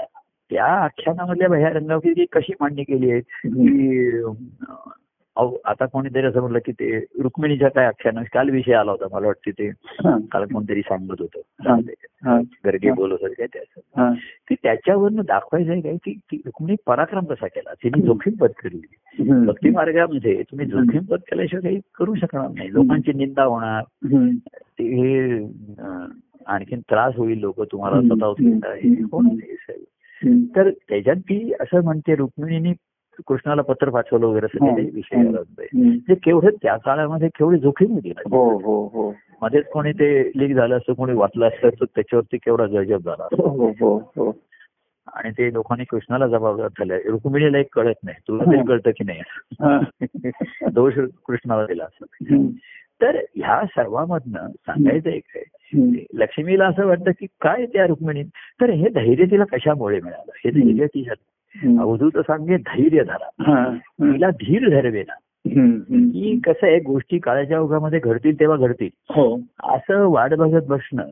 त्या 0.50 0.64
आख्यानामधल्या 0.64 1.58
ह्या 1.58 1.68
रंगावली 1.68 2.24
कशी 2.32 2.52
मांडणी 2.60 2.82
केली 2.82 3.10
आहे 3.10 3.20
की 3.20 4.22
आता 5.36 5.86
कोणीतरी 5.86 6.26
असं 6.26 6.40
म्हणलं 6.40 6.58
की 6.58 6.72
ते 6.72 6.98
रुक्मिणीच्या 7.22 7.68
काय 7.68 7.86
आख्यान 7.86 8.22
काल 8.32 8.50
विषय 8.50 8.72
आला 8.72 8.90
होता 8.90 9.06
मला 9.12 9.26
वाटते 9.26 9.50
ते. 9.50 9.70
काल 10.32 10.44
कोणतरी 10.44 10.80
सांगत. 10.80 11.20
होतं. 11.20 12.40
गर्गे. 12.64 12.90
बोलत 12.90 13.18
होते 13.22 13.34
काय 13.34 13.46
त्याचं. 13.46 14.12
की 14.48 14.54
त्याच्यावरनं 14.54 15.22
दाखवायचं 15.26 15.72
आहे 15.72 15.80
काय 15.80 15.96
की 16.04 16.40
रुक्मिणी 16.46 16.76
पराक्रम 16.86 17.24
कसा 17.24 17.46
केला 17.46 17.74
तिने 17.74 18.02
जोखीम 18.02 18.34
पत्करली 18.34 18.80
हम्म. 19.18 19.44
भक्ती 19.46 19.70
मार्गामध्ये 19.70 20.42
तुम्ही 20.42 20.66
जोखीम 20.66 21.04
पत्करल्याशिवाय 21.04 21.62
काही 21.62 21.80
करू 21.94 22.14
शकणार 22.14 22.48
नाही 22.48 22.72
लोकांची 22.72 23.12
निंदा 23.12 23.44
होणार. 23.44 23.82
ते 24.78 24.84
हे 24.94 25.38
आणखीन 26.46 26.80
त्रास 26.80 27.14
होईल 27.16 27.38
लोक 27.38 27.62
तुम्हाला. 27.62 28.00
स्वतः 28.00 28.72
हे 28.74 29.02
होणार. 29.12 29.74
तर 30.56 30.70
त्याच्यात 30.70 31.16
ती 31.16 31.52
असं 31.60 31.82
म्हणते 31.84 32.14
रुक्मिणीने 32.14 32.72
कृष्णाला 33.26 33.62
पत्र 33.62 33.90
पाठवलं 33.90 34.26
वगैरे 34.26 34.46
असं. 34.46 34.66
काही 34.66 34.90
विषय. 34.94 35.16
हम्म. 35.16 35.82
म्हणजे 35.82 36.14
केवढं 36.14 36.50
त्या 36.62 36.76
काळामध्ये 36.76 37.28
केवढी 37.28 37.58
जोखीम 37.58 37.92
होती 37.92 38.08
ना 38.08 38.36
हो 38.36 38.58
हो 38.58 38.86
हो 38.86 39.14
मध्येच 39.42 39.66
कोणी 39.66 39.92
ते 39.92 40.28
लीक 40.28 40.54
झालं 40.54 40.76
असतं 40.76 40.92
कोणी 40.92 41.12
वाचलं 41.12 41.46
असतं 41.46 41.68
तर 41.68 41.84
त्याच्यावरती 41.84 42.36
केवढा 42.36 42.66
गजब 42.66 42.98
झाला 42.98 43.24
असता. 43.24 43.48
हो 43.48 43.68
हो 43.80 43.96
हो 44.16 44.32
आणि 45.14 45.30
ते 45.30 45.52
लोकांनी 45.52 45.84
कृष्णाला 45.84 46.26
जबाबदार 46.26 46.68
झाले 46.68 46.98
रुक्मिणीला 46.98 47.58
एक 47.58 47.74
कळत 47.74 47.94
नाही 48.04 48.16
तुला 48.28 48.44
तरी 48.44 48.66
कळतं 48.68 48.90
की 48.90 49.04
नाही. 49.04 49.20
दोष 50.72 50.94
कृष्णाला 51.26 51.66
दिला 51.66 51.84
असं. 51.84 52.04
तर 53.02 53.16
ह्या 53.36 53.64
सर्वामधनं 53.66 54.48
सांगायचं 54.48 55.10
एक 55.10 55.22
आहे. 55.34 55.44
लक्ष्मीला 56.14 56.66
असं 56.66 56.86
वाटतं 56.86 57.10
की 57.10 57.26
काय 57.40 57.66
त्या 57.66 57.86
रुक्मिणी 57.86 58.22
तर 58.60 58.70
हे 58.70 58.88
धैर्य 58.88 59.24
तिला 59.24 59.44
कशामुळे 59.44 60.00
मिळालं 60.00 60.32
हे 60.44 60.50
धैर्य 60.50 60.86
तिच्या 60.86 61.12
हम्म. 61.12 61.29
अवधूत 61.80 62.18
सांगे 62.18 62.56
धैर्य 62.56 63.04
धरा 63.04 63.28
हा. 63.42 63.64
तिला 64.12 64.30
धीर. 64.30 65.04
हम्म. 65.46 65.78
की 66.08 66.40
कसं 66.46 66.66
आहे 66.66 66.80
गोष्टी 66.80 67.18
काळाच्या 67.18 67.60
ओघामध्ये 67.60 67.98
घडतील 67.98 68.40
तेव्हा 68.40 68.56
घडतील 68.56 68.88
हो 69.14 69.40
असं 69.62 70.06
वाट 70.08 70.34
बघत 70.34 70.66
बसणं. 70.66 71.02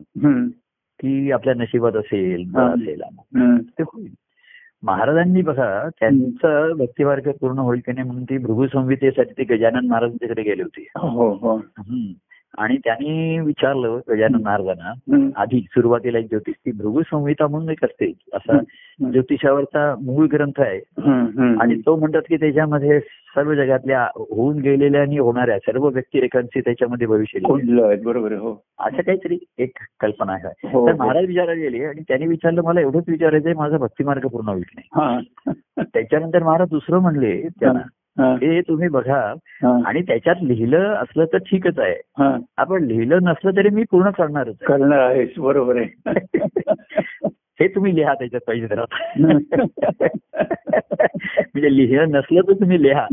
की 0.99 1.31
आपल्या 1.31 1.53
नशिबात 1.53 1.95
असेल 1.95 2.55
असेल. 2.57 3.01
ते 3.57 3.83
होईल 3.83 4.13
महाराजांनी 4.83 5.41
बघा 5.41 5.89
त्यांचं 5.89 6.71
भक्तिमार्ग 6.77 7.31
पूर्ण 7.31 7.59
होईल 7.59 7.79
की 7.85 7.91
नाही 7.91 8.05
म्हणून 8.07 8.23
ती 8.23 8.37
भृगु 8.37 8.67
संहितेसाठी 8.67 9.33
ते 9.37 9.55
गजानन 9.55 9.87
महाराजांच्याकडे 9.87 10.41
गेले 10.41 10.63
होते 10.63 10.87
हो 10.95 11.33
हो. 11.33 11.57
आणि 12.57 12.77
त्यांनी 12.77 13.39
विचारलं 13.39 13.99
गजानन 14.09 14.41
महाराजांना. 14.43 14.93
आधी 15.35 15.59
सुरुवातीला 15.59 16.19
एक 16.19 16.29
ज्योतिष 16.29 16.55
ती 16.55 16.71
भृगु 16.71 17.01
संहिता 17.01 17.47
म्हणून 17.47 17.69
एक 17.69 17.83
असते. 17.83 18.11
असा 18.33 18.57
ज्योतिषावरचा 19.11 19.95
मूळ 20.01 20.27
ग्रंथ 20.27 20.61
आहे. 20.61 20.79
आणि 21.61 21.75
तो 21.85 21.95
म्हणतात 21.95 22.21
की 22.29 22.37
त्याच्यामध्ये 22.37 22.99
सर्व 22.99 23.53
जगातल्या 23.53 24.03
होऊन 24.15 24.59
गेलेल्या 24.59 25.01
आणि 25.01 25.17
होणाऱ्या 25.17 25.57
सर्व 25.57 25.87
व्यक्तिरेखांची 25.87 26.61
त्याच्यामध्ये 26.61 27.07
भविष्य 27.07 27.39
बरोबर 28.03 28.33
हो. 28.33 28.65
असं 28.79 29.01
काहीतरी 29.01 29.37
एक 29.57 29.71
कल्पना 29.99 30.33
आहे. 30.33 30.67
हो 30.67 30.87
तर 30.87 30.93
महाराज 30.93 31.25
विचारायला 31.25 31.61
गेले 31.61 31.85
आणि 31.85 32.01
त्यांनी 32.07 32.27
विचारलं 32.27 32.61
मला 32.61 32.81
एवढंच 32.81 33.03
विचारायचंय 33.07 33.53
माझा 33.53 33.77
भक्तिमार्ग 33.77 34.27
पूर्ण 34.27 34.49
होईल 34.49 34.63
नाही? 34.75 34.87
हा. 34.93 35.19
त्याच्यानंतर 35.83 36.43
महाराज 36.43 36.69
दुसरं 36.69 36.99
म्हणले 36.99 37.41
त्यांना 37.41 37.79
हा. 38.17 38.35
तुम्ही 38.61 38.87
बघा. 38.89 39.33
आणि 39.85 40.01
त्याच्यात 40.01 40.35
लिहिलं 40.43 40.93
असलं 40.93 41.25
तर 41.25 41.37
ठीकच 41.37 41.79
आहे. 41.79 41.95
आपण 42.57 42.83
लिहिलं 42.83 43.19
नसलं 43.23 43.51
तरी 43.51 43.69
मी 43.69 43.83
पूर्ण 43.91 44.09
करणारच 44.09 44.55
आहे. 44.61 44.65
करणार 44.65 44.99
आहेस 44.99 45.29
बरोबर 45.37 45.77
आहे 45.77 46.05
हे 47.61 47.67
तुम्ही 47.67 47.95
लिहा 47.95 48.13
त्याच्यात 48.13 48.41
पाहिजे 48.47 48.67
तर 48.67 48.83
म्हणजे 51.53 51.77
लिहिलं 51.77 52.09
नसलं 52.09 52.41
तर 52.41 52.53
तुम्ही 52.53 52.83
लिहा. 52.83 53.05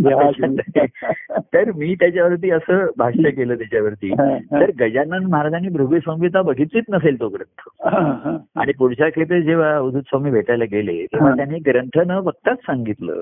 तर 1.38 1.72
मी 1.72 1.94
त्याच्यावरती 1.94 2.51
असं 2.51 2.86
भाष्य 2.99 3.30
केलं 3.30 3.55
त्याच्यावरती. 3.55 4.12
तर 4.53 4.70
गजानन 4.80 5.26
महाराजांनी 5.30 5.68
भृगू 5.68 5.99
संहिता 5.99 6.42
बघितलीच 6.42 6.84
नसेल 6.92 7.20
तो 7.20 7.28
ग्रंथ. 7.28 7.86
आणि 8.57 8.72
पुढच्या 8.72 9.09
खेपे 9.09 9.42
जेव्हा 9.42 9.76
अवधूत 9.76 10.03
स्वामी 10.03 10.30
भेटायला 10.30 10.64
गेले 10.64 11.07
तेव्हा 11.07 11.36
त्यांनी 11.36 11.59
ग्रंथ 11.59 11.99
न 12.07 12.20
बघताच 12.20 12.59
सांगितलं 12.59 13.20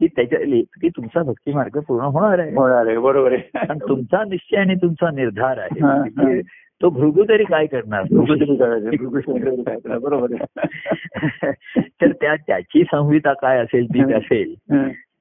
की 0.00 0.06
त्याच्या 0.06 0.38
की 0.80 0.88
तुमचा 0.88 1.22
भक्ती 1.22 1.52
मार्ग 1.52 1.80
पूर्ण 1.80 2.04
होणार 2.04 2.38
आहे. 2.38 2.54
होणार 2.54 2.86
आहे. 2.86 2.98
बरोबर 2.98 3.32
आहे. 3.32 3.64
तुमचा 3.88 4.24
निश्चय 4.24 4.56
आणि 4.56 4.74
तुमचा 4.74 5.10
निर्धार 5.10 5.58
आहे. 5.58 5.84
म्हणजे 5.84 6.40
तो 6.82 6.90
भृगू 6.90 7.24
तरी 7.24 7.44
काय 7.44 7.66
करणार? 7.66 8.02
बरोबर 9.98 10.26
तर 11.76 12.12
त्या 12.12 12.36
त्याची 12.36 12.84
संहिता 12.84 13.32
काय 13.32 13.58
असेल 13.58 13.86
ती 13.86 14.12
असेल. 14.14 14.54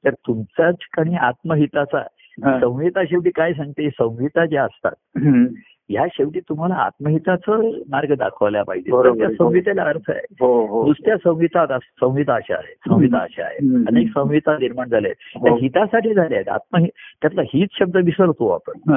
तर 0.05 0.09
तुमच्याच 0.09 0.75
ठिकाणी 0.75 1.15
आत्महिताचा 1.15 2.03
संहिता 2.59 3.03
शेवटी 3.03 3.29
काय 3.29 3.53
सांगते? 3.53 3.89
संहिता 3.89 4.45
ज्या 4.45 4.63
असतात 4.63 4.91
ह्या 5.89 6.05
शेवटी 6.13 6.39
तुम्हाला 6.39 6.75
आत्महिताचं 6.75 7.79
मार्ग 7.89 8.13
दाखवायला 8.15 8.63
पाहिजे. 8.63 8.91
त्या 9.17 9.29
संहितेला 9.29 9.83
अर्थ 9.83 10.11
आहे. 10.11 10.21
नुसत्या 10.87 11.17
संहिता 11.17 11.77
संहिता 11.79 12.35
अशा 12.35 12.55
आहे 12.55 12.73
संहिता 12.73 13.17
अशा 13.17 13.43
आहे 13.43 13.57
अनेक 13.87 14.07
संहिता 14.07 14.57
निर्माण 14.57 14.89
झाल्या 14.89 15.11
आहेत. 15.11 15.43
त्या 15.43 15.53
हितासाठी 15.61 16.13
झाल्या 16.13 16.37
आहेत. 16.37 16.49
आत्महि 16.49 16.87
त्यातला 17.21 17.41
हित 17.41 17.67
शब्द 17.79 17.97
विसरतो 17.97 18.49
आपण. 18.49 18.93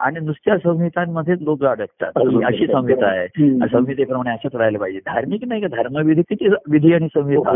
आणि 0.00 0.20
नुसत्या 0.20 0.58
संहितांमध्येच 0.58 1.42
लोक 1.42 1.64
अडकतात. 1.64 2.12
अशी 2.44 2.66
संहिता 2.66 3.06
आहे. 3.06 3.50
संहितेप्रमाणे 3.68 4.30
असंच 4.30 4.54
राहायला 4.54 4.78
पाहिजे. 4.78 4.98
धार्मिक 4.98 5.44
नाही 5.44 5.60
का? 5.60 5.66
धर्मविधी 5.66 6.22
किती 6.22 6.48
विधी 6.70 6.92
आणि 6.92 7.08
संहिता 7.14 7.50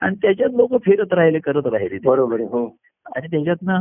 आणि 0.00 0.16
त्याच्यात 0.22 0.50
लोक 0.52 0.84
फिरत 0.84 1.12
राहिले 1.12 1.38
करत 1.38 1.66
राहिले 1.66 1.98
बरोबर 2.04 2.40
आणि 3.16 3.26
त्याच्यातनं 3.26 3.78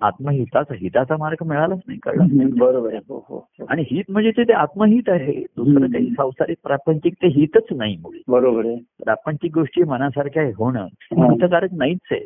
आत्महिताचा 0.00 0.74
हिताचा 0.74 1.16
मार्ग 1.16 1.46
मिळालाच 1.46 1.78
नाही 1.86 1.98
कळलं 1.98 2.48
बरोबर 2.58 2.94
आहे. 2.94 3.38
आणि 3.68 3.84
हित 3.90 4.04
म्हणजे 4.08 4.30
ते 4.30 4.52
आत्महित 4.52 5.08
आहे 5.08 5.44
दुसरं 5.56 5.86
काही 5.86 6.10
संसारिक 6.10 6.56
प्रापंचिक 6.62 7.12
ते 7.12 7.26
हितच 7.26 7.66
नाही 7.76 7.96
मुळे. 7.96 8.22
बरोबर 8.28 8.66
आहे. 8.66 8.76
प्रापंचिक 8.76 9.54
गोष्टी 9.54 9.82
मनासारख्या 9.82 10.42
होणं 10.56 10.86
हितकारक 11.12 11.68
नाहीच 11.72 11.98
आहे. 12.10 12.20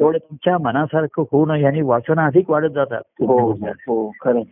थोडं 0.00 0.18
तुमच्या 0.18 0.58
मनासारखं 0.58 1.22
होणं 1.32 1.54
याने 1.54 1.82
वाचन 1.82 2.20
अधिक 2.20 2.50
वाढत 2.50 2.68
जातात. 2.68 3.02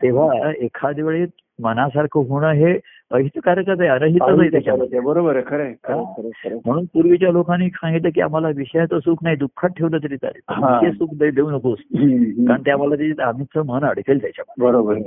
तेव्हा 0.03 0.53
एखाद्या 0.59 1.05
वेळी 1.05 1.27
मनासारखं 1.63 2.25
होणं 2.29 2.53
हे 2.53 2.79
अहितकारकच 3.11 3.81
आहे 3.81 3.89
अनहितच 3.89 4.39
आहे 4.41 4.51
त्याच्यामध्ये. 4.51 5.01
बरोबर 5.01 5.37
आहे 5.37 5.45
खरं 5.47 6.59
म्हणून 6.65 6.85
पूर्वीच्या 6.85 7.31
लोकांनी 7.33 7.69
सांगितलं 7.69 8.11
की 8.15 8.21
आम्हाला 8.21 8.49
विषयाचं 8.49 9.01
सुख 9.01 9.17
नाही 9.23 9.37
दुःखात 9.37 9.71
ठेवलं 9.71 9.99
तरी 9.99 10.17
चालेल. 10.17 10.91
सुख 10.91 11.09
देऊ 11.15 11.51
नकोस. 11.51 11.79
कारण 11.95 12.63
ते 12.67 12.71
आम्हाला 12.71 13.25
आम्हीच 13.29 13.57
मन 13.67 13.85
अडकेल 13.85 14.21
त्याच्यात. 14.21 14.55
बरोबर 14.59 14.99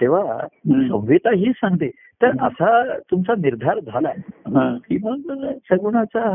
तेव्हा 0.00 0.46
संहिता 0.64 1.30
हीच 1.30 1.54
सांगते. 1.56 1.90
तर 2.22 2.30
असा 2.40 2.98
तुमचा 3.10 3.34
निर्धार 3.38 3.78
झालाय 3.78 4.14
की 4.88 4.98
मग 5.02 5.32
सगुणाचा 5.70 6.28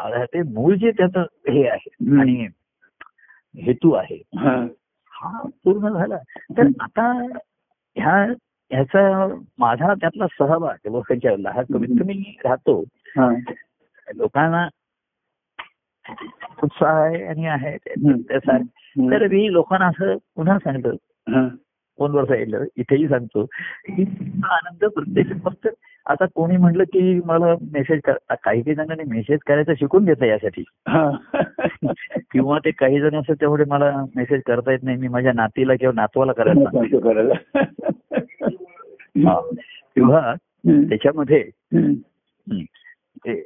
हा 0.00 0.24
ते 0.24 0.42
मूळ 0.42 0.74
जे 0.74 0.90
त्याचं 0.90 1.24
हे 1.48 1.66
आहे 1.68 2.20
आणि 2.20 2.46
हेतू 3.54 3.92
आहे 3.92 4.22
हा. 4.36 4.66
पूर्ण 5.64 5.88
झाला. 5.88 6.16
तर 6.58 6.66
आता 6.80 7.12
ह्या 7.96 8.24
ह्याचा 8.70 9.26
माझा 9.58 9.94
त्यातला 9.94 10.26
सहभाग 10.26 10.88
लोकांच्या 10.90 11.52
हा 11.52 11.62
कमीत 11.62 11.88
कमी 11.88 12.36
राहतो 12.44 12.84
लोकांना 14.14 14.68
उत्साह 16.62 16.94
आहे 16.94 17.24
आणि 17.24 17.46
आहे. 17.46 17.76
तर 19.10 19.26
मी 19.26 19.52
लोकांना 19.52 19.86
असं 19.86 20.16
पुन्हा 20.36 20.58
सांगतो. 20.58 20.96
फोनवर 21.98 22.24
सांगितलं 22.24 22.64
इथेही 22.76 23.08
सांगतो. 23.08 23.44
की 23.86 24.02
आनंद 24.44 24.84
प्रत्येक 24.84 25.26
फक्त 25.44 25.68
आता 26.06 26.26
कोणी 26.34 26.56
म्हणलं 26.56 26.84
की 26.84 27.20
मला 27.24 27.54
मेसेज 27.72 28.00
काही 28.04 28.36
काही 28.44 28.74
जणांनी 28.74 29.10
मेसेज 29.10 29.38
करायचं 29.46 29.74
शिकून 29.74 30.04
घेतलं 30.04 30.26
यासाठी. 30.26 30.64
किंवा 32.30 32.58
ते 32.58 32.70
काही 32.70 33.00
जण 33.00 33.14
असं 33.14 33.32
तेवढे 33.34 33.64
मला 33.68 34.04
मेसेज 34.16 34.42
करता 34.46 34.70
येत 34.70 34.78
नाही 34.82 34.96
मी 34.96 35.08
माझ्या 35.08 35.32
नातीला 35.32 35.74
किंवा 35.80 35.92
नातवाला 35.94 36.32
करायला 36.32 37.62
किंवा 39.94 40.34
त्याच्यामध्ये 40.66 41.50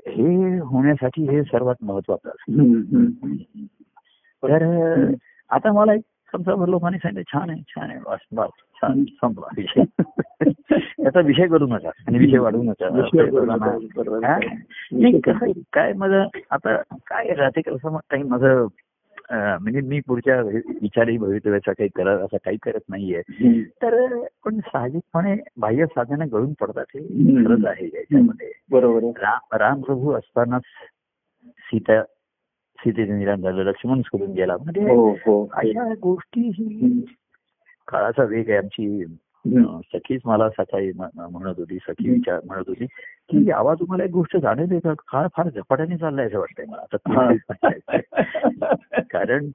हे 0.07 0.59
होण्यासाठी 0.59 1.31
हे 1.31 1.43
सर्वात 1.43 1.75
महत्वाचं 1.83 2.29
असतं. 2.29 3.07
तर 4.45 4.65
आता 5.51 5.73
मला 5.73 5.95
एक 5.95 6.01
समजा 6.33 6.67
लोकांनी 6.67 6.99
सांगितलं 6.99 7.23
छान 7.33 7.51
आहे 7.51 7.61
छान 7.69 7.91
आहे 7.91 7.99
बस 7.99 8.19
बस 8.33 8.49
छान 8.75 9.05
संपला 9.05 9.47
विषय 9.57 9.83
त्याचा 11.03 11.21
विषय 11.21 11.47
करू 11.47 11.67
नका. 11.67 11.91
आणि 12.07 12.19
विषय 12.19 12.39
वाढवू 12.39 12.63
नका. 12.63 12.89
काय 15.73 15.93
माझं 15.93 16.25
आता 16.51 16.77
काय 16.93 17.35
राहते 17.35 17.61
कसं 17.61 17.97
काही 18.11 18.23
माझं 18.23 18.67
म्हणजे 19.33 19.81
मी 19.81 20.01
पुढच्या 20.01 20.41
विचारही 20.83 21.19
भवितव्याचा 21.19 21.73
काही 21.73 21.89
करत 21.97 22.21
असं 22.21 22.37
काही 22.45 22.57
करत 22.63 22.81
नाहीये. 22.89 23.23
तर 23.83 24.25
पण 24.45 24.59
साहजिकपणे 24.59 25.37
बाह्य 25.57 25.87
साधनं 25.87 26.27
गळून 26.33 26.53
पडतात 26.53 26.85
हे 26.95 27.01
खरंच 27.45 27.67
आहे 27.67 27.87
याच्यामध्ये. 27.87 28.51
बरोबर 28.71 29.03
राम 29.03 29.57
राम 29.57 29.81
प्रभू 29.81 30.13
असतानाच 30.13 30.63
सीता 31.59 32.03
सीतेचं 32.79 33.19
निरान 33.19 33.41
झालं 33.41 33.65
लक्ष्मण 33.65 34.01
सोडून 34.01 34.33
गेला. 34.33 34.57
म्हणजे 34.57 34.81
अशा 35.53 35.95
गोष्टी 36.03 36.49
ही 36.49 37.05
काळाचा 37.89 38.25
वेग 38.25 38.49
आहे 38.49 38.59
आमची. 38.59 39.05
सखीच 39.93 40.21
मला 40.25 40.49
सकाळी 40.49 40.93
म्हणत 40.93 41.55
होती 41.59 41.79
सखी 41.79 42.11
विचार 42.11 42.41
म्हणत 42.47 42.65
होती 42.69 42.87
की 43.31 43.51
आवा 43.51 43.75
तुम्हाला 43.75 44.05
एक 44.05 44.11
गोष्ट 44.11 44.37
जाणवते 44.37 44.79
का? 44.79 44.93
काळ 45.09 45.27
फार 45.37 45.49
झपाट्याने 45.49 45.97
चाललाय 45.97 46.27
असं 46.27 46.39
वाटतंय 46.39 46.65
मला. 46.69 46.83
आता 46.83 46.97
कारण 49.11 49.51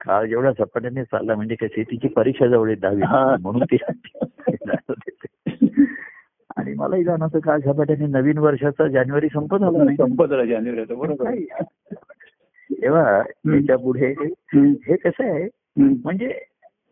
काळ 0.00 0.26
जेवढा 0.26 0.50
झपाट्याने 0.50 1.04
चालला 1.04 1.34
म्हणजे 1.34 1.54
कशी 1.54 1.82
तिची 1.82 2.08
परीक्षा 2.08 2.46
जवळ 2.46 2.70
येत 2.70 2.76
दहावी 2.76 3.02
म्हणून 3.42 3.64
ती 3.64 3.76
आणि 6.56 6.74
मलाही 6.74 7.04
जाणवतं 7.04 7.38
काळ 7.38 7.58
झपाट्याने 7.58 8.06
नवीन 8.06 8.38
वर्षाचा 8.38 8.88
जानेवारी 8.88 9.28
संपत 9.28 9.62
आला 9.62 9.94
संपत 9.94 10.32
आला 10.32 10.44
जानेवारी 10.44 10.94
बरोबर. 10.94 11.34
तेव्हा 12.72 13.22
त्याच्या 13.22 13.76
पुढे 13.76 14.12
हे 14.54 14.96
कसं 14.96 15.24
आहे 15.24 15.48
म्हणजे 15.78 16.32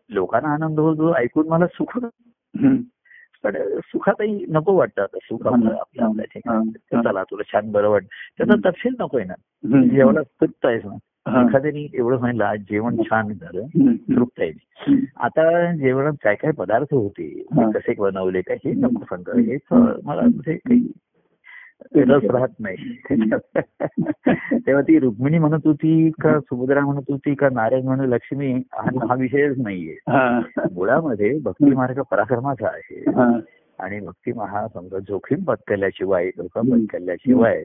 लोकांना 0.09 0.53
आनंद 0.53 0.79
होतो 0.79 1.13
ऐकून 1.15 1.47
मला 1.47 1.67
सुख 1.67 1.97
पण 3.43 3.55
सुखातही 3.83 4.45
नको 4.49 4.75
वाटतं 4.75 5.01
आता 5.01 5.17
सुख 5.23 5.47
आपलं 5.47 5.73
आपल्या 5.73 6.05
आपल्या 6.05 6.25
ठिकाणी 6.25 7.01
चला 7.03 7.23
तुला 7.23 7.43
छान 7.53 7.71
बरं 7.71 7.89
वाटत 7.89 8.05
त्याचा 8.37 8.55
तपशील 8.65 8.93
नकोय 8.99 9.23
ना. 9.23 9.33
जेवढा 9.87 10.21
तृप्त 10.21 10.65
आहेस 10.65 10.85
ना. 10.85 10.95
एखाद्याने 11.41 11.85
एवढं 11.93 12.17
सांगितलं 12.17 12.43
आज 12.45 12.59
जेवण 12.59 13.01
छान 13.01 13.31
झालं 13.33 13.95
तृप्त 14.15 14.41
आहे 14.41 14.95
आता 15.17 15.75
जेवणात 15.75 16.13
काय 16.23 16.35
काय 16.35 16.51
पदार्थ 16.51 16.93
होते? 16.93 17.27
कसे 17.73 17.93
बनवले 17.99 18.41
काय 18.41 18.57
हे 18.65 18.73
नको 18.73 19.03
सांगतं 19.03 19.39
हेच 19.41 19.61
मला 20.03 20.21
काही 20.41 20.79
रस 21.95 22.23
राहत 22.23 22.53
नाही. 22.59 22.75
तेव्हा 24.53 24.81
ती 24.81 24.99
रुक्मिणी 24.99 25.39
म्हणत 25.39 25.65
होती 25.65 26.11
का 26.21 26.39
सुभद्रा 26.39 26.79
म्हणत 26.79 27.11
होती 27.11 27.35
का 27.35 27.49
नारायण 27.49 27.83
म्हणत 27.83 28.09
लक्ष्मी 28.09 28.53
हा 28.73 29.15
विषयच 29.15 29.57
नाहीये. 29.57 29.95
मुळामध्ये 30.71 31.39
भक्ती 31.39 31.69
मार्ग 31.69 32.01
पराक्रमाचा 32.01 32.67
आहे. 32.67 33.03
आणि 33.79 33.99
भक्ती 33.99 34.33
महा 34.33 34.67
समजा 34.67 34.99
जोखीम 34.99 35.43
पत्करल्याशिवाय 35.43 36.29
धोका 36.37 36.61
पत्करल्याशिवाय 36.61 37.63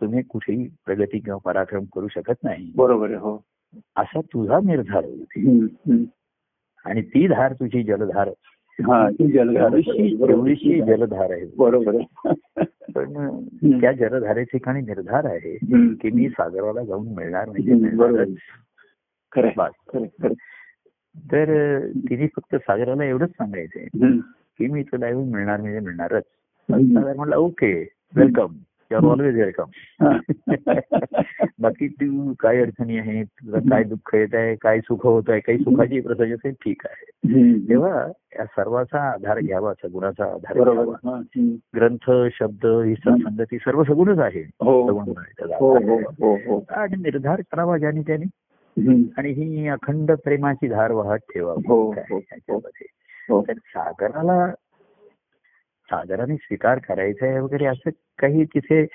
तुम्ही 0.00 0.22
कुठेही 0.22 0.68
प्रगती 0.86 1.18
किंवा 1.18 1.38
पराक्रम 1.44 1.84
करू 1.94 2.08
शकत 2.08 2.44
नाही. 2.44 2.72
बरोबर 2.76 3.10
हो. 3.10 3.44
असा 3.96 4.20
तुझा 4.20 4.58
निर्धार 4.64 5.04
होती. 5.04 5.66
आणि 6.84 7.02
ती 7.02 7.26
धार 7.28 7.52
तुझी 7.52 7.82
जलधार 7.82 8.30
एवढीशी 8.80 10.80
जलधार 10.80 11.30
आहे. 11.30 11.46
बरोबर 11.56 11.96
पण 12.94 13.40
त्या 13.80 13.92
जलधारे 13.92 14.44
ठिकाणी 14.44 14.80
निर्धार 14.80 15.24
आहे 15.24 15.58
की 15.94 16.10
मी 16.10 16.28
सागराला 16.28 16.84
जाऊन 16.84 17.08
मिळणार 17.08 17.48
म्हणजे 17.48 18.24
तर 21.16 21.78
तिने 21.88 22.26
फक्त 22.26 22.56
सागराला 22.56 23.04
एवढंच 23.04 23.30
सांगायचंय 23.30 24.08
की 24.58 24.66
मी 24.66 24.82
तुला 24.82 25.08
येऊन 25.08 25.28
मिळणार 25.28 25.60
म्हणजे 25.60 25.80
मिळणारच. 25.80 26.22
म्हटलं 26.68 27.36
okay 27.36 27.88
welcome. 28.16 28.46
You're 28.92 29.04
always 29.04 29.40
welcome 29.40 29.64
बाकी 31.60 31.88
तू 31.88 32.32
काय 32.40 32.60
अडचणी 32.60 32.98
आहेत? 32.98 33.24
तुला 33.24 33.58
काय 33.58 33.84
दुःख 33.84 34.14
येत 34.14 34.34
आहे? 34.34 34.54
काय 34.54 34.80
सुख 34.80 35.06
होत 35.06 35.22
आहे? 35.28 35.40
काही 35.40 35.58
सुखाची 35.58 36.00
प्रसंग 36.00 36.32
असेल 36.32 36.52
ठीक 36.52 36.82
आहे. 36.84 37.32
तेव्हा 37.68 38.06
या 38.38 38.44
सर्वाचा 38.44 39.12
आधार 39.12 39.40
घ्यावा 39.40 39.74
सगुणाचा 39.74 40.24
आधार 40.24 40.56
घ्यावा. 40.72 41.20
ग्रंथ 41.76 42.10
शब्द 42.32 42.66
ही 42.66 42.94
सत्संगती 42.94 43.58
सर्व 43.58 43.84
सगुणच 43.84 44.18
आहे. 44.18 44.50
हो 45.54 45.74
हो. 45.76 46.34
हो 46.34 46.64
आणि 46.70 47.02
निर्धार 47.02 47.40
करावा 47.40 47.78
ज्याने 47.78 48.00
त्याने. 48.00 48.28
आणि 49.18 49.30
ही 49.30 49.68
अखंड 49.68 50.12
प्रेमाची 50.12 50.68
धार 50.68 50.92
वाहत 50.92 51.18
ठेवावी. 51.18 51.62
हो, 52.10 52.18
हो. 52.52 52.60
हो. 53.30 53.44
तर 53.48 53.52
सागराला 53.52 54.54
सागराने 55.92 56.36
स्वीकार 56.36 56.78
करायचा 56.78 57.26
आहे 57.26 57.38
वगैरे 57.38 57.64
असं 57.64 57.90
काही 58.18 58.44
तिथे 58.44 58.86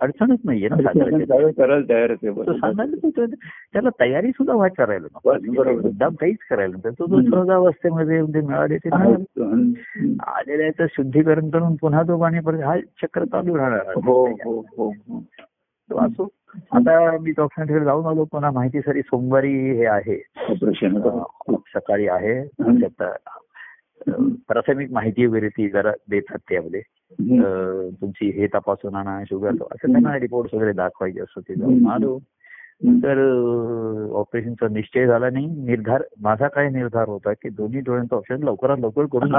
अडचणच 0.00 0.38
नाहीये 0.44 0.68
ना 0.68 0.76
करायला 0.76 1.80
तयार 1.88 2.14
त्याला 3.72 3.88
तयारी 4.00 4.30
सुद्धा 4.30 4.54
व्हायला 4.54 4.84
करायला 4.84 5.06
नको 5.14 5.32
बरोबर. 5.52 5.80
मुद्दाम 5.80 6.14
काहीच 6.14 6.36
करायला 6.50 6.76
नको 6.76 6.90
तो 6.90 7.06
जो 7.06 7.16
हम्म. 7.16 7.30
सहजावस्थेमध्ये 7.30 8.20
म्हणजे 8.20 8.40
मिळाले 8.40 8.76
ते. 8.76 8.88
मिळाले. 8.96 9.42
हम्म. 9.44 10.14
आलेलं 10.26 10.62
आहे 10.62 10.70
तर 10.70 10.86
शुद्धीकरण 10.90 11.50
करून 11.50 11.74
पुन्हा 11.74 12.02
तो 12.02 12.20
पाणी 12.20 12.40
परत 12.40 12.60
हा 12.60 12.78
चक्र 12.80 13.24
चालू 13.24 13.56
राहणार 13.56 13.92
हो 14.04 14.26
हो 14.26 14.60
हो 14.76 14.90
हो. 14.90 15.20
तो 15.90 15.96
असो 15.96 16.28
आता 16.72 17.16
मी 17.20 17.30
डॉक्टरांकडे 17.30 17.84
जाऊन 17.84 18.06
आलो 18.06 18.24
पुन्हा 18.24 18.50
माहिती 18.50 18.80
सारी 18.80 19.02
सोमवारी 19.02 19.54
हे 19.70 19.86
आहे 19.86 20.18
सकाळी 21.74 22.08
आहे 22.08 22.42
प्राथमिक 24.48 24.92
माहिती 24.92 25.26
वगैरे 25.26 25.48
ती 25.48 25.68
जरा 25.68 25.92
देतात 26.10 26.38
त्यामध्ये. 26.48 26.80
तुमची 27.90 28.30
हे 28.30 28.46
तपासून 28.46 28.94
आणा 28.94 29.22
शुगर 29.24 29.48
असं 29.48 29.92
त्यांना 29.92 30.18
रिपोर्ट 30.18 30.54
वगैरे 30.54 30.72
दाखवायचे 30.72 31.20
असतं 31.20 31.40
ते 31.40 31.54
जाऊन. 31.54 31.86
आलो 31.86 32.18
तर 33.02 33.18
अ, 33.18 34.12
ऑपरेशनचा 34.12 34.68
निश्चय 34.68 35.06
झाला 35.06 35.30
नाही. 35.30 35.46
निर्धार 35.46 36.02
माझा 36.20 36.48
काय 36.48 36.68
निर्धार 36.68 37.08
होता 37.08 37.32
की 37.32 37.48
दोन्ही 37.48 37.80
डोळ्यांचं 37.80 38.16
ऑपरेशन 38.16 38.42
लवकरात 38.44 38.76
लवकर 38.78 39.04
करून. 39.04 39.34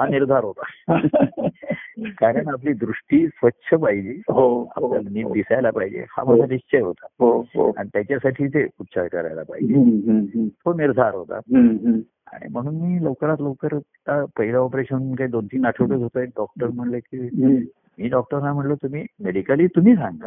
हा 0.00 0.06
निर्धार 0.08 0.44
होता. 0.44 0.62
कारण 2.02 2.48
आपली 2.48 2.72
दृष्टी 2.72 3.26
स्वच्छ 3.28 3.74
पाहिजे. 3.74 4.20
हो 4.28 4.62
हो 4.62 4.64
आपल्याला 4.76 5.10
नीट 5.12 5.26
दिसायला 5.26 5.70
पाहिजे. 5.70 6.04
हा 6.10 6.24
माझा 6.24 6.46
निश्चय 6.50 6.78
होता. 6.78 7.06
हो 7.18 7.40
हो. 7.40 7.72
आणि 7.76 7.88
त्याच्यासाठी 7.92 8.48
ते 8.48 8.64
उपचार 8.80 9.08
करायला 9.08 9.42
पाहिजे. 9.42 9.74
तो 10.48 10.74
निर्धार 10.74 11.14
होता. 11.14 11.36
आणि 12.32 12.48
म्हणून 12.52 12.74
मी 12.74 13.04
लवकरात 13.04 13.36
लवकर 13.40 13.78
पहिलं 14.36 14.58
ऑपरेशन 14.58 15.14
काही 15.14 15.30
दोन 15.30 15.46
तीन 15.46 15.64
आठवडेच 15.64 16.02
होत 16.02 16.18
डॉक्टर 16.18 16.66
म्हणले 16.66 17.00
की. 17.00 17.28
मी 17.98 18.08
डॉक्टरना 18.08 18.52
म्हणलं 18.52 18.74
तुम्ही 18.74 19.06
मेडिकली 19.20 19.66
तुम्ही 19.66 19.94
सांगा. 19.94 20.26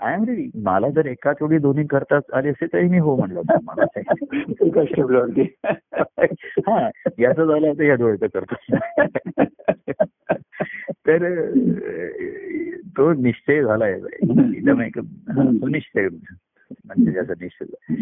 आय 0.00 0.14
एम 0.14 0.24
रेडी 0.24 0.50
मला 0.62 0.90
जर 0.90 1.06
एकाच 1.06 1.36
वेळी 1.40 1.58
दोन्ही 1.58 1.86
करतात 1.86 2.20
आले 2.32 2.48
असते 2.48 2.66
तरी 2.66 2.88
मी 2.88 2.98
हो 2.98 3.16
म्हणलं. 3.16 3.40
मला. 3.62 3.84
हा 6.68 6.90
याचं 7.18 7.44
झालं 7.44 7.72
तर 7.72 7.82
या 7.82 7.94
डोळ्याचं 7.94 8.26
करतो. 8.26 8.54
तर 10.92 11.50
तो 12.96 13.12
निश्चय 13.12 13.62
झालाय 13.62 13.92
एकदम 13.92 14.80
एक 14.80 14.98
तो 14.98 15.68
निश्चय 15.68 16.08
म्हणजे 16.84 17.12
ज्याचा 17.12 17.32
निश्चय. 17.40 17.94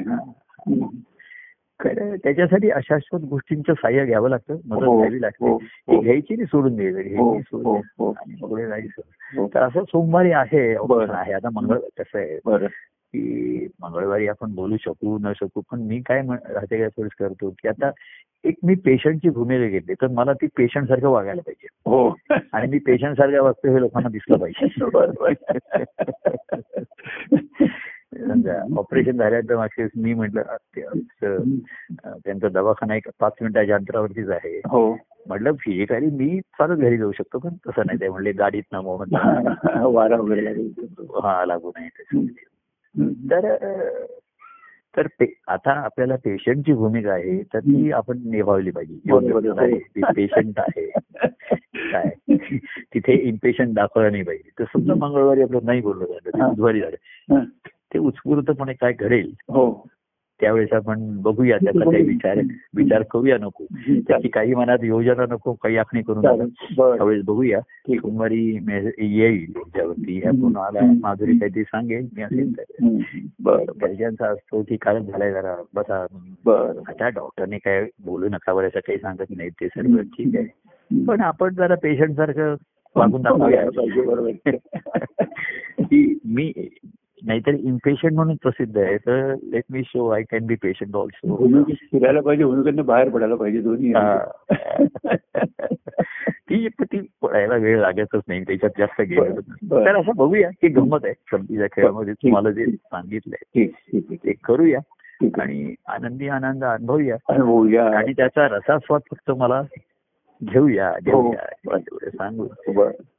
त्याच्यासाठी 1.85 2.69
अशाश्वत 2.69 3.19
गोष्टींचं 3.19 3.73
साह्य 3.73 4.05
घ्यावं 4.05 4.29
लागतं 4.29 4.57
मदत 4.67 4.83
हो, 4.83 4.99
घ्यावी 4.99 5.21
लागते 5.21 5.49
हो, 5.49 5.57
ती 5.57 5.95
हो. 5.95 6.01
घ्यायची 6.01 6.35
नाही 6.35 6.45
सोडून 6.45 6.75
द्यायचं 6.75 6.97
हो, 6.97 7.03
घ्यायची 7.03 7.41
सोडून 7.41 7.65
हो. 7.65 7.81
हो. 7.97 8.11
आणि 8.11 8.35
पुढे 8.35 8.67
जायचं 8.67 9.01
हो. 9.37 9.47
तर 9.47 9.59
असं 9.59 9.83
सोमवारी 9.83 10.31
आहे. 10.31 10.75
आहे 11.09 11.33
आता 11.33 11.49
मंगळ 11.53 11.77
कसं 11.77 12.17
आहे 12.17 12.67
की 13.13 13.67
मंगळवारी 13.81 14.27
आपण 14.27 14.55
बोलू 14.55 14.77
शकू 14.77 15.17
न 15.17 15.31
शकू 15.35 15.61
पण 15.71 15.81
मी 15.81 15.99
काय 15.99 16.21
राहते 16.27 16.77
काय 16.77 16.87
थोडीच 16.87 17.11
करतो 17.19 17.49
की 17.49 17.67
आता 17.67 17.91
एक 18.43 18.55
मी 18.63 18.75
पेशंटची 18.75 19.29
भूमिका 19.29 19.65
घेतली 19.65 19.93
तर 19.93 20.07
मला 20.07 20.33
ती 20.33 20.47
पेशंट 20.47 20.87
सारखं 20.87 21.09
वागायला 21.09 21.41
पाहिजे 21.41 21.67
हो 21.85 22.15
आणि 22.53 22.67
मी 22.67 22.79
पेशंट 22.79 23.17
सारखं 23.17 23.43
वागतो 23.43 23.73
हे 23.73 23.81
लोकांना 23.81 24.09
दिसलं 24.09 24.37
पाहिजे. 24.37 24.67
समजा 28.17 28.61
ऑपरेशन 28.77 29.17
झाल्यानंतर 29.17 29.55
मागच्या 29.55 29.87
मी 29.95 30.13
म्हटलं 30.13 30.41
त्यांचा 32.03 32.47
दवाखाना 32.49 32.95
एक 32.95 33.09
पाच 33.19 33.33
मिनिटाच्या 33.41 33.75
अंतरावरतीच 33.75 34.29
आहे. 34.29 34.57
हो. 34.57 34.97
म्हटलं 35.27 35.51
फिजिकली 35.53 36.05
मी 36.05 36.39
चालत 36.39 36.77
घरी 36.77 36.97
जाऊ 36.97 37.11
शकतो 37.11 37.39
पण 37.39 37.49
तसं 37.49 37.81
नाही. 37.85 37.99
ते 37.99 38.09
म्हणले 38.09 38.31
गाडीत 38.31 38.63
ना 38.71 38.81
मोहन 38.81 39.09
वारा 39.85 40.15
वगैरे 40.15 40.53
हा 41.23 41.45
लागू 41.45 41.71
नाही. 41.79 42.27
तर 43.31 43.55
तर 44.97 45.07
आता 45.47 45.71
आपल्याला 45.71 46.15
पेशंटची 46.15 46.73
भूमिका 46.73 47.11
आहे 47.11 47.43
तर 47.43 47.59
ती 47.59 47.91
आपण 47.91 48.17
निभावली 48.25 48.71
पाहिजे. 48.71 48.95
ती 49.77 50.01
पेशंट 50.15 50.59
आहे. 50.59 50.91
काय? 51.75 52.09
तिथे 52.93 53.13
इम्पेशंट 53.13 53.73
दाखवला 53.73 54.09
नाही 54.09 54.23
पाहिजे. 54.23 54.49
तर 54.59 54.63
समजा 54.63 54.93
मंगळवारी 54.93 55.41
आपलं 55.41 55.59
नाही 55.63 55.81
बोललं 55.81 56.05
झालं. 56.05 56.49
बुधवारी 56.49 56.81
झालं. 56.81 57.39
ते 57.93 57.99
उत्स्फूर्तपणे 57.99 58.73
काय 58.73 58.93
घडेल? 58.93 59.33
हो. 59.41 59.87
त्यावेळेस 60.41 60.73
आपण 60.73 61.21
बघूया 61.21 61.57
त्याचा 61.57 61.91
काही 61.91 62.03
विचार 62.03 62.37
विचार 62.75 63.01
करूया 63.01 63.37
नको. 63.37 63.65
त्याची 63.79 64.27
काही 64.27 64.55
मनात 64.55 64.77
योजना 64.83 65.25
नको 65.31 65.53
काही 65.53 65.77
आखणी 65.77 66.01
करून. 66.01 66.21
त्यावेळेस 66.21 67.25
बघूया. 67.25 67.59
सोमवारी 67.89 68.59
येईल 68.97 69.53
त्याच्यावरती 69.53 70.19
ह्या 70.19 70.31
पुन्हा 70.31 70.65
आला 70.65 70.79
माधुरी 71.01 71.37
काहीतरी 71.37 71.63
सांगेल 71.63 72.07
मी 72.15 72.21
असेल 72.21 72.57
तर. 72.57 72.97
बरं 73.39 74.33
असतो 74.33 74.63
की 74.63 74.77
काय 74.77 74.99
झालाय 74.99 75.31
जरा 75.31 75.55
बसा. 75.73 76.05
बरं. 76.45 76.81
आता 76.87 77.09
डॉक्टरने 77.09 77.57
काय 77.57 77.85
बोलू 78.05 78.29
नका 78.29 78.53
बरं 78.53 78.67
असं 78.67 78.79
काही 78.79 78.99
सांगत 78.99 79.37
नाही 79.37 79.49
ते 79.49 79.67
सर्व. 79.67 80.01
ठीक 80.01 80.35
आहे. 80.35 80.47
पण 81.05 81.21
आपण 81.21 81.53
जरा 81.53 81.75
पेशंट 81.75 82.15
सारखं 82.15 82.55
वागून 82.95 83.21
दाखवूया. 83.21 83.65
की 85.79 86.19
मी 86.25 86.53
नाहीतर 87.27 87.53
इम्पेशंट 87.53 88.13
म्हणून 88.13 88.35
प्रसिद्ध 88.41 88.77
आहे. 88.77 88.97
तर 88.97 89.35
let 89.43 89.63
me 89.69 89.81
show 89.85 90.07
I 90.09 90.23
can 90.23 90.45
be 90.45 90.55
patient 90.55 90.95
also 90.95 91.63
फिरायला 91.63 92.21
पाहिजे 92.21 92.43
भूमिकेतनं 92.43 92.85
बाहेर 92.85 93.09
पडायला 93.09 93.35
पाहिजे 93.35 93.61
दोन्ही. 93.61 93.93
ती 96.49 96.67
ती 96.67 96.99
पडायला 97.21 97.55
वेळ 97.55 97.79
लागतच 97.79 98.21
नाही 98.27 98.43
त्याच्यात 98.43 98.71
जास्त 98.79 99.01
गेलं. 99.01 99.39
तर. 99.71 99.95
असं 99.95 100.11
बघूया 100.15 100.49
की 100.49 100.67
गंमत 100.67 100.99
आहे 101.03 101.13
शब्दीच्या 101.31 101.67
खेळामध्ये. 101.67 102.13
तुम्हाला 102.13 102.51
जे 102.51 102.65
सांगितलंय 102.65 103.67
ते 104.15 104.33
करूया. 104.43 104.79
आणि 105.41 105.75
आनंदी 105.87 106.27
आनंद 106.27 106.63
अनुभवूया. 106.63 107.15
अनुभवूया. 107.29 107.97
आणि 107.97 108.13
त्याचा 108.13 108.47
रसास्वाद 108.47 109.01
फक्त 109.11 109.31
मला 109.31 109.61
घेऊया 110.43 110.93
देऊया 111.05 111.45
हो. 111.65 111.75
एवढं 111.77 112.09
सांगू. 112.09 112.47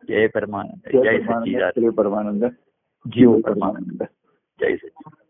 जय 0.08 0.26
परमानंद 0.26 1.02
जय 1.04 1.18
जय 1.80 1.88
परमानंद, 1.88 2.44
जीव 3.06 3.40
परमानंद. 3.40 4.02
जय 4.60 4.76
सच्चिदानंद 4.76 5.29